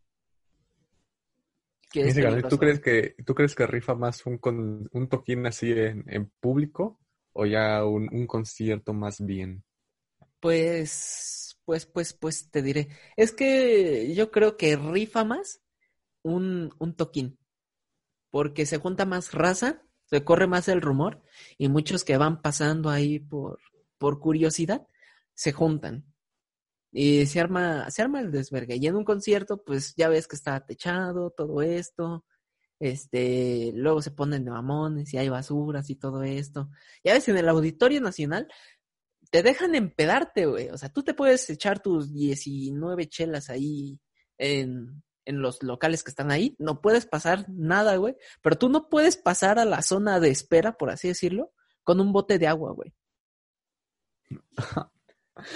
¿tú 2.48 2.58
crees 2.58 2.80
que 2.80 3.16
tú 3.24 3.34
crees 3.34 3.54
que 3.54 3.66
rifa 3.66 3.94
más 3.94 4.24
un, 4.26 4.38
con, 4.38 4.88
un 4.92 5.08
toquín 5.08 5.46
así 5.46 5.72
en, 5.72 6.04
en 6.08 6.30
público 6.40 7.00
o 7.32 7.46
ya 7.46 7.84
un, 7.84 8.08
un 8.12 8.26
concierto 8.26 8.92
más 8.92 9.24
bien? 9.24 9.64
Pues, 10.40 11.58
pues, 11.64 11.86
pues, 11.86 12.12
pues 12.12 12.50
te 12.50 12.62
diré. 12.62 12.88
Es 13.16 13.32
que 13.32 14.14
yo 14.14 14.30
creo 14.30 14.56
que 14.56 14.76
rifa 14.76 15.24
más 15.24 15.62
un, 16.22 16.74
un 16.78 16.94
toquín. 16.94 17.38
Porque 18.30 18.66
se 18.66 18.78
junta 18.78 19.04
más 19.06 19.32
raza, 19.32 19.82
se 20.04 20.24
corre 20.24 20.46
más 20.46 20.68
el 20.68 20.80
rumor, 20.80 21.22
y 21.58 21.68
muchos 21.68 22.04
que 22.04 22.16
van 22.16 22.40
pasando 22.42 22.88
ahí 22.88 23.18
por, 23.18 23.58
por 24.00 24.18
curiosidad, 24.18 24.88
se 25.34 25.52
juntan. 25.52 26.06
Y 26.90 27.26
se 27.26 27.38
arma, 27.38 27.88
se 27.90 28.02
arma 28.02 28.20
el 28.20 28.32
desvergue. 28.32 28.76
Y 28.76 28.86
en 28.86 28.96
un 28.96 29.04
concierto, 29.04 29.62
pues 29.62 29.94
ya 29.94 30.08
ves 30.08 30.26
que 30.26 30.36
está 30.36 30.58
techado, 30.66 31.30
todo 31.30 31.62
esto. 31.62 32.24
Este, 32.80 33.72
luego 33.74 34.00
se 34.02 34.10
ponen 34.10 34.44
de 34.44 34.50
mamones 34.50 35.12
y 35.12 35.18
hay 35.18 35.28
basuras 35.28 35.90
y 35.90 35.96
todo 35.96 36.22
esto. 36.24 36.70
Ya 37.04 37.12
ves, 37.12 37.28
en 37.28 37.36
el 37.36 37.48
Auditorio 37.48 38.00
Nacional 38.00 38.48
te 39.30 39.42
dejan 39.42 39.74
empedarte, 39.74 40.46
güey. 40.46 40.70
O 40.70 40.78
sea, 40.78 40.88
tú 40.88 41.02
te 41.04 41.14
puedes 41.14 41.48
echar 41.50 41.80
tus 41.80 42.12
19 42.12 43.06
chelas 43.08 43.50
ahí 43.50 44.00
en, 44.38 45.02
en 45.26 45.42
los 45.42 45.62
locales 45.62 46.02
que 46.02 46.10
están 46.10 46.30
ahí. 46.30 46.56
No 46.58 46.80
puedes 46.80 47.06
pasar 47.06 47.44
nada, 47.50 47.96
güey. 47.96 48.16
Pero 48.42 48.56
tú 48.56 48.70
no 48.70 48.88
puedes 48.88 49.16
pasar 49.16 49.58
a 49.58 49.66
la 49.66 49.82
zona 49.82 50.20
de 50.20 50.30
espera, 50.30 50.76
por 50.78 50.90
así 50.90 51.08
decirlo, 51.08 51.52
con 51.84 52.00
un 52.00 52.12
bote 52.12 52.38
de 52.38 52.48
agua, 52.48 52.72
güey. 52.72 52.94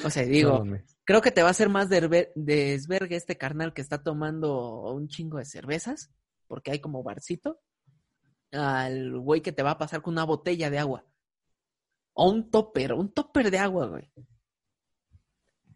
O 0.04 0.10
sea, 0.10 0.24
digo, 0.24 0.64
creo 1.04 1.20
que 1.20 1.30
te 1.30 1.42
va 1.42 1.48
a 1.48 1.50
hacer 1.50 1.68
más 1.68 1.88
desvergue 1.88 3.16
este 3.16 3.36
carnal 3.36 3.74
que 3.74 3.82
está 3.82 4.02
tomando 4.02 4.92
un 4.92 5.08
chingo 5.08 5.38
de 5.38 5.44
cervezas, 5.44 6.10
porque 6.46 6.70
hay 6.70 6.80
como 6.80 7.02
barcito, 7.02 7.60
al 8.52 9.18
güey 9.18 9.42
que 9.42 9.52
te 9.52 9.62
va 9.62 9.72
a 9.72 9.78
pasar 9.78 10.02
con 10.02 10.14
una 10.14 10.24
botella 10.24 10.70
de 10.70 10.78
agua. 10.78 11.04
O 12.14 12.30
un 12.30 12.50
topper, 12.50 12.92
un 12.92 13.12
topper 13.12 13.50
de 13.50 13.58
agua, 13.58 13.86
güey. 13.88 14.10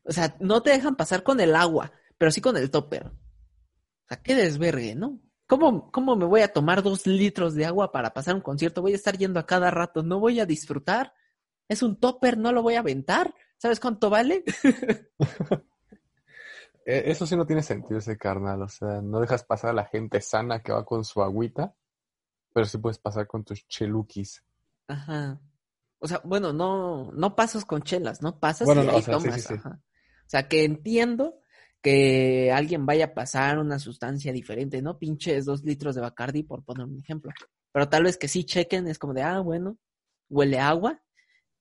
O 0.04 0.12
sea, 0.12 0.36
no 0.40 0.62
te 0.62 0.70
dejan 0.70 0.96
pasar 0.96 1.22
con 1.22 1.40
el 1.40 1.54
agua, 1.54 1.92
pero 2.16 2.30
sí 2.30 2.40
con 2.40 2.56
el 2.56 2.70
topper. 2.70 3.06
O 3.06 4.08
sea, 4.08 4.22
qué 4.22 4.34
desvergue, 4.34 4.94
¿no? 4.94 5.20
¿Cómo, 5.46 5.90
¿Cómo 5.90 6.14
me 6.14 6.26
voy 6.26 6.42
a 6.42 6.52
tomar 6.52 6.82
dos 6.82 7.06
litros 7.06 7.54
de 7.54 7.66
agua 7.66 7.90
para 7.90 8.12
pasar 8.14 8.34
un 8.34 8.40
concierto? 8.40 8.82
Voy 8.82 8.92
a 8.92 8.96
estar 8.96 9.16
yendo 9.18 9.40
a 9.40 9.46
cada 9.46 9.70
rato, 9.70 10.02
no 10.02 10.20
voy 10.20 10.40
a 10.40 10.46
disfrutar. 10.46 11.12
Es 11.68 11.82
un 11.82 11.96
topper, 11.96 12.38
no 12.38 12.52
lo 12.52 12.62
voy 12.62 12.74
a 12.74 12.80
aventar. 12.80 13.34
¿Sabes 13.58 13.80
cuánto 13.80 14.10
vale? 14.10 14.44
E, 16.90 17.10
eso 17.10 17.26
sí 17.26 17.36
no 17.36 17.44
tiene 17.44 17.62
sentido 17.62 17.98
ese 17.98 18.16
carnal. 18.16 18.62
O 18.62 18.68
sea, 18.68 19.02
no 19.02 19.20
dejas 19.20 19.44
pasar 19.44 19.70
a 19.70 19.74
la 19.74 19.84
gente 19.84 20.22
sana 20.22 20.62
que 20.62 20.72
va 20.72 20.86
con 20.86 21.04
su 21.04 21.22
agüita, 21.22 21.74
pero 22.54 22.64
sí 22.64 22.78
puedes 22.78 22.98
pasar 22.98 23.26
con 23.26 23.44
tus 23.44 23.68
chelukis. 23.68 24.42
Ajá. 24.86 25.38
O 25.98 26.08
sea, 26.08 26.22
bueno, 26.24 26.54
no, 26.54 27.12
no 27.12 27.36
pasas 27.36 27.66
con 27.66 27.82
chelas, 27.82 28.22
¿no? 28.22 28.40
Pasas 28.40 28.68
y 28.68 28.70
ahí 28.70 29.02
tomas. 29.02 29.50
O 29.50 30.30
sea, 30.30 30.48
que 30.48 30.64
entiendo 30.64 31.40
que 31.82 32.50
alguien 32.52 32.86
vaya 32.86 33.06
a 33.06 33.14
pasar 33.14 33.58
una 33.58 33.78
sustancia 33.78 34.32
diferente, 34.32 34.80
¿no? 34.82 34.98
Pinches 34.98 35.44
dos 35.44 35.62
litros 35.64 35.94
de 35.94 36.00
Bacardi, 36.00 36.42
por 36.42 36.64
poner 36.64 36.86
un 36.86 36.98
ejemplo. 36.98 37.32
Pero 37.72 37.88
tal 37.88 38.04
vez 38.04 38.16
que 38.16 38.28
sí 38.28 38.44
chequen, 38.44 38.88
es 38.88 38.98
como 38.98 39.14
de, 39.14 39.22
ah, 39.22 39.40
bueno, 39.40 39.78
huele 40.28 40.58
agua, 40.58 41.02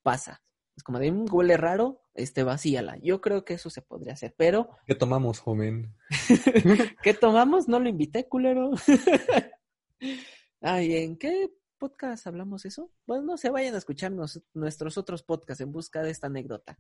pasa. 0.08 0.42
Es 0.78 0.84
como 0.84 1.00
de, 1.00 1.12
un 1.12 1.26
mm, 1.26 1.34
huele 1.34 1.58
raro, 1.58 2.02
este, 2.14 2.44
vacíala. 2.44 2.98
Yo 3.02 3.20
creo 3.20 3.44
que 3.44 3.56
eso 3.56 3.70
se 3.70 3.82
podría 3.82 4.14
hacer, 4.14 4.34
pero... 4.38 4.70
¿Qué 4.86 4.96
tomamos, 4.96 5.40
joven? 5.40 5.94
¿Qué 7.04 7.14
tomamos? 7.14 7.68
No 7.68 7.78
lo 7.82 7.90
invité, 7.90 8.26
culero. 8.30 8.72
Ay, 10.62 10.96
¿en 10.96 11.18
qué 11.18 11.52
podcast 11.78 12.26
hablamos 12.26 12.64
eso? 12.64 12.90
Bueno, 13.06 13.26
no 13.26 13.38
se 13.38 13.50
vayan 13.50 13.76
a 13.76 13.80
escuchar 13.80 14.14
nuestros 14.54 14.98
otros 14.98 15.24
podcasts 15.24 15.60
en 15.60 15.74
busca 15.74 16.02
de 16.02 16.12
esta 16.12 16.28
anécdota. 16.28 16.80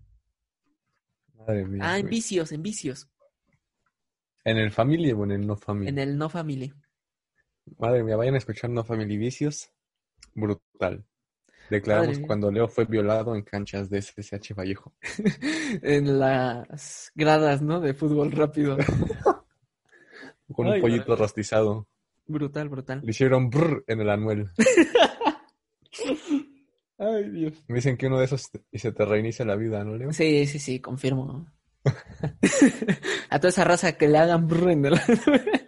Madre 1.33 1.65
mía. 1.65 1.81
Ah, 1.83 1.99
en 1.99 2.07
vicios, 2.07 2.53
en 2.53 2.63
vicios. 2.63 3.09
¿En 4.45 4.57
el 4.57 4.71
Family 4.71 5.11
o 5.11 5.25
en 5.25 5.31
el 5.31 5.45
No 5.45 5.57
Family? 5.57 5.89
En 5.89 5.99
el 5.99 6.17
No 6.17 6.29
Family. 6.29 6.73
Madre 7.77 8.05
mía, 8.05 8.15
vayan 8.15 8.35
a 8.35 8.37
escuchar 8.37 8.69
No 8.69 8.85
Family 8.85 9.17
Vicios. 9.17 9.69
Brutal. 10.33 11.05
Declaramos 11.69 12.19
cuando 12.19 12.51
Leo 12.51 12.67
fue 12.67 12.85
violado 12.85 13.35
en 13.35 13.41
canchas 13.41 13.89
de 13.89 14.01
SSH 14.01 14.53
Vallejo. 14.55 14.93
en 15.81 16.19
las 16.19 17.11
gradas, 17.15 17.61
¿no? 17.61 17.79
De 17.79 17.93
fútbol 17.93 18.31
rápido. 18.31 18.77
Con 20.53 20.67
un 20.67 20.79
pollito 20.79 21.15
rostizado. 21.15 21.87
Brutal, 22.25 22.69
brutal. 22.69 23.01
Le 23.03 23.11
hicieron 23.11 23.49
brr 23.49 23.83
en 23.87 24.01
el 24.01 24.09
anuel. 24.09 24.49
Ay, 26.97 27.29
Dios. 27.29 27.53
Me 27.67 27.75
dicen 27.75 27.97
que 27.97 28.07
uno 28.07 28.19
de 28.19 28.25
esos 28.25 28.49
y 28.71 28.79
se 28.79 28.91
te 28.91 29.05
reinicia 29.05 29.45
la 29.45 29.55
vida, 29.55 29.83
¿no, 29.83 29.95
Leo? 29.95 30.11
Sí, 30.13 30.47
sí, 30.47 30.59
sí, 30.59 30.79
confirmo. 30.79 31.47
a 33.29 33.39
toda 33.39 33.49
esa 33.49 33.63
raza 33.63 33.97
que 33.97 34.07
le 34.07 34.17
hagan 34.17 34.47
brr 34.47 34.71
en 34.71 34.85
el 34.85 34.93
anuel, 34.95 35.61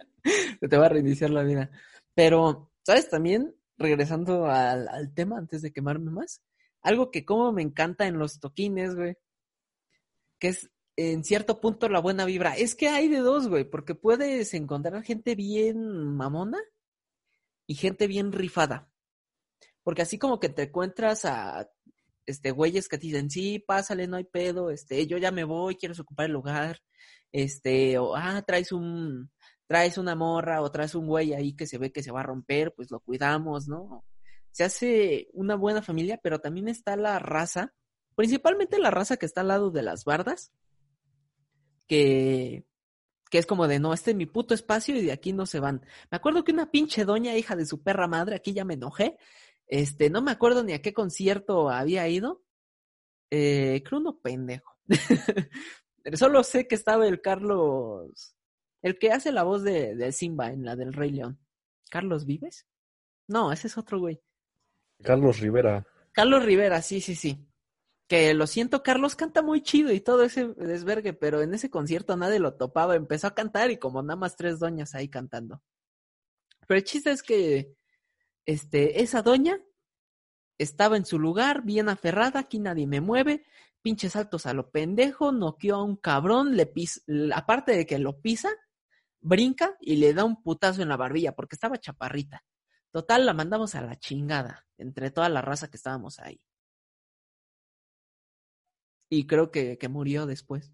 se 0.60 0.68
te 0.68 0.76
va 0.76 0.86
a 0.86 0.90
reiniciar 0.90 1.30
la 1.30 1.44
vida. 1.44 1.70
Pero 2.14 2.70
¿Sabes 2.82 3.08
también? 3.08 3.54
Regresando 3.80 4.46
al, 4.46 4.86
al 4.86 5.12
tema 5.12 5.38
antes 5.38 5.62
de 5.62 5.72
quemarme 5.72 6.12
más. 6.12 6.40
Algo 6.82 7.10
que 7.10 7.24
como 7.24 7.50
me 7.50 7.62
encanta 7.62 8.06
en 8.06 8.18
los 8.18 8.38
toquines, 8.38 8.94
güey. 8.94 9.16
Que 10.38 10.48
es 10.48 10.70
en 10.96 11.24
cierto 11.24 11.60
punto 11.60 11.88
la 11.88 12.00
buena 12.00 12.24
vibra. 12.24 12.56
Es 12.56 12.74
que 12.74 12.88
hay 12.88 13.08
de 13.08 13.18
dos, 13.18 13.48
güey, 13.48 13.64
porque 13.64 13.94
puedes 13.94 14.54
encontrar 14.54 15.02
gente 15.02 15.34
bien 15.34 16.14
mamona 16.16 16.58
y 17.66 17.74
gente 17.74 18.06
bien 18.06 18.32
rifada. 18.32 18.90
Porque 19.82 20.02
así 20.02 20.18
como 20.18 20.40
que 20.40 20.50
te 20.50 20.64
encuentras 20.64 21.24
a 21.24 21.70
este 22.26 22.50
güeyes 22.50 22.88
que 22.88 22.98
te 22.98 23.06
dicen, 23.06 23.30
sí, 23.30 23.58
pásale, 23.58 24.06
no 24.06 24.16
hay 24.16 24.24
pedo, 24.24 24.70
este, 24.70 25.06
yo 25.06 25.18
ya 25.18 25.30
me 25.30 25.44
voy, 25.44 25.76
quieres 25.76 25.98
ocupar 25.98 26.26
el 26.26 26.32
lugar, 26.32 26.80
este, 27.32 27.98
o 27.98 28.14
ah, 28.14 28.42
traes 28.42 28.72
un, 28.72 29.30
traes 29.70 29.98
una 29.98 30.16
morra 30.16 30.62
o 30.62 30.72
traes 30.72 30.96
un 30.96 31.06
güey 31.06 31.32
ahí 31.32 31.52
que 31.52 31.64
se 31.64 31.78
ve 31.78 31.92
que 31.92 32.02
se 32.02 32.10
va 32.10 32.22
a 32.22 32.24
romper, 32.24 32.74
pues 32.74 32.90
lo 32.90 32.98
cuidamos, 32.98 33.68
¿no? 33.68 34.04
Se 34.50 34.64
hace 34.64 35.28
una 35.32 35.54
buena 35.54 35.80
familia, 35.80 36.18
pero 36.20 36.40
también 36.40 36.66
está 36.66 36.96
la 36.96 37.20
raza, 37.20 37.72
principalmente 38.16 38.80
la 38.80 38.90
raza 38.90 39.16
que 39.16 39.26
está 39.26 39.42
al 39.42 39.46
lado 39.46 39.70
de 39.70 39.84
las 39.84 40.04
bardas, 40.04 40.50
que, 41.86 42.64
que 43.30 43.38
es 43.38 43.46
como 43.46 43.68
de, 43.68 43.78
no, 43.78 43.92
este 43.94 44.10
es 44.10 44.16
mi 44.16 44.26
puto 44.26 44.54
espacio 44.54 44.96
y 44.96 45.04
de 45.04 45.12
aquí 45.12 45.32
no 45.32 45.46
se 45.46 45.60
van. 45.60 45.86
Me 46.10 46.16
acuerdo 46.16 46.42
que 46.42 46.50
una 46.50 46.72
pinche 46.72 47.04
doña, 47.04 47.36
hija 47.36 47.54
de 47.54 47.64
su 47.64 47.80
perra 47.80 48.08
madre, 48.08 48.34
aquí 48.34 48.52
ya 48.52 48.64
me 48.64 48.74
enojé, 48.74 49.18
este, 49.68 50.10
no 50.10 50.20
me 50.20 50.32
acuerdo 50.32 50.64
ni 50.64 50.72
a 50.72 50.82
qué 50.82 50.92
concierto 50.92 51.70
había 51.70 52.08
ido, 52.08 52.42
eh, 53.30 53.84
creo 53.84 54.00
uno 54.00 54.18
pendejo. 54.18 54.74
Solo 56.14 56.42
sé 56.42 56.66
que 56.66 56.74
estaba 56.74 57.06
el 57.06 57.20
Carlos, 57.20 58.34
el 58.82 58.98
que 58.98 59.12
hace 59.12 59.32
la 59.32 59.42
voz 59.42 59.62
de, 59.62 59.94
de 59.94 60.12
Simba 60.12 60.50
en 60.50 60.64
la 60.64 60.76
del 60.76 60.92
Rey 60.92 61.10
León. 61.10 61.38
¿Carlos 61.90 62.26
Vives? 62.26 62.66
No, 63.28 63.52
ese 63.52 63.66
es 63.68 63.78
otro 63.78 63.98
güey. 63.98 64.20
Carlos 65.02 65.40
Rivera. 65.40 65.86
Carlos 66.12 66.44
Rivera, 66.44 66.82
sí, 66.82 67.00
sí, 67.00 67.14
sí 67.14 67.50
que 68.10 68.34
lo 68.34 68.48
siento, 68.48 68.82
Carlos 68.82 69.14
canta 69.14 69.40
muy 69.40 69.62
chido 69.62 69.92
y 69.92 70.00
todo 70.00 70.24
ese 70.24 70.48
desvergue, 70.48 71.12
pero 71.12 71.42
en 71.42 71.54
ese 71.54 71.70
concierto 71.70 72.16
nadie 72.16 72.40
lo 72.40 72.54
topaba, 72.54 72.96
empezó 72.96 73.28
a 73.28 73.36
cantar 73.36 73.70
y 73.70 73.76
como 73.76 74.02
nada 74.02 74.16
más 74.16 74.34
tres 74.34 74.58
doñas 74.58 74.96
ahí 74.96 75.08
cantando. 75.08 75.62
Pero 76.66 76.78
el 76.78 76.84
chiste 76.84 77.12
es 77.12 77.22
que 77.22 77.76
este, 78.46 79.00
esa 79.00 79.22
doña 79.22 79.62
estaba 80.58 80.96
en 80.96 81.04
su 81.04 81.20
lugar, 81.20 81.62
bien 81.62 81.88
aferrada, 81.88 82.40
aquí 82.40 82.58
nadie 82.58 82.88
me 82.88 83.00
mueve, 83.00 83.44
pinches 83.80 84.14
saltos 84.14 84.44
a 84.46 84.54
lo 84.54 84.72
pendejo, 84.72 85.30
noqueó 85.30 85.76
a 85.76 85.84
un 85.84 85.94
cabrón, 85.94 86.56
le 86.56 86.66
pisa, 86.66 87.00
aparte 87.32 87.76
de 87.76 87.86
que 87.86 88.00
lo 88.00 88.20
pisa, 88.20 88.50
brinca 89.20 89.76
y 89.80 89.96
le 89.96 90.14
da 90.14 90.24
un 90.24 90.42
putazo 90.42 90.82
en 90.82 90.88
la 90.88 90.96
barbilla 90.96 91.32
porque 91.32 91.56
estaba 91.56 91.78
chaparrita. 91.78 92.44
Total, 92.90 93.24
la 93.24 93.34
mandamos 93.34 93.74
a 93.74 93.82
la 93.82 93.96
chingada, 93.96 94.66
entre 94.78 95.10
toda 95.10 95.28
la 95.28 95.42
raza 95.42 95.68
que 95.68 95.76
estábamos 95.76 96.18
ahí 96.18 96.40
y 99.10 99.26
creo 99.26 99.50
que, 99.50 99.76
que 99.76 99.88
murió 99.88 100.24
después. 100.24 100.72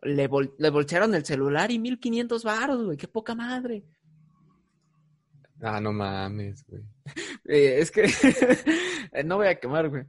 Le, 0.00 0.28
le 0.58 0.70
bolsearon 0.70 1.14
el 1.14 1.24
celular 1.24 1.70
y 1.70 1.78
1500 1.78 2.42
baros, 2.42 2.82
güey, 2.82 2.96
qué 2.96 3.06
poca 3.06 3.36
madre. 3.36 3.84
Ah, 5.60 5.80
no 5.80 5.92
mames, 5.92 6.64
güey. 6.66 6.82
Eh, 7.44 7.80
es 7.80 7.90
que 7.90 8.04
no 9.24 9.36
voy 9.36 9.48
a 9.48 9.58
quemar, 9.58 9.88
güey. 9.88 10.04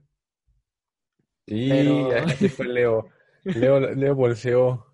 Sí, 1.47 1.72
así 2.12 2.47
fue 2.47 2.68
Leo. 2.68 3.10
Leo, 3.43 3.80
Leo 3.80 4.16
bolseó. 4.16 4.93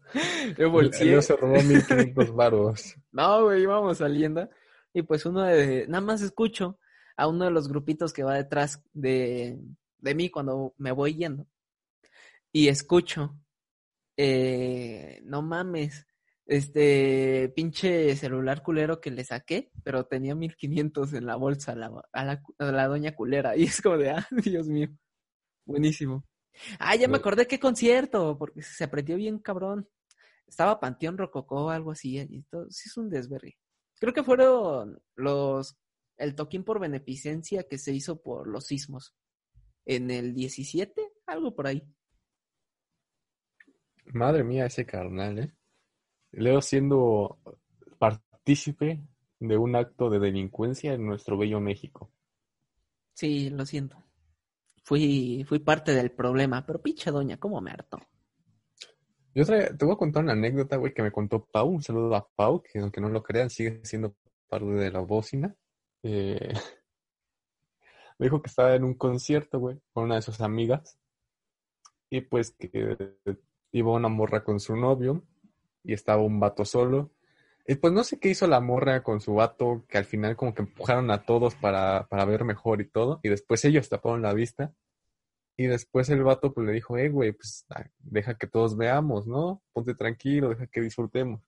Leo 0.57 0.71
bolseó. 0.71 1.05
Leo 1.05 1.21
se 1.21 1.35
robó 1.35 1.55
1500 1.55 2.33
baros. 2.33 2.95
No, 3.11 3.43
güey, 3.43 3.63
íbamos 3.63 3.97
saliendo. 3.97 4.49
Y 4.93 5.03
pues 5.03 5.25
uno 5.25 5.43
de. 5.43 5.87
Nada 5.87 6.01
más 6.01 6.21
escucho 6.21 6.79
a 7.17 7.27
uno 7.27 7.45
de 7.45 7.51
los 7.51 7.67
grupitos 7.67 8.13
que 8.13 8.23
va 8.23 8.35
detrás 8.35 8.81
de, 8.93 9.59
de 9.97 10.15
mí 10.15 10.29
cuando 10.29 10.73
me 10.77 10.91
voy 10.91 11.15
yendo 11.15 11.47
y 12.51 12.67
escucho, 12.67 13.37
eh, 14.17 15.21
no 15.23 15.41
mames, 15.41 16.07
este 16.45 17.51
pinche 17.55 18.15
celular 18.15 18.63
culero 18.63 18.99
que 18.99 19.11
le 19.11 19.23
saqué, 19.23 19.71
pero 19.83 20.05
tenía 20.05 20.33
1500 20.33 21.13
en 21.13 21.25
la 21.27 21.35
bolsa 21.35 21.73
a 21.73 21.75
la, 21.75 21.91
a 22.11 22.25
la, 22.25 22.41
a 22.57 22.71
la 22.71 22.87
doña 22.87 23.15
culera. 23.15 23.55
Y 23.55 23.63
es 23.63 23.81
como 23.81 23.97
de, 23.97 24.11
ah, 24.11 24.27
Dios 24.31 24.67
mío, 24.67 24.89
buenísimo. 25.65 26.25
Ah, 26.79 26.95
ya 26.95 27.07
me 27.07 27.17
acordé 27.17 27.47
qué 27.47 27.59
concierto, 27.59 28.37
porque 28.37 28.61
se 28.61 28.83
aprendió 28.83 29.15
bien 29.15 29.39
cabrón. 29.39 29.87
Estaba 30.49 30.79
Panteón 30.79 31.17
Rococó, 31.17 31.69
algo 31.69 31.91
así, 31.91 32.17
y 32.17 32.41
todo, 32.43 32.69
sí 32.71 32.89
es 32.89 32.97
un 32.97 33.09
desvergue. 33.09 33.57
Creo 33.99 34.13
que 34.13 34.23
fueron 34.23 34.99
los, 35.15 35.77
el 36.17 36.35
toquín 36.35 36.63
por 36.63 36.79
beneficencia 36.79 37.63
que 37.63 37.77
se 37.77 37.93
hizo 37.93 38.21
por 38.21 38.47
los 38.47 38.65
sismos. 38.65 39.13
En 39.85 40.09
el 40.09 40.33
17, 40.33 41.01
algo 41.27 41.55
por 41.55 41.67
ahí. 41.67 41.83
Madre 44.05 44.43
mía, 44.43 44.65
ese 44.65 44.85
carnal, 44.85 45.39
¿eh? 45.39 45.53
Leo 46.31 46.61
siendo 46.61 47.39
partícipe 47.97 49.01
de 49.39 49.57
un 49.57 49.75
acto 49.75 50.09
de 50.09 50.19
delincuencia 50.19 50.93
en 50.93 51.05
nuestro 51.05 51.37
bello 51.37 51.59
México. 51.59 52.11
Sí, 53.13 53.49
lo 53.49 53.65
siento. 53.65 54.03
Fui, 54.83 55.45
fui 55.47 55.59
parte 55.59 55.93
del 55.93 56.11
problema, 56.11 56.65
pero 56.65 56.81
pinche 56.81 57.11
doña, 57.11 57.37
¿cómo 57.37 57.61
me 57.61 57.71
hartó? 57.71 57.99
Yo 59.39 59.45
te 59.45 59.85
voy 59.85 59.93
a 59.93 59.97
contar 59.97 60.21
una 60.23 60.33
anécdota, 60.33 60.75
güey, 60.75 60.93
que 60.93 61.01
me 61.01 61.13
contó 61.13 61.45
Pau. 61.45 61.69
Un 61.69 61.81
saludo 61.81 62.13
a 62.13 62.27
Pau, 62.27 62.61
que 62.61 62.77
aunque 62.79 62.99
no 62.99 63.07
lo 63.07 63.23
crean, 63.23 63.49
sigue 63.49 63.79
siendo 63.85 64.13
parte 64.49 64.65
de 64.65 64.91
la 64.91 64.99
bocina. 64.99 65.55
Eh, 66.03 66.53
me 68.19 68.25
dijo 68.25 68.41
que 68.41 68.49
estaba 68.49 68.75
en 68.75 68.83
un 68.83 68.95
concierto, 68.95 69.59
güey, 69.59 69.79
con 69.93 70.03
una 70.03 70.15
de 70.15 70.23
sus 70.23 70.41
amigas. 70.41 70.99
Y 72.09 72.19
pues 72.19 72.51
que 72.51 72.97
iba 73.71 73.91
una 73.93 74.09
morra 74.09 74.43
con 74.43 74.59
su 74.59 74.75
novio 74.75 75.23
y 75.85 75.93
estaba 75.93 76.21
un 76.21 76.41
vato 76.41 76.65
solo. 76.65 77.13
Y 77.65 77.75
pues 77.75 77.93
no 77.93 78.03
sé 78.03 78.19
qué 78.19 78.27
hizo 78.27 78.45
la 78.45 78.59
morra 78.59 79.03
con 79.03 79.21
su 79.21 79.35
vato, 79.35 79.85
que 79.87 79.99
al 79.99 80.05
final 80.05 80.35
como 80.35 80.53
que 80.53 80.63
empujaron 80.63 81.11
a 81.11 81.23
todos 81.23 81.55
para, 81.55 82.07
para 82.09 82.25
ver 82.25 82.43
mejor 82.43 82.81
y 82.81 82.89
todo. 82.89 83.21
Y 83.23 83.29
después 83.29 83.63
ellos 83.63 83.87
taparon 83.87 84.21
la 84.21 84.33
vista. 84.33 84.73
Y 85.59 85.67
después 85.67 86.09
el 86.09 86.23
vato 86.23 86.53
pues 86.53 86.65
le 86.65 86.71
dijo, 86.71 86.97
eh, 86.97 87.09
güey, 87.09 87.33
pues 87.33 87.65
ah, 87.69 87.83
deja 87.97 88.35
que 88.35 88.47
todos 88.47 88.77
veamos, 88.77 89.27
¿no? 89.27 89.61
Ponte 89.73 89.93
tranquilo, 89.93 90.47
deja 90.47 90.67
que 90.67 90.79
disfrutemos. 90.79 91.41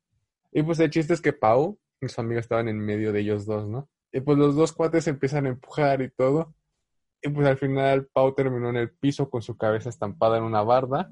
Y 0.52 0.64
pues 0.64 0.82
el 0.82 0.90
chiste 0.90 1.14
es 1.14 1.22
que 1.22 1.32
Pau 1.32 1.80
y 2.02 2.10
su 2.10 2.20
amiga 2.20 2.42
estaban 2.42 2.68
en 2.68 2.78
medio 2.78 3.14
de 3.14 3.22
ellos 3.22 3.46
dos, 3.46 3.70
¿no? 3.70 3.88
Y 4.12 4.20
pues 4.20 4.38
los 4.38 4.54
dos 4.54 4.74
cuates 4.74 5.08
empiezan 5.08 5.46
a 5.46 5.50
empujar 5.50 6.02
y 6.02 6.10
todo. 6.10 6.54
Y 7.22 7.30
pues 7.30 7.48
al 7.48 7.58
final 7.58 8.10
Pau 8.12 8.36
terminó 8.36 8.70
en 8.70 8.76
el 8.76 8.92
piso 8.92 9.30
con 9.30 9.42
su 9.42 9.56
cabeza 9.56 9.88
estampada 9.88 10.40
en 10.40 10.44
una 10.44 10.62
barda 10.62 11.10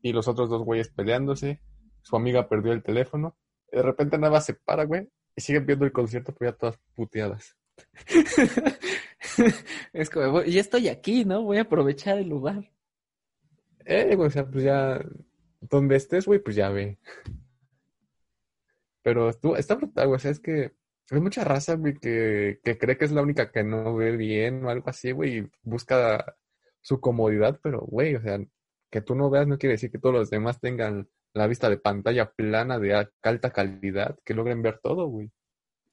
y 0.00 0.14
los 0.14 0.26
otros 0.26 0.48
dos 0.48 0.62
güeyes 0.62 0.88
peleándose. 0.88 1.60
Su 2.00 2.16
amiga 2.16 2.48
perdió 2.48 2.72
el 2.72 2.82
teléfono. 2.82 3.36
De 3.70 3.82
repente 3.82 4.16
nada 4.16 4.40
se 4.40 4.54
para, 4.54 4.84
güey, 4.84 5.10
y 5.36 5.42
siguen 5.42 5.66
viendo 5.66 5.84
el 5.84 5.92
concierto, 5.92 6.34
pero 6.34 6.52
ya 6.52 6.56
todas 6.56 6.80
puteadas. 6.94 7.54
es 9.92 10.10
como, 10.10 10.42
ya 10.42 10.60
estoy 10.60 10.88
aquí, 10.88 11.24
¿no? 11.24 11.42
Voy 11.42 11.58
a 11.58 11.62
aprovechar 11.62 12.18
el 12.18 12.28
lugar. 12.28 12.70
Eh, 13.84 14.16
o 14.18 14.30
sea, 14.30 14.46
pues 14.48 14.64
ya, 14.64 15.00
donde 15.60 15.96
estés, 15.96 16.26
güey, 16.26 16.38
pues 16.40 16.56
ya 16.56 16.70
ve. 16.70 16.98
Pero 19.02 19.32
tú, 19.34 19.56
está 19.56 19.74
brutal, 19.74 20.08
güey, 20.08 20.16
o 20.16 20.18
sea, 20.18 20.30
es 20.30 20.40
que 20.40 20.72
hay 21.10 21.20
mucha 21.20 21.44
raza, 21.44 21.74
güey, 21.74 21.94
que, 21.94 22.60
que 22.62 22.78
cree 22.78 22.96
que 22.96 23.04
es 23.06 23.12
la 23.12 23.22
única 23.22 23.50
que 23.50 23.64
no 23.64 23.94
ve 23.96 24.16
bien 24.16 24.64
o 24.64 24.70
algo 24.70 24.88
así, 24.90 25.12
güey, 25.12 25.38
y 25.38 25.50
busca 25.62 26.36
su 26.80 27.00
comodidad, 27.00 27.58
pero, 27.62 27.80
güey, 27.80 28.14
o 28.16 28.22
sea, 28.22 28.38
que 28.90 29.00
tú 29.00 29.14
no 29.14 29.30
veas 29.30 29.46
no 29.46 29.58
quiere 29.58 29.74
decir 29.74 29.90
que 29.90 29.98
todos 29.98 30.14
los 30.14 30.30
demás 30.30 30.60
tengan 30.60 31.08
la 31.32 31.46
vista 31.46 31.70
de 31.70 31.78
pantalla 31.78 32.30
plana 32.32 32.78
de 32.78 33.06
alta 33.22 33.50
calidad, 33.50 34.18
que 34.24 34.34
logren 34.34 34.62
ver 34.62 34.80
todo, 34.82 35.06
güey. 35.06 35.30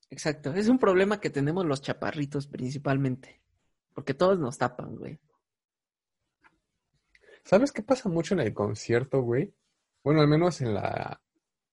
Exacto, 0.09 0.53
es 0.53 0.67
un 0.67 0.79
problema 0.79 1.19
que 1.19 1.29
tenemos 1.29 1.65
los 1.65 1.81
chaparritos 1.81 2.47
principalmente, 2.47 3.41
porque 3.93 4.13
todos 4.13 4.39
nos 4.39 4.57
tapan, 4.57 4.95
güey. 4.95 5.19
¿Sabes 7.43 7.71
qué 7.71 7.81
pasa 7.81 8.09
mucho 8.09 8.33
en 8.33 8.41
el 8.41 8.53
concierto, 8.53 9.21
güey? 9.21 9.53
Bueno, 10.03 10.21
al 10.21 10.27
menos 10.27 10.61
en 10.61 10.73
la 10.73 11.21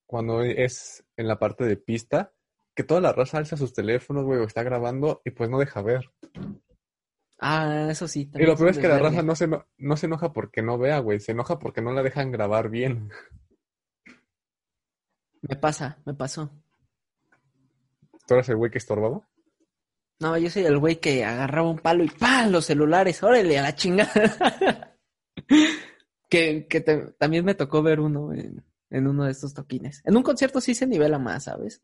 cuando 0.06 0.42
es 0.42 1.04
en 1.16 1.26
la 1.26 1.38
parte 1.38 1.64
de 1.64 1.76
pista, 1.76 2.32
que 2.74 2.84
toda 2.84 3.00
la 3.00 3.12
raza 3.12 3.38
alza 3.38 3.56
sus 3.56 3.72
teléfonos, 3.72 4.24
güey, 4.24 4.40
o 4.40 4.44
está 4.44 4.62
grabando 4.62 5.22
y 5.24 5.30
pues 5.30 5.48
no 5.48 5.58
deja 5.58 5.82
ver. 5.82 6.10
Ah, 7.40 7.88
eso 7.90 8.08
sí. 8.08 8.30
Y 8.34 8.44
lo 8.44 8.56
peor 8.56 8.70
es 8.70 8.78
que 8.78 8.88
la 8.88 8.98
raza 8.98 9.22
no 9.22 9.34
se, 9.34 9.48
no, 9.48 9.96
se 9.96 10.06
enoja 10.06 10.32
porque 10.32 10.62
no 10.62 10.78
vea, 10.78 10.98
güey. 10.98 11.20
Se 11.20 11.32
enoja 11.32 11.58
porque 11.58 11.82
no 11.82 11.92
la 11.92 12.02
dejan 12.02 12.32
grabar 12.32 12.70
bien. 12.70 13.10
Me 15.42 15.56
pasa, 15.56 15.98
me 16.06 16.14
pasó. 16.14 16.50
¿Tú 18.26 18.34
eres 18.34 18.48
el 18.48 18.56
güey 18.56 18.70
que 18.70 18.78
estorbaba? 18.78 19.28
No, 20.20 20.38
yo 20.38 20.48
soy 20.48 20.64
el 20.64 20.78
güey 20.78 20.96
que 21.00 21.24
agarraba 21.24 21.68
un 21.68 21.78
palo 21.78 22.04
y 22.04 22.08
¡pam! 22.08 22.50
Los 22.50 22.66
celulares, 22.66 23.22
órale, 23.22 23.58
a 23.58 23.62
la 23.62 23.74
chingada. 23.74 24.96
que 26.30 26.66
que 26.68 26.80
también 27.18 27.44
me 27.44 27.54
tocó 27.54 27.82
ver 27.82 28.00
uno 28.00 28.32
en, 28.32 28.64
en, 28.90 29.06
uno 29.06 29.24
de 29.24 29.32
estos 29.32 29.52
toquines. 29.54 30.02
En 30.04 30.16
un 30.16 30.22
concierto 30.22 30.60
sí 30.60 30.74
se 30.74 30.86
nivela 30.86 31.18
más, 31.18 31.44
¿sabes? 31.44 31.82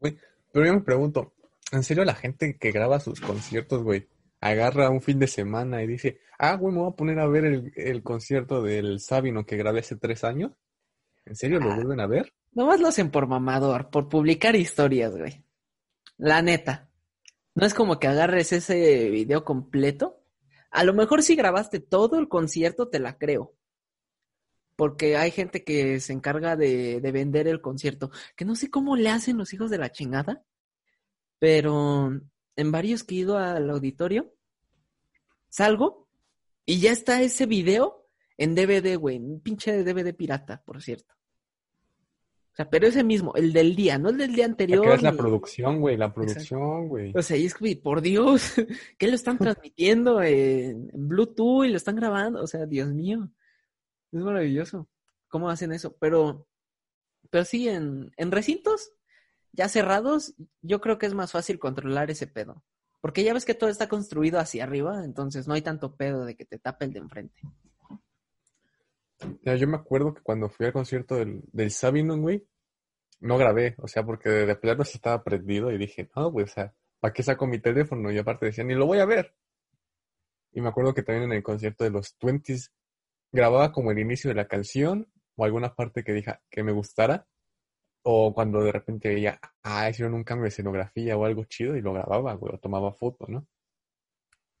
Güey, 0.00 0.16
pero 0.52 0.66
yo 0.66 0.74
me 0.74 0.80
pregunto, 0.80 1.34
En 1.72 1.82
serio, 1.82 2.04
la 2.04 2.14
gente 2.14 2.56
que 2.58 2.70
graba 2.72 2.98
sus 3.00 3.20
conciertos, 3.20 3.82
güey, 3.82 4.08
agarra 4.40 4.88
un 4.88 5.02
fin 5.02 5.18
de 5.18 5.26
semana 5.26 5.82
y 5.82 5.86
dice, 5.86 6.20
ah, 6.38 6.54
güey, 6.56 6.72
me 6.74 6.80
voy 6.80 6.92
a 6.92 6.96
poner 6.96 7.18
a 7.18 7.26
ver 7.26 7.44
el, 7.44 7.72
el 7.76 8.02
concierto 8.02 8.62
del 8.62 9.00
Sabino 9.00 9.44
que 9.44 9.56
grabé 9.58 9.80
hace 9.80 9.96
tres 9.96 10.24
años. 10.24 10.52
¿En 11.26 11.36
serio 11.36 11.60
lo 11.60 11.72
Ah. 11.72 11.74
vuelven 11.74 12.00
a 12.00 12.06
ver? 12.06 12.32
Nomás 12.52 12.80
lo 12.80 12.88
hacen 12.88 13.10
por 13.10 13.26
mamador, 13.26 13.90
por 13.90 14.08
publicar 14.08 14.56
historias, 14.56 15.16
güey. 15.16 15.44
La 16.16 16.42
neta. 16.42 16.90
No 17.54 17.66
es 17.66 17.74
como 17.74 17.98
que 17.98 18.08
agarres 18.08 18.52
ese 18.52 19.10
video 19.10 19.44
completo. 19.44 20.22
A 20.70 20.84
lo 20.84 20.94
mejor 20.94 21.22
si 21.22 21.36
grabaste 21.36 21.80
todo 21.80 22.18
el 22.18 22.28
concierto, 22.28 22.88
te 22.88 22.98
la 22.98 23.18
creo. 23.18 23.54
Porque 24.76 25.16
hay 25.16 25.30
gente 25.30 25.64
que 25.64 26.00
se 26.00 26.12
encarga 26.12 26.56
de, 26.56 27.00
de 27.00 27.12
vender 27.12 27.48
el 27.48 27.60
concierto. 27.60 28.10
Que 28.36 28.44
no 28.44 28.54
sé 28.54 28.70
cómo 28.70 28.96
le 28.96 29.10
hacen 29.10 29.38
los 29.38 29.52
hijos 29.52 29.70
de 29.70 29.78
la 29.78 29.90
chingada. 29.90 30.44
Pero 31.38 32.12
en 32.56 32.72
varios 32.72 33.04
que 33.04 33.14
he 33.14 33.18
ido 33.18 33.38
al 33.38 33.70
auditorio, 33.70 34.32
salgo 35.48 36.08
y 36.64 36.80
ya 36.80 36.92
está 36.92 37.22
ese 37.22 37.46
video 37.46 38.08
en 38.36 38.54
DVD, 38.54 38.96
güey. 38.96 39.18
Un 39.18 39.40
pinche 39.40 39.82
DVD 39.82 40.14
pirata, 40.14 40.62
por 40.64 40.82
cierto. 40.82 41.17
Sea, 42.58 42.68
pero 42.68 42.88
ese 42.88 43.04
mismo, 43.04 43.32
el 43.36 43.52
del 43.52 43.76
día, 43.76 43.98
no 43.98 44.08
el 44.08 44.16
del 44.16 44.34
día 44.34 44.44
anterior. 44.44 44.84
Que 44.84 44.94
es 44.94 45.02
la 45.02 45.12
producción, 45.12 45.80
güey, 45.80 45.96
la 45.96 46.12
producción, 46.12 46.88
güey. 46.88 47.12
O 47.14 47.22
sea, 47.22 47.36
y 47.36 47.46
es 47.46 47.54
que, 47.54 47.76
por 47.76 48.02
Dios, 48.02 48.54
¿qué 48.98 49.06
lo 49.06 49.14
están 49.14 49.38
transmitiendo 49.38 50.20
en, 50.20 50.90
en 50.92 51.08
Bluetooth 51.08 51.66
y 51.66 51.68
lo 51.68 51.76
están 51.76 51.94
grabando? 51.94 52.42
O 52.42 52.48
sea, 52.48 52.66
Dios 52.66 52.88
mío, 52.88 53.30
es 54.10 54.20
maravilloso. 54.20 54.88
¿Cómo 55.28 55.48
hacen 55.50 55.70
eso? 55.70 55.96
Pero, 56.00 56.48
pero 57.30 57.44
sí, 57.44 57.68
en, 57.68 58.10
en 58.16 58.32
recintos 58.32 58.90
ya 59.52 59.68
cerrados, 59.68 60.34
yo 60.60 60.80
creo 60.80 60.98
que 60.98 61.06
es 61.06 61.14
más 61.14 61.30
fácil 61.30 61.60
controlar 61.60 62.10
ese 62.10 62.26
pedo. 62.26 62.64
Porque 63.00 63.22
ya 63.22 63.34
ves 63.34 63.44
que 63.44 63.54
todo 63.54 63.70
está 63.70 63.88
construido 63.88 64.40
hacia 64.40 64.64
arriba, 64.64 65.04
entonces 65.04 65.46
no 65.46 65.54
hay 65.54 65.62
tanto 65.62 65.94
pedo 65.94 66.24
de 66.24 66.34
que 66.34 66.44
te 66.44 66.58
tape 66.58 66.86
el 66.86 66.92
de 66.92 66.98
enfrente. 66.98 67.40
Yo 69.42 69.66
me 69.68 69.76
acuerdo 69.76 70.14
que 70.14 70.22
cuando 70.22 70.48
fui 70.48 70.66
al 70.66 70.72
concierto 70.72 71.16
del, 71.16 71.42
del 71.52 71.70
Sabino, 71.70 72.16
güey, 72.16 72.46
no 73.20 73.36
grabé, 73.38 73.74
o 73.78 73.88
sea, 73.88 74.04
porque 74.04 74.28
de 74.28 74.56
plano 74.56 74.84
se 74.84 74.98
estaba 74.98 75.24
prendido 75.24 75.72
y 75.72 75.78
dije, 75.78 76.08
no, 76.14 76.30
güey, 76.30 76.44
o 76.44 76.48
sea, 76.48 76.72
¿para 77.00 77.12
qué 77.12 77.22
saco 77.22 77.46
mi 77.46 77.58
teléfono? 77.58 78.12
Y 78.12 78.18
aparte 78.18 78.46
decía, 78.46 78.64
ni 78.64 78.74
lo 78.74 78.86
voy 78.86 78.98
a 78.98 79.06
ver. 79.06 79.34
Y 80.52 80.60
me 80.60 80.68
acuerdo 80.68 80.94
que 80.94 81.02
también 81.02 81.24
en 81.24 81.36
el 81.36 81.42
concierto 81.42 81.84
de 81.84 81.90
los 81.90 82.16
Twenties 82.16 82.72
grababa 83.32 83.72
como 83.72 83.90
el 83.90 83.98
inicio 83.98 84.28
de 84.30 84.36
la 84.36 84.46
canción 84.48 85.10
o 85.36 85.44
alguna 85.44 85.74
parte 85.74 86.02
que 86.04 86.12
dije 86.12 86.38
que 86.50 86.62
me 86.62 86.72
gustara. 86.72 87.26
O 88.02 88.32
cuando 88.32 88.62
de 88.62 88.72
repente 88.72 89.08
veía, 89.08 89.38
ah, 89.62 89.90
hicieron 89.90 90.14
un 90.14 90.24
cambio 90.24 90.44
de 90.44 90.48
escenografía 90.50 91.16
o 91.16 91.24
algo 91.24 91.44
chido 91.44 91.76
y 91.76 91.82
lo 91.82 91.92
grababa, 91.92 92.34
güey, 92.34 92.54
o 92.54 92.58
tomaba 92.58 92.92
foto, 92.92 93.26
¿no? 93.28 93.46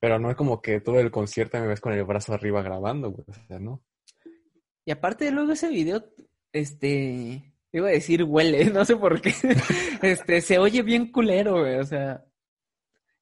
Pero 0.00 0.18
no 0.18 0.30
es 0.30 0.36
como 0.36 0.60
que 0.60 0.80
todo 0.80 1.00
el 1.00 1.10
concierto 1.10 1.58
me 1.58 1.68
ves 1.68 1.80
con 1.80 1.92
el 1.92 2.04
brazo 2.04 2.34
arriba 2.34 2.62
grabando, 2.62 3.10
güey, 3.10 3.24
o 3.28 3.32
sea, 3.32 3.58
¿no? 3.58 3.82
Y 4.88 4.90
aparte 4.90 5.30
luego 5.30 5.52
ese 5.52 5.68
video, 5.68 6.02
este, 6.50 7.52
iba 7.72 7.88
a 7.88 7.90
decir 7.90 8.24
huele, 8.24 8.64
no 8.72 8.86
sé 8.86 8.96
por 8.96 9.20
qué, 9.20 9.34
este, 10.02 10.40
se 10.40 10.56
oye 10.58 10.80
bien 10.80 11.12
culero, 11.12 11.60
güey, 11.60 11.74
o 11.74 11.84
sea, 11.84 12.24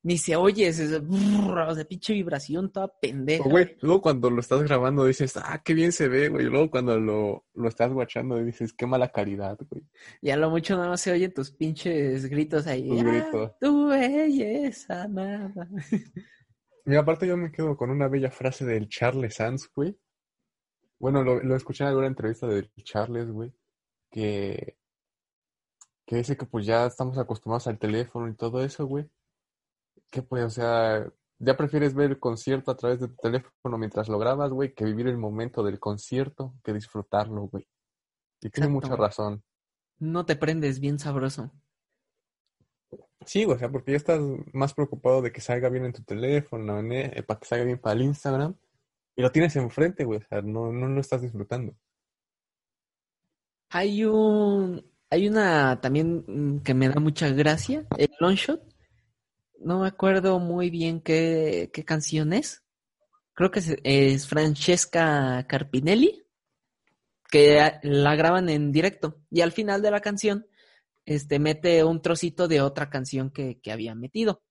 ni 0.04 0.16
se 0.16 0.36
oye, 0.36 0.68
es, 0.68 0.78
es 0.78 1.04
brrr, 1.04 1.58
o 1.58 1.74
sea, 1.74 1.84
pinche 1.84 2.12
vibración 2.12 2.70
toda 2.70 2.86
pendeja. 3.00 3.42
O, 3.44 3.50
Güey, 3.50 3.76
luego 3.80 4.00
cuando 4.00 4.30
lo 4.30 4.38
estás 4.38 4.62
grabando 4.62 5.04
dices, 5.06 5.36
ah, 5.38 5.60
qué 5.64 5.74
bien 5.74 5.90
se 5.90 6.06
ve, 6.06 6.28
güey. 6.28 6.46
Y 6.46 6.48
luego 6.48 6.70
cuando 6.70 7.00
lo, 7.00 7.44
lo 7.54 7.68
estás 7.68 7.92
guachando 7.92 8.36
dices, 8.44 8.72
qué 8.72 8.86
mala 8.86 9.08
calidad, 9.08 9.58
güey. 9.68 9.82
Y 10.22 10.30
a 10.30 10.36
lo 10.36 10.48
mucho 10.50 10.76
nada 10.76 10.90
más 10.90 11.00
se 11.00 11.10
oyen 11.10 11.34
tus 11.34 11.50
pinches 11.50 12.26
gritos 12.26 12.68
ahí. 12.68 12.88
Tus 12.88 13.00
"Ah, 13.00 13.04
gritos. 13.10 13.52
tu 13.58 13.88
belleza, 13.88 15.08
nada. 15.08 15.68
Y 16.88 16.94
aparte 16.94 17.26
yo 17.26 17.36
me 17.36 17.50
quedo 17.50 17.76
con 17.76 17.90
una 17.90 18.06
bella 18.06 18.30
frase 18.30 18.64
del 18.64 18.88
Charles 18.88 19.34
Sands, 19.34 19.68
güey. 19.74 19.98
Bueno, 20.98 21.22
lo, 21.22 21.42
lo 21.42 21.56
escuché 21.56 21.84
en 21.84 21.88
alguna 21.88 22.06
entrevista 22.06 22.46
del 22.46 22.72
Charles, 22.82 23.30
güey, 23.30 23.52
que, 24.10 24.78
que 26.06 26.16
dice 26.16 26.36
que 26.36 26.46
pues 26.46 26.64
ya 26.66 26.86
estamos 26.86 27.18
acostumbrados 27.18 27.66
al 27.66 27.78
teléfono 27.78 28.28
y 28.28 28.34
todo 28.34 28.64
eso, 28.64 28.86
güey. 28.86 29.10
Que 30.10 30.22
pues, 30.22 30.44
o 30.44 30.50
sea, 30.50 31.06
ya 31.38 31.56
prefieres 31.56 31.94
ver 31.94 32.10
el 32.12 32.20
concierto 32.20 32.70
a 32.70 32.76
través 32.76 33.00
de 33.00 33.08
tu 33.08 33.16
teléfono 33.16 33.78
mientras 33.78 34.08
lo 34.08 34.18
grabas, 34.18 34.50
güey, 34.50 34.74
que 34.74 34.84
vivir 34.84 35.08
el 35.08 35.18
momento 35.18 35.62
del 35.62 35.78
concierto, 35.78 36.54
que 36.62 36.72
disfrutarlo, 36.72 37.42
güey. 37.42 37.68
Y 38.40 38.50
tiene 38.50 38.68
mucha 38.68 38.88
güey. 38.88 39.00
razón. 39.00 39.42
No 39.98 40.24
te 40.24 40.36
prendes 40.36 40.80
bien 40.80 40.98
sabroso. 40.98 41.52
Sí, 43.24 43.44
o 43.44 43.58
sea, 43.58 43.70
porque 43.70 43.92
ya 43.92 43.96
estás 43.96 44.20
más 44.52 44.72
preocupado 44.72 45.20
de 45.20 45.32
que 45.32 45.40
salga 45.40 45.68
bien 45.68 45.84
en 45.84 45.92
tu 45.92 46.02
teléfono, 46.04 46.80
¿eh? 46.92 47.22
para 47.26 47.40
que 47.40 47.46
salga 47.46 47.64
bien 47.64 47.78
para 47.78 47.94
el 47.96 48.02
Instagram, 48.02 48.56
y 49.16 49.22
lo 49.22 49.32
tienes 49.32 49.56
enfrente, 49.56 50.04
güey, 50.04 50.20
o 50.20 50.26
sea, 50.28 50.42
no, 50.42 50.70
no 50.70 50.88
lo 50.88 51.00
estás 51.00 51.22
disfrutando. 51.22 51.74
Hay 53.70 54.04
un, 54.04 54.84
hay 55.10 55.26
una 55.26 55.80
también 55.80 56.24
mm, 56.26 56.62
que 56.62 56.74
me 56.74 56.88
da 56.88 57.00
mucha 57.00 57.30
gracia, 57.30 57.86
el 57.96 58.10
Longshot. 58.20 58.62
No 59.58 59.80
me 59.80 59.88
acuerdo 59.88 60.38
muy 60.38 60.68
bien 60.68 61.00
qué, 61.00 61.70
qué 61.72 61.84
canción 61.84 62.34
es. 62.34 62.62
Creo 63.32 63.50
que 63.50 63.60
es, 63.60 63.76
es 63.82 64.28
Francesca 64.28 65.46
Carpinelli, 65.48 66.26
que 67.30 67.72
la 67.82 68.16
graban 68.16 68.50
en 68.50 68.70
directo. 68.70 69.22
Y 69.30 69.40
al 69.40 69.52
final 69.52 69.80
de 69.80 69.90
la 69.90 70.00
canción, 70.00 70.46
este, 71.06 71.38
mete 71.38 71.84
un 71.84 72.02
trocito 72.02 72.48
de 72.48 72.60
otra 72.60 72.90
canción 72.90 73.30
que 73.30 73.60
había 73.72 73.94
metido. 73.94 74.42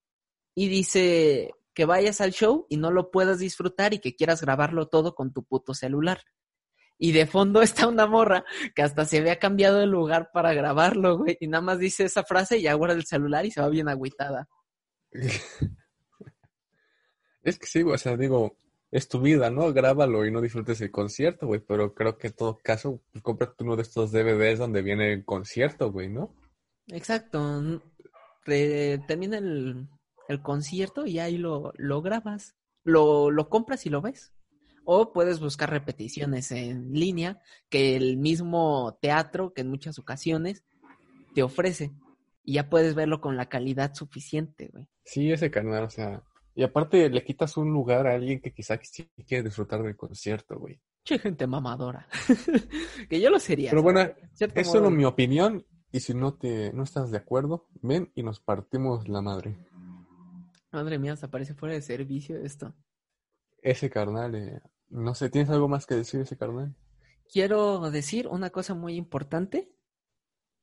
Y 0.56 0.70
dice 0.70 1.52
que 1.76 1.86
vayas 1.86 2.22
al 2.22 2.32
show 2.32 2.66
y 2.70 2.78
no 2.78 2.90
lo 2.90 3.12
puedas 3.12 3.38
disfrutar 3.38 3.94
y 3.94 4.00
que 4.00 4.16
quieras 4.16 4.42
grabarlo 4.42 4.88
todo 4.88 5.14
con 5.14 5.32
tu 5.34 5.44
puto 5.44 5.76
celular. 5.76 6.22
Y 6.98 7.12
de 7.12 7.28
fondo 7.28 7.62
está 7.62 7.88
una 7.88 8.08
morra 8.08 8.46
que 8.74 8.82
hasta 8.82 9.06
se 9.06 9.20
había 9.20 9.38
cambiado 9.38 9.78
de 9.78 9.86
lugar 9.86 10.32
para 10.34 10.54
grabarlo, 10.54 11.20
güey. 11.20 11.38
Y 11.40 11.48
nada 11.48 11.62
más 11.62 11.78
dice 11.78 12.06
esa 12.06 12.24
frase 12.24 12.58
y 12.58 12.64
ya 12.64 12.74
guarda 12.74 12.96
el 12.96 13.06
celular 13.06 13.46
y 13.46 13.52
se 13.52 13.62
va 13.62 13.70
bien 13.70 13.90
agüitada. 13.90 14.48
Es 17.44 17.60
que 17.60 17.68
sí, 17.68 17.84
güey, 17.84 17.94
o 17.94 17.98
sea, 18.00 18.18
digo, 18.18 18.58
es 18.90 19.08
tu 19.08 19.22
vida, 19.22 19.52
¿no? 19.52 19.72
Grábalo 19.72 20.26
y 20.26 20.32
no 20.32 20.42
disfrutes 20.42 20.82
el 20.82 20.90
concierto, 20.90 21.46
güey, 21.46 21.60
pero 21.60 21.94
creo 21.94 22.18
que 22.18 22.28
en 22.30 22.34
todo 22.34 22.58
caso, 22.58 23.04
pues, 23.12 23.22
cómprate 23.22 23.64
uno 23.64 23.76
de 23.76 23.84
estos 23.84 24.12
DVDs 24.12 24.58
donde 24.58 24.82
viene 24.82 25.14
el 25.14 25.24
concierto, 25.24 25.92
güey, 25.92 26.10
¿no? 26.10 26.34
Exacto. 26.88 27.82
termina 28.46 29.38
el, 29.38 29.88
el 30.28 30.42
concierto 30.42 31.06
y 31.06 31.20
ahí 31.20 31.38
lo, 31.38 31.74
lo 31.78 32.02
grabas. 32.02 32.56
Lo, 32.84 33.32
lo 33.32 33.50
compras 33.50 33.86
y 33.86 33.90
lo 33.90 34.02
ves. 34.02 34.34
O 34.84 35.12
puedes 35.14 35.40
buscar 35.40 35.72
repeticiones 35.72 36.52
en 36.52 36.94
línea 36.94 37.40
que 37.70 37.96
el 37.96 38.18
mismo 38.18 38.98
teatro, 39.02 39.54
que 39.54 39.62
en 39.62 39.70
muchas 39.70 39.98
ocasiones 39.98 40.64
te 41.34 41.42
ofrece. 41.42 41.92
Y 42.44 42.54
ya 42.54 42.70
puedes 42.70 42.94
verlo 42.94 43.22
con 43.22 43.36
la 43.38 43.50
calidad 43.50 43.96
suficiente, 43.96 44.70
güey. 44.72 44.88
Sí, 45.04 45.32
ese 45.32 45.50
canal, 45.50 45.86
o 45.86 45.90
sea, 45.90 46.22
y 46.54 46.64
aparte 46.64 47.10
le 47.10 47.24
quitas 47.24 47.58
un 47.58 47.72
lugar 47.74 48.06
a 48.08 48.14
alguien 48.14 48.40
que 48.40 48.54
quizá 48.54 48.80
sí 48.84 49.10
quiere 49.28 49.44
disfrutar 49.44 49.82
del 49.82 49.98
concierto, 49.98 50.58
güey. 50.60 50.80
Che, 51.04 51.20
gente 51.20 51.46
mamadora. 51.48 52.08
que 53.10 53.20
yo 53.20 53.30
lo 53.30 53.40
sería. 53.40 53.72
Pero 53.72 53.84
bueno, 53.84 54.02
Es 54.54 54.68
solo 54.68 54.86
modo. 54.86 54.92
mi 54.92 55.06
opinión 55.06 55.66
y 55.92 56.00
si 56.00 56.14
no 56.14 56.34
te 56.36 56.72
no 56.74 56.84
estás 56.84 57.12
de 57.12 57.18
acuerdo, 57.18 57.68
ven 57.82 58.12
y 58.16 58.24
nos 58.24 58.40
partimos 58.40 59.08
la 59.08 59.22
madre. 59.22 59.56
Madre 60.76 61.00
mía, 61.00 61.14
hasta 61.14 61.30
parece 61.30 61.54
fuera 61.54 61.74
de 61.74 61.82
servicio 61.82 62.38
esto. 62.38 62.74
Ese 63.62 63.90
carnal, 63.90 64.36
eh, 64.36 64.62
no 64.90 65.16
sé, 65.16 65.30
¿tienes 65.30 65.50
algo 65.50 65.68
más 65.68 65.86
que 65.86 65.96
decir 65.96 66.22
ese 66.22 66.38
carnal? 66.38 66.76
Quiero 67.32 67.90
decir 67.90 68.28
una 68.28 68.50
cosa 68.52 68.76
muy 68.76 68.96
importante, 68.96 69.72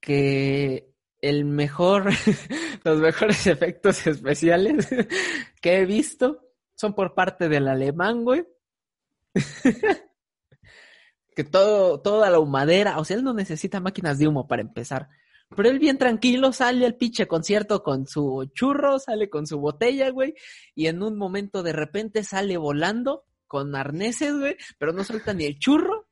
que 0.01 0.93
el 1.21 1.45
mejor, 1.45 2.11
los 2.85 2.99
mejores 3.01 3.47
efectos 3.47 4.07
especiales 4.07 4.89
que 5.63 5.79
he 5.79 5.87
visto 5.87 6.53
son 6.75 6.95
por 6.95 7.15
parte 7.15 7.49
del 7.49 7.69
alemán, 7.69 8.25
güey. 8.25 8.47
que 11.35 11.45
todo, 11.45 12.01
toda 12.01 12.29
la 12.29 12.39
humadera, 12.39 12.99
o 12.99 13.05
sea, 13.05 13.17
él 13.17 13.25
no 13.25 13.33
necesita 13.33 13.81
máquinas 13.81 14.19
de 14.19 14.29
humo 14.29 14.47
para 14.47 14.63
empezar. 14.63 15.09
Pero 15.57 15.69
él 15.69 15.79
bien 15.79 15.99
tranquilo 15.99 16.53
sale 16.53 16.87
al 16.87 16.97
pinche 16.97 17.27
concierto 17.27 17.83
con 17.83 18.07
su 18.07 18.51
churro, 18.55 18.99
sale 18.99 19.29
con 19.29 19.47
su 19.47 19.59
botella, 19.59 20.11
güey, 20.11 20.35
y 20.75 20.87
en 20.87 21.03
un 21.03 21.17
momento 21.17 21.63
de 21.63 21.73
repente 21.73 22.25
sale 22.25 22.57
volando 22.57 23.25
con 23.47 23.75
arneses, 23.77 24.35
güey, 24.39 24.57
pero 24.79 24.93
no 24.93 25.05
suelta 25.05 25.35
ni 25.35 25.45
el 25.45 25.59
churro, 25.59 26.09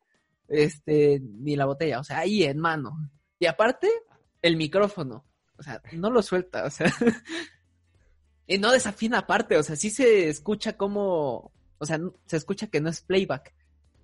este, 0.49 1.21
ni 1.21 1.57
la 1.57 1.65
botella, 1.65 2.01
o 2.01 2.05
sea, 2.05 2.19
ahí 2.19 2.43
en 2.43 2.59
mano. 2.59 3.11
Y 3.39 3.47
aparte, 3.47 3.89
el 4.43 4.57
micrófono, 4.57 5.25
o 5.57 5.63
sea, 5.63 5.81
no 5.93 6.11
lo 6.11 6.23
suelta, 6.23 6.65
o 6.65 6.71
sea, 6.71 6.87
y 8.47 8.59
no 8.59 8.73
desafina 8.73 9.19
aparte, 9.19 9.57
o 9.57 9.63
sea, 9.63 9.77
sí 9.77 9.91
se 9.91 10.29
escucha 10.29 10.77
como, 10.77 11.53
o 11.79 11.87
sea, 11.87 11.99
se 12.27 12.37
escucha 12.37 12.67
que 12.67 12.81
no 12.81 12.91
es 12.91 13.01
playback, 13.01 13.55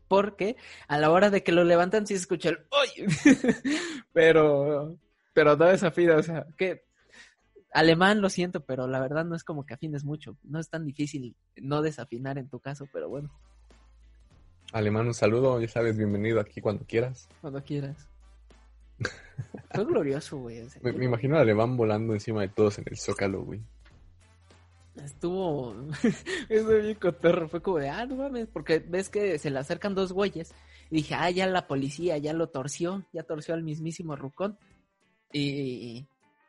porque 0.08 0.56
a 0.88 0.98
la 0.98 1.10
hora 1.10 1.30
de 1.30 1.42
que 1.42 1.52
lo 1.52 1.64
levantan 1.64 2.06
sí 2.06 2.14
se 2.14 2.20
escucha 2.20 2.50
el 2.50 2.58
¡Ay! 2.70 3.06
pero, 4.12 4.96
pero 5.36 5.54
no 5.54 5.66
desafina, 5.66 6.16
o 6.16 6.22
sea, 6.22 6.46
que 6.56 6.86
alemán, 7.74 8.22
lo 8.22 8.30
siento, 8.30 8.64
pero 8.64 8.86
la 8.86 9.00
verdad 9.00 9.26
no 9.26 9.36
es 9.36 9.44
como 9.44 9.66
que 9.66 9.74
afines 9.74 10.02
mucho. 10.02 10.38
No 10.42 10.58
es 10.58 10.70
tan 10.70 10.86
difícil 10.86 11.36
no 11.56 11.82
desafinar 11.82 12.38
en 12.38 12.48
tu 12.48 12.58
caso, 12.58 12.88
pero 12.90 13.10
bueno. 13.10 13.30
Alemán, 14.72 15.06
un 15.06 15.12
saludo, 15.12 15.60
ya 15.60 15.68
sabes, 15.68 15.94
bienvenido 15.94 16.40
aquí 16.40 16.62
cuando 16.62 16.86
quieras. 16.86 17.28
Cuando 17.42 17.62
quieras. 17.62 18.08
Fue 19.74 19.84
glorioso, 19.84 20.38
güey. 20.38 20.66
Me, 20.80 20.94
me 20.94 21.04
imagino 21.04 21.34
al 21.34 21.42
alemán 21.42 21.76
volando 21.76 22.14
encima 22.14 22.40
de 22.40 22.48
todos 22.48 22.78
en 22.78 22.84
el 22.86 22.96
zócalo, 22.96 23.42
güey. 23.42 23.60
Estuvo. 25.04 25.76
Estuvo 26.48 26.78
bien 26.78 26.94
cotorro. 26.94 27.50
Fue 27.50 27.60
como 27.60 27.76
de, 27.76 27.90
ah, 27.90 28.06
no 28.06 28.16
mames. 28.16 28.48
Porque 28.48 28.78
ves 28.78 29.10
que 29.10 29.38
se 29.38 29.50
le 29.50 29.58
acercan 29.58 29.94
dos 29.94 30.14
güeyes. 30.14 30.54
Y 30.90 30.96
dije, 30.96 31.14
ah, 31.14 31.28
ya 31.28 31.46
la 31.46 31.66
policía 31.66 32.16
ya 32.16 32.32
lo 32.32 32.48
torció. 32.48 33.04
Ya 33.12 33.22
torció 33.22 33.52
al 33.52 33.62
mismísimo 33.62 34.16
Rucón. 34.16 34.56
Y. 35.32 36.06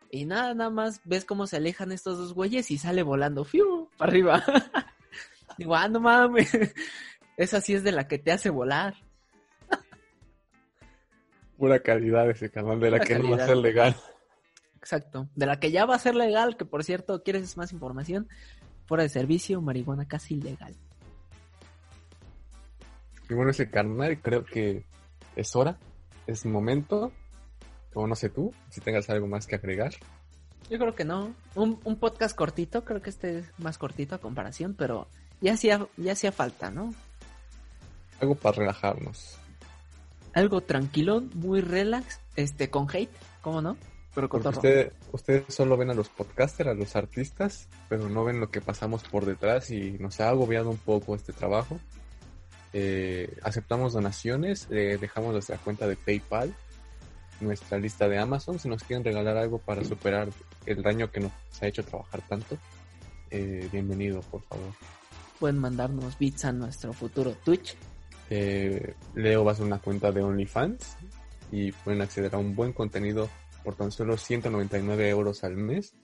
Y 0.09 0.25
nada, 0.25 0.53
nada 0.53 0.69
más 0.69 1.01
ves 1.03 1.25
cómo 1.25 1.47
se 1.47 1.57
alejan 1.57 1.91
estos 1.91 2.17
dos 2.17 2.33
güeyes 2.33 2.71
y 2.71 2.77
sale 2.77 3.03
volando. 3.03 3.43
¡Fiu! 3.43 3.89
Para 3.97 4.11
arriba. 4.11 4.43
Digo, 5.57 5.75
ah, 5.75 5.87
no 5.87 5.99
mames. 5.99 6.49
Esa 7.37 7.61
sí 7.61 7.73
es 7.73 7.83
de 7.83 7.91
la 7.91 8.07
que 8.07 8.17
te 8.17 8.31
hace 8.31 8.49
volar. 8.49 8.95
Pura 11.57 11.79
calidad 11.79 12.29
ese 12.29 12.51
canal, 12.51 12.79
de 12.79 12.91
la 12.91 12.99
que 12.99 13.17
no 13.17 13.31
va 13.31 13.43
a 13.43 13.47
ser 13.47 13.57
legal. 13.57 13.95
Exacto. 14.75 15.27
De 15.35 15.45
la 15.47 15.59
que 15.59 15.71
ya 15.71 15.85
va 15.85 15.95
a 15.95 15.99
ser 15.99 16.15
legal, 16.15 16.55
que 16.55 16.65
por 16.65 16.83
cierto, 16.83 17.23
¿quieres 17.23 17.57
más 17.57 17.73
información? 17.73 18.29
Fuera 18.85 19.03
de 19.03 19.09
servicio, 19.09 19.59
marihuana 19.59 20.07
casi 20.07 20.35
ilegal. 20.35 20.75
Y 23.29 23.33
bueno, 23.33 23.51
ese 23.51 23.69
carnal 23.69 24.21
creo 24.21 24.45
que 24.45 24.85
es 25.35 25.55
hora, 25.55 25.77
es 26.27 26.45
momento. 26.45 27.11
O 27.97 28.05
no 28.05 28.15
sé 28.15 28.29
tú, 28.29 28.53
si 28.69 28.79
tengas 28.79 29.09
algo 29.09 29.25
más 29.25 29.47
que 29.47 29.55
agregar. 29.55 29.91
Yo 30.69 30.77
creo 30.77 30.93
que 30.93 31.03
no. 31.03 31.33
Un, 31.55 31.79
un 31.83 31.95
podcast 31.95 32.35
cortito, 32.35 32.85
creo 32.85 33.01
que 33.01 33.09
este 33.09 33.39
es 33.39 33.45
más 33.57 33.79
cortito 33.79 34.13
a 34.13 34.19
comparación, 34.19 34.75
pero 34.75 35.07
ya 35.41 35.53
hacía, 35.53 35.87
ya 35.97 36.11
hacía 36.11 36.31
falta, 36.31 36.69
¿no? 36.69 36.93
Algo 38.19 38.35
para 38.35 38.57
relajarnos. 38.57 39.39
Algo 40.33 40.61
tranquilo, 40.61 41.23
muy 41.33 41.61
relax, 41.61 42.19
este, 42.35 42.69
con 42.69 42.87
hate, 42.93 43.09
¿cómo 43.41 43.63
no? 43.63 43.77
Pero 44.13 44.29
usted, 44.49 44.93
ustedes 45.11 45.51
solo 45.51 45.75
ven 45.75 45.89
a 45.89 45.95
los 45.95 46.09
podcasters, 46.09 46.69
a 46.69 46.73
los 46.75 46.95
artistas, 46.95 47.67
pero 47.89 48.09
no 48.09 48.25
ven 48.25 48.39
lo 48.39 48.51
que 48.51 48.61
pasamos 48.61 49.03
por 49.03 49.25
detrás 49.25 49.71
y 49.71 49.93
nos 49.93 50.19
ha 50.19 50.29
agobiado 50.29 50.69
un 50.69 50.77
poco 50.77 51.15
este 51.15 51.33
trabajo. 51.33 51.79
Eh, 52.73 53.35
aceptamos 53.41 53.93
donaciones, 53.93 54.67
eh, 54.69 54.99
dejamos 55.01 55.33
nuestra 55.33 55.57
cuenta 55.57 55.87
de 55.87 55.95
PayPal, 55.95 56.53
nuestra 57.39 57.77
lista 57.77 58.07
de 58.07 58.17
Amazon, 58.17 58.59
si 58.59 58.67
nos 58.69 58.83
quieren 58.83 59.03
regalar 59.03 59.37
algo 59.37 59.59
para 59.59 59.83
superar 59.83 60.29
el 60.65 60.81
daño 60.81 61.11
que 61.11 61.19
nos 61.19 61.31
ha 61.61 61.67
hecho 61.67 61.83
trabajar 61.83 62.21
tanto, 62.27 62.57
eh, 63.29 63.67
bienvenido, 63.71 64.21
por 64.21 64.41
favor. 64.43 64.73
Pueden 65.39 65.59
mandarnos 65.59 66.17
bits 66.17 66.45
a 66.45 66.51
nuestro 66.51 66.93
futuro 66.93 67.35
Twitch. 67.43 67.75
Leo 68.29 69.43
va 69.43 69.51
a 69.51 69.53
hacer 69.53 69.65
una 69.65 69.79
cuenta 69.79 70.11
de 70.11 70.21
OnlyFans 70.21 70.97
y 71.51 71.71
pueden 71.71 72.01
acceder 72.01 72.33
a 72.35 72.37
un 72.37 72.55
buen 72.55 72.73
contenido 72.73 73.29
por 73.63 73.75
tan 73.75 73.91
solo 73.91 74.17
199 74.17 75.09
euros 75.09 75.43
al 75.43 75.55
mes. 75.55 75.95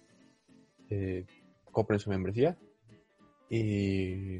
Eh, 0.90 1.26
compren 1.72 2.00
su 2.00 2.10
membresía. 2.10 2.58
Y 3.50 4.40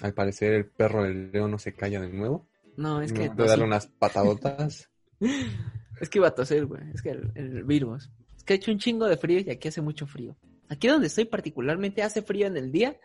al 0.00 0.14
parecer 0.14 0.52
el 0.54 0.66
perro 0.66 1.04
del 1.04 1.30
león 1.32 1.50
no 1.50 1.58
se 1.58 1.74
calla 1.74 2.00
de 2.00 2.08
nuevo. 2.08 2.46
No, 2.76 3.02
es 3.02 3.12
que... 3.12 3.28
No 3.28 3.44
darle 3.44 3.64
unas 3.64 3.86
patadotas. 3.86 4.90
es 6.00 6.08
que 6.08 6.18
iba 6.18 6.28
a 6.28 6.34
toser, 6.34 6.66
güey. 6.66 6.82
Es 6.94 7.02
que 7.02 7.10
el, 7.10 7.64
virus. 7.64 8.10
Es 8.36 8.44
que 8.44 8.54
ha 8.54 8.56
hecho 8.56 8.70
un 8.70 8.78
chingo 8.78 9.06
de 9.06 9.16
frío 9.16 9.40
y 9.40 9.50
aquí 9.50 9.68
hace 9.68 9.80
mucho 9.80 10.06
frío. 10.06 10.36
Aquí 10.68 10.88
donde 10.88 11.06
estoy 11.06 11.24
particularmente 11.24 12.02
hace 12.02 12.22
frío 12.22 12.46
en 12.46 12.56
el 12.56 12.70
día 12.70 12.96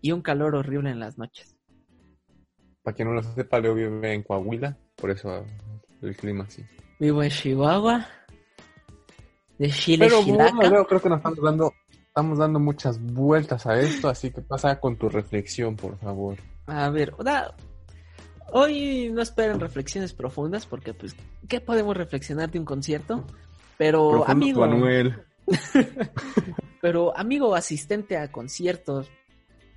y 0.00 0.12
un 0.12 0.22
calor 0.22 0.54
horrible 0.54 0.90
en 0.90 1.00
las 1.00 1.16
noches. 1.16 1.56
Para 2.82 2.94
quien 2.94 3.08
no 3.08 3.14
lo 3.14 3.22
sepa, 3.22 3.60
Leo 3.60 3.74
vive 3.74 4.12
en 4.12 4.22
Coahuila, 4.22 4.76
por 4.96 5.10
eso 5.10 5.44
el 6.02 6.16
clima 6.16 6.44
así. 6.44 6.62
Vivo 7.00 7.22
en 7.22 7.30
Chihuahua. 7.30 8.06
De 9.58 9.70
Chile, 9.70 10.06
Pero 10.06 10.22
bueno, 10.22 10.84
creo 10.84 11.00
que 11.00 11.08
nos 11.08 11.18
estamos 11.18 11.40
dando, 11.40 11.72
estamos 11.90 12.38
dando 12.38 12.58
muchas 12.58 13.00
vueltas 13.00 13.66
a 13.66 13.78
esto, 13.78 14.08
así 14.08 14.30
que 14.32 14.42
pasa 14.42 14.78
con 14.80 14.96
tu 14.96 15.08
reflexión, 15.08 15.76
por 15.76 15.96
favor. 15.98 16.36
A 16.66 16.90
ver, 16.90 17.14
hoy 18.52 19.10
no 19.12 19.22
esperen 19.22 19.60
reflexiones 19.60 20.12
profundas, 20.12 20.66
porque 20.66 20.94
pues, 20.94 21.16
¿qué 21.48 21.60
podemos 21.60 21.96
reflexionar 21.96 22.50
de 22.50 22.58
un 22.58 22.64
concierto? 22.64 23.24
Pero 23.78 24.28
amigo... 24.28 24.60
Manuel. 24.60 25.22
pero 26.80 27.16
amigo 27.16 27.54
asistente 27.54 28.16
a 28.16 28.32
conciertos, 28.32 29.10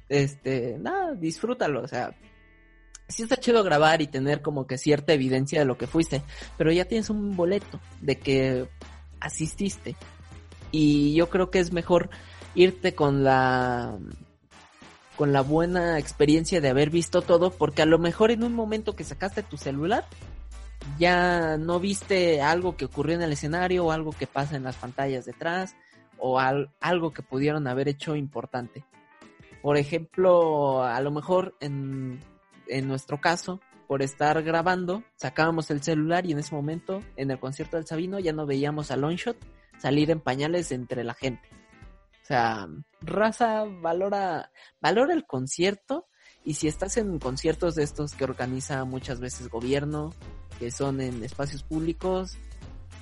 este, 0.09 0.77
nada, 0.79 1.13
disfrútalo, 1.13 1.81
o 1.81 1.87
sea, 1.87 2.15
sí 3.07 3.23
está 3.23 3.37
chido 3.37 3.63
grabar 3.63 4.01
y 4.01 4.07
tener 4.07 4.41
como 4.41 4.67
que 4.67 4.77
cierta 4.77 5.13
evidencia 5.13 5.59
de 5.59 5.65
lo 5.65 5.77
que 5.77 5.87
fuiste, 5.87 6.21
pero 6.57 6.71
ya 6.71 6.85
tienes 6.85 7.09
un 7.09 7.35
boleto 7.35 7.79
de 8.01 8.17
que 8.17 8.67
asististe. 9.19 9.95
Y 10.71 11.13
yo 11.15 11.29
creo 11.29 11.49
que 11.49 11.59
es 11.59 11.71
mejor 11.71 12.09
irte 12.55 12.93
con 12.93 13.23
la 13.23 13.97
con 15.17 15.33
la 15.33 15.41
buena 15.41 15.99
experiencia 15.99 16.61
de 16.61 16.69
haber 16.69 16.89
visto 16.89 17.21
todo, 17.21 17.51
porque 17.51 17.81
a 17.81 17.85
lo 17.85 17.99
mejor 17.99 18.31
en 18.31 18.43
un 18.43 18.53
momento 18.53 18.95
que 18.95 19.03
sacaste 19.03 19.43
tu 19.43 19.57
celular, 19.57 20.05
ya 20.97 21.57
no 21.57 21.79
viste 21.79 22.41
algo 22.41 22.77
que 22.77 22.85
ocurrió 22.85 23.15
en 23.15 23.23
el 23.23 23.33
escenario 23.33 23.85
o 23.85 23.91
algo 23.91 24.11
que 24.13 24.27
pasa 24.27 24.55
en 24.55 24.63
las 24.63 24.77
pantallas 24.77 25.25
detrás 25.25 25.75
o 26.17 26.39
algo 26.39 27.11
que 27.11 27.21
pudieron 27.21 27.67
haber 27.67 27.89
hecho 27.89 28.15
importante. 28.15 28.85
Por 29.61 29.77
ejemplo, 29.77 30.83
a 30.83 31.01
lo 31.01 31.11
mejor 31.11 31.55
en 31.59 32.19
en 32.69 32.87
nuestro 32.87 33.19
caso, 33.19 33.59
por 33.87 34.01
estar 34.01 34.41
grabando, 34.43 35.03
sacábamos 35.15 35.71
el 35.71 35.81
celular 35.81 36.25
y 36.25 36.31
en 36.31 36.39
ese 36.39 36.53
momento, 36.53 37.01
en 37.15 37.31
el 37.31 37.39
concierto 37.39 37.77
del 37.77 37.87
Sabino, 37.87 38.19
ya 38.19 38.33
no 38.33 38.45
veíamos 38.45 38.91
a 38.91 38.97
Longshot 38.97 39.37
salir 39.77 40.11
en 40.11 40.19
pañales 40.19 40.71
entre 40.71 41.03
la 41.03 41.13
gente. 41.13 41.47
O 42.27 42.33
sea, 42.33 42.67
raza 42.99 43.63
valora, 43.63 44.51
valora 44.81 45.13
el 45.13 45.25
concierto 45.25 46.09
y 46.43 46.55
si 46.55 46.67
estás 46.67 46.97
en 46.97 47.19
conciertos 47.19 47.75
de 47.75 47.83
estos 47.83 48.15
que 48.15 48.25
organiza 48.25 48.83
muchas 48.83 49.21
veces 49.21 49.47
gobierno, 49.47 50.13
que 50.59 50.69
son 50.69 50.99
en 50.99 51.23
espacios 51.23 51.63
públicos, 51.63 52.37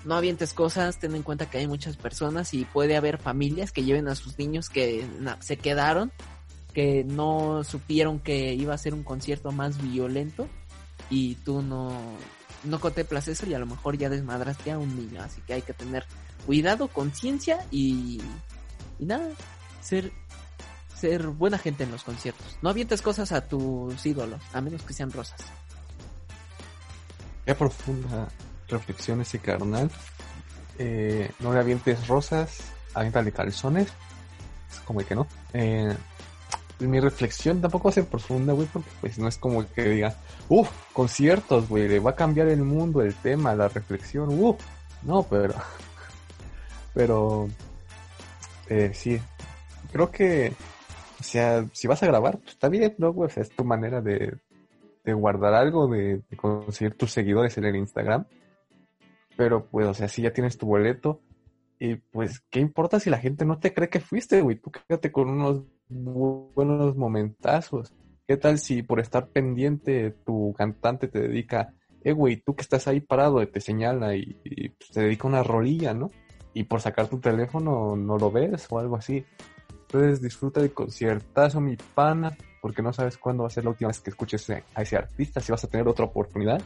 no 0.04 0.14
avientes 0.14 0.54
cosas, 0.54 1.00
ten 1.00 1.16
en 1.16 1.24
cuenta 1.24 1.50
que 1.50 1.58
hay 1.58 1.66
muchas 1.66 1.98
personas 1.98 2.54
y 2.54 2.66
puede 2.66 2.98
haber 2.98 3.18
familias 3.18 3.72
que 3.72 3.84
lleven 3.84 4.08
a 4.10 4.14
sus 4.14 4.38
niños 4.38 4.70
que 4.70 5.08
se 5.40 5.58
quedaron 5.58 6.12
que 6.76 7.04
no 7.04 7.64
supieron 7.64 8.20
que 8.20 8.54
iba 8.54 8.76
a 8.76 8.78
ser 8.78 8.94
un 8.94 9.04
concierto 9.04 9.52
más 9.52 9.82
violento 9.82 10.48
y 11.10 11.34
tú 11.34 11.64
no, 11.64 12.00
no 12.64 12.80
contemplas 12.80 13.28
eso 13.28 13.48
y 13.48 13.56
a 13.56 13.60
lo 13.60 13.66
mejor 13.66 13.98
ya 13.98 14.08
desmadraste 14.08 14.72
a 14.72 14.78
un 14.78 14.96
niño. 14.96 15.24
Así 15.24 15.42
que 15.48 15.54
hay 15.54 15.62
que 15.64 15.74
tener 15.74 16.06
cuidado, 16.46 16.90
conciencia 16.90 17.66
y, 17.72 18.22
y 19.00 19.06
nada, 19.06 19.30
ser, 19.82 20.12
ser 20.96 21.28
buena 21.28 21.58
gente 21.58 21.84
en 21.84 21.91
los 21.91 22.04
conciertos. 22.04 22.58
No 22.62 22.70
avientes 22.70 23.02
cosas 23.02 23.32
a 23.32 23.48
tus 23.48 24.06
ídolos, 24.06 24.41
a 24.54 24.62
menos 24.62 24.82
que 24.84 24.93
sean 24.93 25.12
rosas. 25.12 25.39
Qué 27.46 27.54
profunda 27.56 28.28
reflexión 28.68 29.22
ese 29.22 29.39
carnal. 29.39 29.91
Eh, 30.78 31.32
no 31.39 31.54
le 31.54 31.60
avientes 31.60 32.08
rosas, 32.08 32.60
aviéntale 32.93 33.32
calzones. 33.32 33.88
Es 34.72 34.80
como 34.80 35.00
que 35.00 35.16
no. 35.16 35.28
Eh, 35.54 35.96
mi 36.80 37.00
reflexión 37.00 37.62
tampoco 37.62 37.86
va 37.86 37.89
a 37.91 37.93
ser 37.93 38.06
profunda, 38.06 38.54
güey, 38.54 38.68
porque 38.72 38.89
pues 39.00 39.18
no 39.18 39.28
es 39.28 39.38
como 39.38 39.66
que 39.72 39.84
diga, 39.84 40.16
uff, 40.50 40.70
conciertos, 40.93 41.70
güey, 41.70 41.88
le 41.88 42.00
va 42.00 42.12
a 42.12 42.16
cambiar 42.16 42.48
el 42.48 42.64
mundo, 42.64 43.02
el 43.02 43.16
tema, 43.16 43.56
la 43.56 43.70
reflexión, 43.70 44.30
uff, 44.30 44.58
no, 45.04 45.24
pero, 45.24 45.54
pero, 46.93 47.50
eh, 48.70 48.91
sí, 48.93 49.20
creo 49.91 50.11
que, 50.11 50.53
o 51.20 51.24
sea, 51.24 51.66
si 51.72 51.88
vas 51.88 52.01
a 52.03 52.07
grabar, 52.07 52.39
pues 52.39 52.51
está 52.51 52.70
bien, 52.70 52.95
¿no? 52.97 53.09
O 53.09 53.30
sea, 53.30 53.43
es 53.43 53.49
tu 53.49 53.63
manera 53.63 54.01
de, 54.01 54.38
de 55.03 55.13
guardar 55.13 55.53
algo, 55.53 55.88
de, 55.88 56.22
conseguir 56.36 56.95
tus 56.95 57.11
seguidores 57.11 57.57
en 57.57 57.66
el 57.66 57.76
Instagram, 57.76 58.26
pero 59.38 59.68
pues, 59.68 59.88
o 59.88 59.93
sea, 59.93 60.07
si 60.07 60.24
ya 60.24 60.34
tienes 60.34 60.57
tu 60.57 60.66
boleto, 60.66 61.22
y 61.80 61.95
pues, 61.95 62.41
¿qué 62.49 62.59
importa 62.59 62.99
si 62.99 63.09
la 63.09 63.20
gente 63.20 63.45
no 63.45 63.59
te 63.59 63.74
cree 63.74 63.89
que 63.89 63.99
fuiste, 63.99 64.41
güey? 64.41 64.57
Tú 64.57 64.72
quédate 64.72 65.11
con 65.11 65.30
unos 65.30 65.63
buenos 65.89 66.95
momentazos. 66.95 67.93
¿Qué 68.28 68.38
tal 68.38 68.57
si 68.57 68.82
por 68.82 68.99
estar 68.99 69.28
pendiente 69.28 70.11
tu 70.26 70.53
cantante 70.57 71.07
te 71.07 71.20
dedica, 71.20 71.74
eh, 72.01 72.13
güey, 72.13 72.38
tú 72.38 72.55
que 72.55 72.63
estás 72.63 72.88
ahí 72.88 73.01
parado, 73.01 73.45
te 73.47 73.61
señala 73.61 74.16
y, 74.16 74.34
pues, 74.78 74.91
te 74.91 75.01
dedica 75.01 75.28
una 75.28 75.43
rolilla, 75.43 75.93
¿no? 75.93 76.11
Y 76.56 76.64
por 76.64 76.82
sacar 76.82 77.08
tu 77.08 77.20
teléfono 77.20 77.95
no 77.95 78.18
lo 78.18 78.32
ves 78.32 78.66
o 78.72 78.80
algo 78.80 78.95
así. 78.95 79.24
Entonces 79.70 80.22
disfruta 80.22 80.62
de 80.62 80.72
conciertazo, 80.72 81.62
mi 81.62 81.76
pana, 81.76 82.36
porque 82.62 82.82
no 82.82 82.91
sabes 82.93 83.18
cuándo 83.18 83.43
va 83.43 83.47
a 83.47 83.51
ser 83.51 83.66
la 83.66 83.72
última 83.72 83.89
vez 83.89 83.99
que 83.99 84.10
escuches 84.10 84.49
a 84.49 84.82
ese 84.82 84.95
artista, 84.97 85.41
si 85.41 85.51
vas 85.51 85.64
a 85.64 85.68
tener 85.68 85.88
otra 85.88 86.06
oportunidad. 86.06 86.62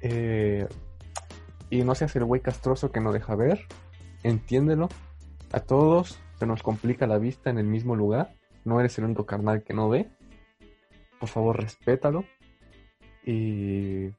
Eh, 0.00 0.66
y 1.68 1.82
no 1.82 1.94
seas 1.94 2.14
el 2.16 2.24
güey 2.24 2.40
castroso 2.40 2.92
que 2.92 3.00
no 3.00 3.12
deja 3.12 3.34
ver, 3.34 3.66
entiéndelo, 4.22 4.88
A 5.52 5.60
todos 5.60 6.18
se 6.38 6.46
nos 6.46 6.62
complica 6.62 7.06
la 7.06 7.18
vista 7.18 7.50
en 7.50 7.58
el 7.58 7.66
mismo 7.66 7.96
lugar. 7.96 8.34
No 8.64 8.78
eres 8.80 8.98
el 8.98 9.04
único 9.04 9.26
carnal 9.26 9.62
que 9.62 9.74
no 9.74 9.88
ve. 9.88 10.08
Por 11.18 11.28
favor, 11.28 11.60
respétalo. 11.60 12.24
Y 13.24 14.10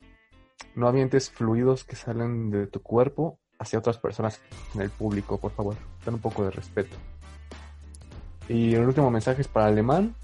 no 0.76 0.88
avientes 0.88 1.30
fluidos 1.30 1.86
que 1.86 1.96
salen 1.96 2.50
de 2.50 2.68
tu 2.68 2.82
cuerpo 2.82 3.40
hacia 3.60 3.80
otras 3.80 3.98
personas 3.98 4.42
en 4.76 4.82
el 4.82 4.90
público, 4.90 5.38
por 5.38 5.52
favor. 5.52 5.76
Ten 6.04 6.16
un 6.16 6.20
poco 6.20 6.44
de 6.44 6.52
respeto. 6.52 6.96
Y 8.50 8.74
el 8.76 8.86
último 8.86 9.12
mensaje 9.12 9.42
es 9.42 9.48
para 9.48 9.68
Alemán. 9.68 10.16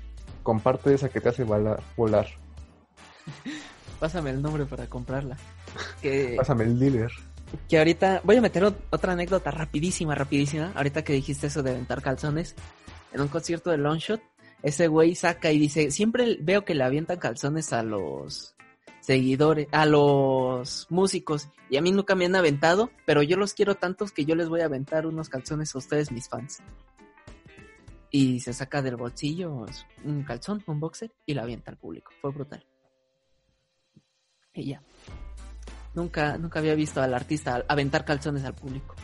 Comparte 0.43 0.93
esa 0.93 1.09
que 1.09 1.21
te 1.21 1.29
hace 1.29 1.43
volar. 1.43 2.27
Pásame 3.99 4.31
el 4.31 4.41
nombre 4.41 4.65
para 4.65 4.88
comprarla. 4.88 5.38
Pásame 6.38 6.65
el 6.65 6.79
dealer. 6.79 7.11
Que 7.69 7.77
ahorita 7.77 8.21
voy 8.23 8.38
a 8.38 8.41
meter 8.41 8.63
otra 8.63 9.13
anécdota 9.13 9.51
rapidísima, 9.51 10.15
rapidísima. 10.15 10.71
Ahorita 10.75 11.03
que 11.03 11.13
dijiste 11.13 11.47
eso 11.47 11.63
de 11.63 11.71
aventar 11.71 12.01
calzones. 12.01 12.55
En 13.13 13.21
un 13.21 13.27
concierto 13.27 13.69
de 13.69 13.77
Longshot, 13.77 14.21
ese 14.63 14.88
güey 14.88 15.13
saca 15.13 15.51
y 15.51 15.59
dice, 15.59 15.91
siempre 15.91 16.38
veo 16.41 16.65
que 16.65 16.73
le 16.73 16.84
avientan 16.84 17.19
calzones 17.19 17.73
a 17.73 17.84
los 17.84 18.52
seguidores, 19.03 19.67
a 19.71 19.85
los 19.85 20.87
músicos. 20.89 21.49
Y 21.69 21.77
a 21.77 21.81
mí 21.81 21.91
nunca 21.91 22.15
me 22.15 22.25
han 22.25 22.35
aventado, 22.35 22.89
pero 23.05 23.21
yo 23.21 23.37
los 23.37 23.53
quiero 23.53 23.75
tantos 23.75 24.11
que 24.11 24.25
yo 24.25 24.35
les 24.35 24.49
voy 24.49 24.61
a 24.61 24.65
aventar 24.65 25.05
unos 25.05 25.29
calzones 25.29 25.75
a 25.75 25.77
ustedes, 25.77 26.11
mis 26.11 26.29
fans. 26.29 26.59
Y 28.09 28.39
se 28.39 28.53
saca 28.53 28.81
del 28.81 28.95
bolsillo 28.95 29.65
un 30.03 30.23
calzón, 30.23 30.63
un 30.67 30.79
boxer, 30.79 31.11
y 31.25 31.33
lo 31.33 31.41
avienta 31.41 31.71
al 31.71 31.77
público. 31.77 32.11
Fue 32.21 32.31
brutal. 32.31 32.65
Y 34.53 34.67
ya. 34.67 34.81
Nunca, 35.95 36.37
nunca 36.37 36.59
había 36.59 36.75
visto 36.75 37.01
al 37.01 37.13
artista 37.13 37.63
aventar 37.67 38.05
calzones 38.05 38.43
al 38.45 38.53
público. 38.53 38.95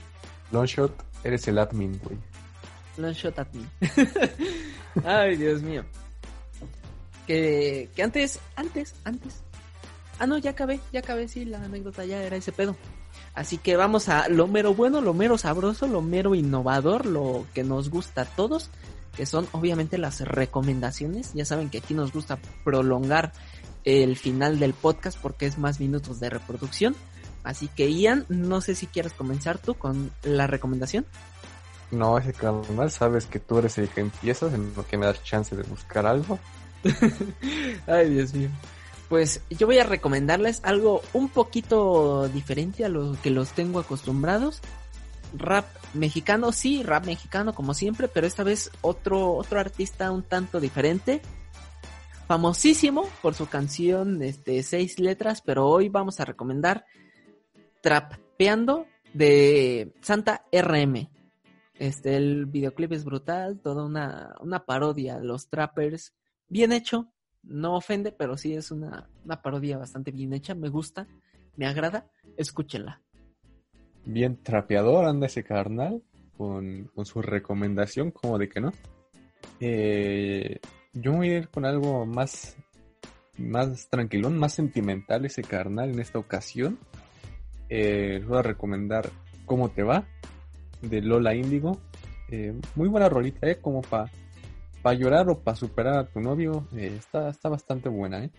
Longshot, 0.52 0.94
eres 1.24 1.48
el 1.48 1.58
admin, 1.58 2.00
güey. 2.04 2.18
Longshot 2.98 3.38
admin. 3.38 3.68
Ay, 5.04 5.36
Dios 5.36 5.62
mío. 5.62 5.84
Que, 7.28 7.90
que 7.96 8.04
antes, 8.04 8.40
antes, 8.56 8.96
antes. 9.04 9.44
Ah, 10.20 10.28
no, 10.28 10.38
ya 10.38 10.52
acabé, 10.52 10.82
ya 10.92 11.00
acabé, 11.00 11.28
sí, 11.28 11.46
la 11.46 11.64
anécdota 11.64 12.06
ya 12.06 12.22
era 12.22 12.36
ese 12.36 12.52
pedo. 12.52 12.76
Así 13.34 13.58
que 13.58 13.78
vamos 13.78 14.10
a 14.10 14.28
lo 14.28 14.48
mero 14.48 14.74
bueno, 14.74 15.00
lo 15.00 15.14
mero 15.14 15.38
sabroso, 15.38 15.88
lo 15.88 16.02
mero 16.02 16.36
innovador, 16.36 17.06
lo 17.06 17.46
que 17.54 17.64
nos 17.64 17.90
gusta 17.90 18.24
a 18.24 18.26
todos, 18.26 18.70
que 19.16 19.26
son 19.26 19.48
obviamente 19.54 19.98
las 19.98 20.20
recomendaciones. 20.22 21.34
Ya 21.34 21.46
saben 21.46 21.70
que 21.70 21.78
aquí 21.78 21.94
nos 21.94 22.12
gusta 22.12 22.38
prolongar 22.66 23.32
el 23.86 24.18
final 24.18 24.60
del 24.60 24.74
podcast 24.74 25.18
porque 25.20 25.46
es 25.46 25.58
más 25.58 25.80
minutos 25.80 26.20
de 26.20 26.30
reproducción. 26.30 26.96
Así 27.44 27.70
que 27.70 27.92
Ian, 27.92 28.26
no 28.28 28.60
sé 28.60 28.76
si 28.76 28.88
quieres 28.88 29.14
comenzar 29.14 29.58
tú 29.58 29.76
con 29.76 30.12
la 30.24 30.48
recomendación. 30.48 31.06
No, 31.92 32.18
ese 32.18 32.34
canal 32.34 32.92
sabes 32.92 33.26
que 33.26 33.40
tú 33.40 33.58
eres 33.58 33.78
el 33.78 33.90
que 33.90 34.02
empiezas, 34.02 34.54
en 34.54 34.74
lo 34.76 34.86
que 34.86 34.98
me 34.98 35.06
das 35.06 35.24
chance 35.24 35.56
de 35.56 35.64
buscar 35.64 36.06
algo. 36.06 36.38
Ay, 37.88 38.10
Dios 38.10 38.34
mío. 38.34 38.50
Pues 39.10 39.42
yo 39.50 39.66
voy 39.66 39.80
a 39.80 39.84
recomendarles 39.84 40.62
algo 40.64 41.02
un 41.14 41.30
poquito 41.30 42.30
diferente 42.30 42.86
a 42.86 42.90
lo 42.90 43.18
que 43.24 43.32
los 43.32 43.52
tengo 43.54 43.80
acostumbrados. 43.80 44.62
Rap 45.36 45.66
mexicano, 45.96 46.52
sí, 46.52 46.84
rap 46.84 47.06
mexicano 47.06 47.54
como 47.54 47.74
siempre, 47.74 48.08
pero 48.08 48.28
esta 48.28 48.44
vez 48.44 48.72
otro, 48.82 49.34
otro 49.34 49.60
artista 49.60 50.12
un 50.12 50.24
tanto 50.24 50.60
diferente 50.60 51.22
famosísimo 52.28 53.10
por 53.24 53.34
su 53.34 53.48
canción 53.48 54.22
este, 54.22 54.62
Seis 54.62 55.00
Letras, 55.00 55.42
pero 55.42 55.68
hoy 55.68 55.90
vamos 55.90 56.20
a 56.20 56.26
recomendar 56.26 56.86
Trapeando 57.82 58.86
de 59.14 59.96
Santa 60.02 60.46
RM. 60.52 61.10
Este, 61.80 62.16
el 62.16 62.46
videoclip 62.46 62.92
es 62.92 63.04
brutal, 63.04 63.60
toda 63.60 63.84
una, 63.84 64.36
una 64.42 64.64
parodia, 64.66 65.18
los 65.18 65.50
trappers, 65.50 66.14
bien 66.48 66.72
hecho, 66.72 67.12
no 67.50 67.76
ofende, 67.76 68.12
pero 68.12 68.38
sí 68.38 68.54
es 68.54 68.72
una, 68.72 69.10
una 69.26 69.42
parodia 69.42 69.78
bastante 69.78 70.12
bien 70.12 70.34
hecha, 70.34 70.56
me 70.56 70.70
gusta, 70.70 71.08
me 71.58 71.66
agrada, 71.66 72.08
escúchenla. 72.38 73.02
Bien 74.06 74.42
trapeador 74.42 75.06
anda 75.06 75.28
ese 75.28 75.44
carnal 75.44 76.02
con, 76.38 76.90
con 76.96 77.06
su 77.06 77.22
recomendación, 77.22 78.12
como 78.12 78.38
de 78.38 78.50
que 78.50 78.62
no. 78.62 78.72
Eh, 79.60 80.60
yo 80.94 81.14
voy 81.14 81.30
a 81.32 81.38
ir 81.40 81.50
con 81.50 81.66
algo 81.66 82.06
más, 82.06 82.56
más 83.38 83.90
tranquilón, 83.90 84.38
más 84.38 84.54
sentimental 84.54 85.26
ese 85.26 85.44
carnal 85.44 85.90
en 85.92 86.00
esta 86.00 86.18
ocasión. 86.20 86.80
Eh, 87.68 88.20
les 88.20 88.28
voy 88.28 88.40
a 88.40 88.44
recomendar 88.44 89.10
¿Cómo 89.50 89.70
te 89.70 89.82
va? 89.82 90.06
de 90.84 91.02
Lola 91.02 91.34
Índigo. 91.34 91.80
Eh, 92.30 92.54
muy 92.76 92.88
buena 92.88 93.10
rolita, 93.10 93.50
¿eh? 93.50 93.58
Como 93.60 93.82
para 93.82 94.12
pa 94.82 94.94
llorar 94.94 95.30
o 95.30 95.40
para 95.40 95.56
superar 95.56 95.98
a 95.98 96.08
tu 96.08 96.20
novio. 96.20 96.68
Eh, 96.76 96.96
está, 96.98 97.30
está 97.30 97.50
bastante 97.50 97.90
buena, 97.90 98.26
¿eh? 98.26 98.32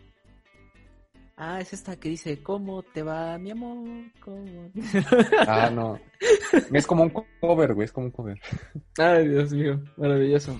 Ah, 1.43 1.59
es 1.59 1.72
esta 1.72 1.97
que 1.97 2.11
dice, 2.11 2.43
¿cómo 2.43 2.82
te 2.82 3.03
va, 3.03 3.38
mi 3.38 3.51
amor? 3.51 3.78
ah, 5.49 5.70
no. 5.72 5.99
Es 6.70 6.86
como 6.86 7.05
un 7.05 7.12
cover, 7.41 7.72
güey, 7.72 7.86
es 7.86 7.93
como 7.93 8.07
un 8.07 8.12
cover. 8.12 8.38
Ay, 8.99 9.26
Dios 9.26 9.51
mío, 9.53 9.80
maravilloso. 9.97 10.55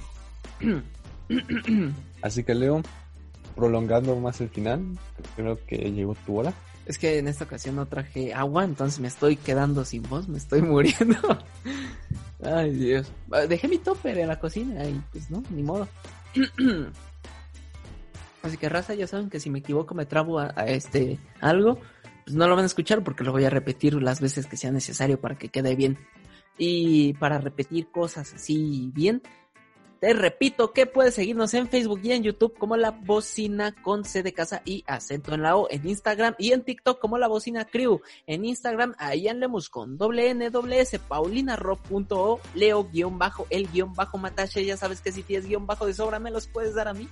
Así 2.23 2.45
que 2.45 2.55
Leo, 2.55 2.81
prolongando 3.55 4.17
más 4.17 4.41
el 4.41 4.49
final, 4.49 4.99
creo 5.37 5.59
que 5.67 5.77
llegó 5.77 6.15
tu 6.27 6.39
hora. 6.39 6.55
Es 6.91 6.99
que 6.99 7.19
en 7.19 7.29
esta 7.29 7.45
ocasión 7.45 7.77
no 7.77 7.87
traje 7.87 8.35
agua, 8.35 8.65
entonces 8.65 8.99
me 8.99 9.07
estoy 9.07 9.37
quedando 9.37 9.85
sin 9.85 10.03
voz, 10.03 10.27
me 10.27 10.39
estoy 10.39 10.61
muriendo. 10.75 11.21
Ay, 12.43 12.73
Dios. 12.73 13.13
Dejé 13.49 13.69
mi 13.69 13.79
topper 13.79 14.19
en 14.19 14.27
la 14.27 14.41
cocina 14.41 14.85
y 14.87 15.01
pues 15.13 15.31
no, 15.31 15.41
ni 15.51 15.63
modo. 15.63 15.87
Así 18.43 18.57
que 18.57 18.69
raza, 18.69 18.95
ya 18.95 19.07
saben 19.07 19.31
que 19.31 19.39
si 19.39 19.51
me 19.51 19.61
equivoco 19.61 19.95
me 19.95 20.05
trabo 20.05 20.41
a, 20.41 20.53
a, 20.57 20.67
este 20.67 21.21
algo, 21.41 21.79
pues 22.25 22.35
no 22.35 22.49
lo 22.49 22.57
van 22.57 22.65
a 22.65 22.67
escuchar 22.67 23.05
porque 23.05 23.23
lo 23.23 23.31
voy 23.31 23.45
a 23.45 23.51
repetir 23.51 23.95
las 24.03 24.21
veces 24.21 24.47
que 24.47 24.57
sea 24.57 24.73
necesario 24.73 25.21
para 25.21 25.39
que 25.39 25.49
quede 25.49 25.77
bien. 25.77 25.97
Y 26.59 27.13
para 27.15 27.39
repetir 27.39 27.93
cosas 27.93 28.35
así 28.35 28.91
bien, 28.93 29.23
te 30.01 30.15
repito 30.15 30.73
que 30.73 30.87
puedes 30.87 31.15
seguirnos 31.15 31.53
en 31.53 31.69
Facebook 31.69 32.01
y 32.03 32.13
en 32.13 32.23
YouTube 32.23 32.57
como 32.57 32.79
La 32.79 32.91
Bocina 32.91 33.75
con 33.83 34.07
C 34.07 34.23
de 34.23 34.33
casa 34.33 34.63
y 34.65 34.83
acento 34.87 35.35
en 35.35 35.43
la 35.43 35.57
O, 35.57 35.71
en 35.71 35.87
Instagram 35.87 36.35
y 36.39 36.53
en 36.53 36.63
TikTok 36.63 36.99
como 36.99 37.19
La 37.19 37.29
Bocina 37.29 37.67
Crew. 37.67 38.01
En 38.27 38.47
Instagram 38.47 38.95
a 38.97 39.15
Ian 39.15 39.41
Lemus 39.41 39.69
con 39.69 39.99
doble 39.99 40.31
N, 40.31 40.49
doble 40.49 40.81
S, 40.81 40.99
Leo 42.55 42.89
guion 42.91 43.19
bajo, 43.19 43.47
el 43.51 43.69
guion 43.69 43.93
bajo 43.93 44.17
Matache. 44.17 44.65
Ya 44.65 44.79
sabes 44.79 45.03
que 45.03 45.13
si 45.13 45.23
tienes 45.23 45.47
guion 45.47 45.67
bajo 45.67 45.85
de 45.85 45.93
sobra 45.93 46.19
me 46.19 46.31
los 46.31 46.47
puedes 46.47 46.75
dar 46.75 46.89
a 46.89 46.95
mí. 46.95 47.07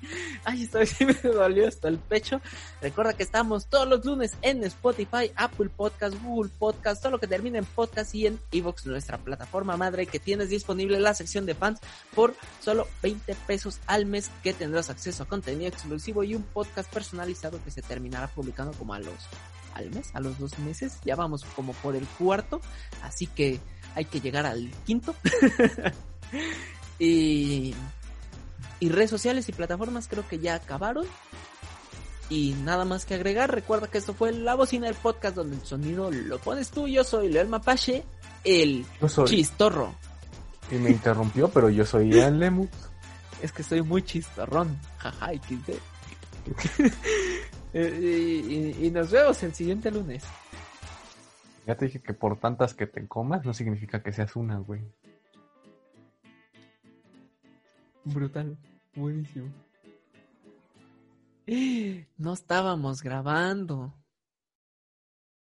Ay, 0.44 0.66
sí 0.86 1.04
me 1.04 1.12
dolió 1.12 1.68
hasta 1.68 1.88
el 1.88 1.98
pecho. 1.98 2.40
Recuerda 2.80 3.12
que 3.12 3.22
estamos 3.22 3.66
todos 3.66 3.86
los 3.86 4.02
lunes 4.02 4.32
en 4.40 4.64
Spotify, 4.64 5.30
Apple 5.36 5.68
Podcast, 5.68 6.16
Google 6.22 6.50
Podcast, 6.58 7.02
todo 7.02 7.12
lo 7.12 7.20
que 7.20 7.26
termine 7.26 7.58
en 7.58 7.66
podcast 7.66 8.14
y 8.14 8.26
en 8.26 8.40
Evox, 8.50 8.86
nuestra 8.86 9.18
plataforma 9.18 9.76
madre 9.76 10.06
que 10.06 10.18
tienes 10.18 10.48
disponible 10.48 10.98
la 11.00 11.12
sección 11.12 11.44
de 11.44 11.54
fans 11.54 11.80
por 12.14 12.34
solo 12.60 12.77
20 13.02 13.34
pesos 13.46 13.80
al 13.86 14.06
mes 14.06 14.30
que 14.42 14.52
tendrás 14.52 14.90
acceso 14.90 15.22
a 15.22 15.26
contenido 15.26 15.68
exclusivo 15.68 16.22
y 16.22 16.34
un 16.34 16.42
podcast 16.42 16.92
personalizado 16.92 17.62
que 17.64 17.70
se 17.70 17.82
terminará 17.82 18.28
publicando 18.28 18.72
como 18.72 18.94
a 18.94 19.00
los 19.00 19.14
al 19.74 19.90
mes, 19.90 20.10
a 20.14 20.20
los 20.20 20.38
dos 20.38 20.58
meses. 20.58 20.98
Ya 21.04 21.16
vamos 21.16 21.44
como 21.56 21.72
por 21.74 21.96
el 21.96 22.06
cuarto, 22.06 22.60
así 23.02 23.26
que 23.26 23.60
hay 23.94 24.04
que 24.04 24.20
llegar 24.20 24.46
al 24.46 24.70
quinto. 24.84 25.14
y, 26.98 27.74
y 28.80 28.88
redes 28.90 29.10
sociales 29.10 29.48
y 29.48 29.52
plataformas 29.52 30.08
creo 30.08 30.26
que 30.28 30.38
ya 30.38 30.54
acabaron. 30.54 31.06
Y 32.30 32.54
nada 32.62 32.84
más 32.84 33.06
que 33.06 33.14
agregar, 33.14 33.54
recuerda 33.54 33.88
que 33.88 33.98
esto 33.98 34.12
fue 34.12 34.32
La 34.32 34.54
Bocina 34.54 34.86
del 34.86 34.96
Podcast 34.96 35.34
donde 35.34 35.56
el 35.56 35.64
sonido 35.64 36.10
lo 36.10 36.38
pones 36.38 36.70
tú. 36.70 36.86
Yo 36.86 37.02
soy 37.02 37.30
Leo 37.30 37.46
Mapache, 37.48 38.04
el 38.44 38.84
chistorro. 39.24 39.94
Y 40.70 40.74
me 40.76 40.90
interrumpió, 40.90 41.48
pero 41.48 41.70
yo 41.70 41.84
soy 41.86 42.10
Ian 42.10 42.38
Lemus. 42.38 42.68
Es 43.42 43.52
que 43.52 43.62
soy 43.62 43.82
muy 43.82 44.02
chistorrón. 44.02 44.76
Jaja, 44.96 45.32
y, 45.34 45.40
y, 47.72 48.76
y 48.82 48.90
nos 48.90 49.12
vemos 49.12 49.40
el 49.44 49.54
siguiente 49.54 49.92
lunes. 49.92 50.24
Ya 51.68 51.76
te 51.76 51.84
dije 51.84 52.00
que 52.00 52.14
por 52.14 52.36
tantas 52.36 52.74
que 52.74 52.88
te 52.88 53.06
comas 53.06 53.44
no 53.44 53.54
significa 53.54 54.02
que 54.02 54.12
seas 54.12 54.34
una, 54.34 54.58
güey. 54.58 54.80
Brutal. 58.04 58.56
Buenísimo. 58.94 59.52
No 62.18 62.32
estábamos 62.32 63.02
grabando. 63.02 63.94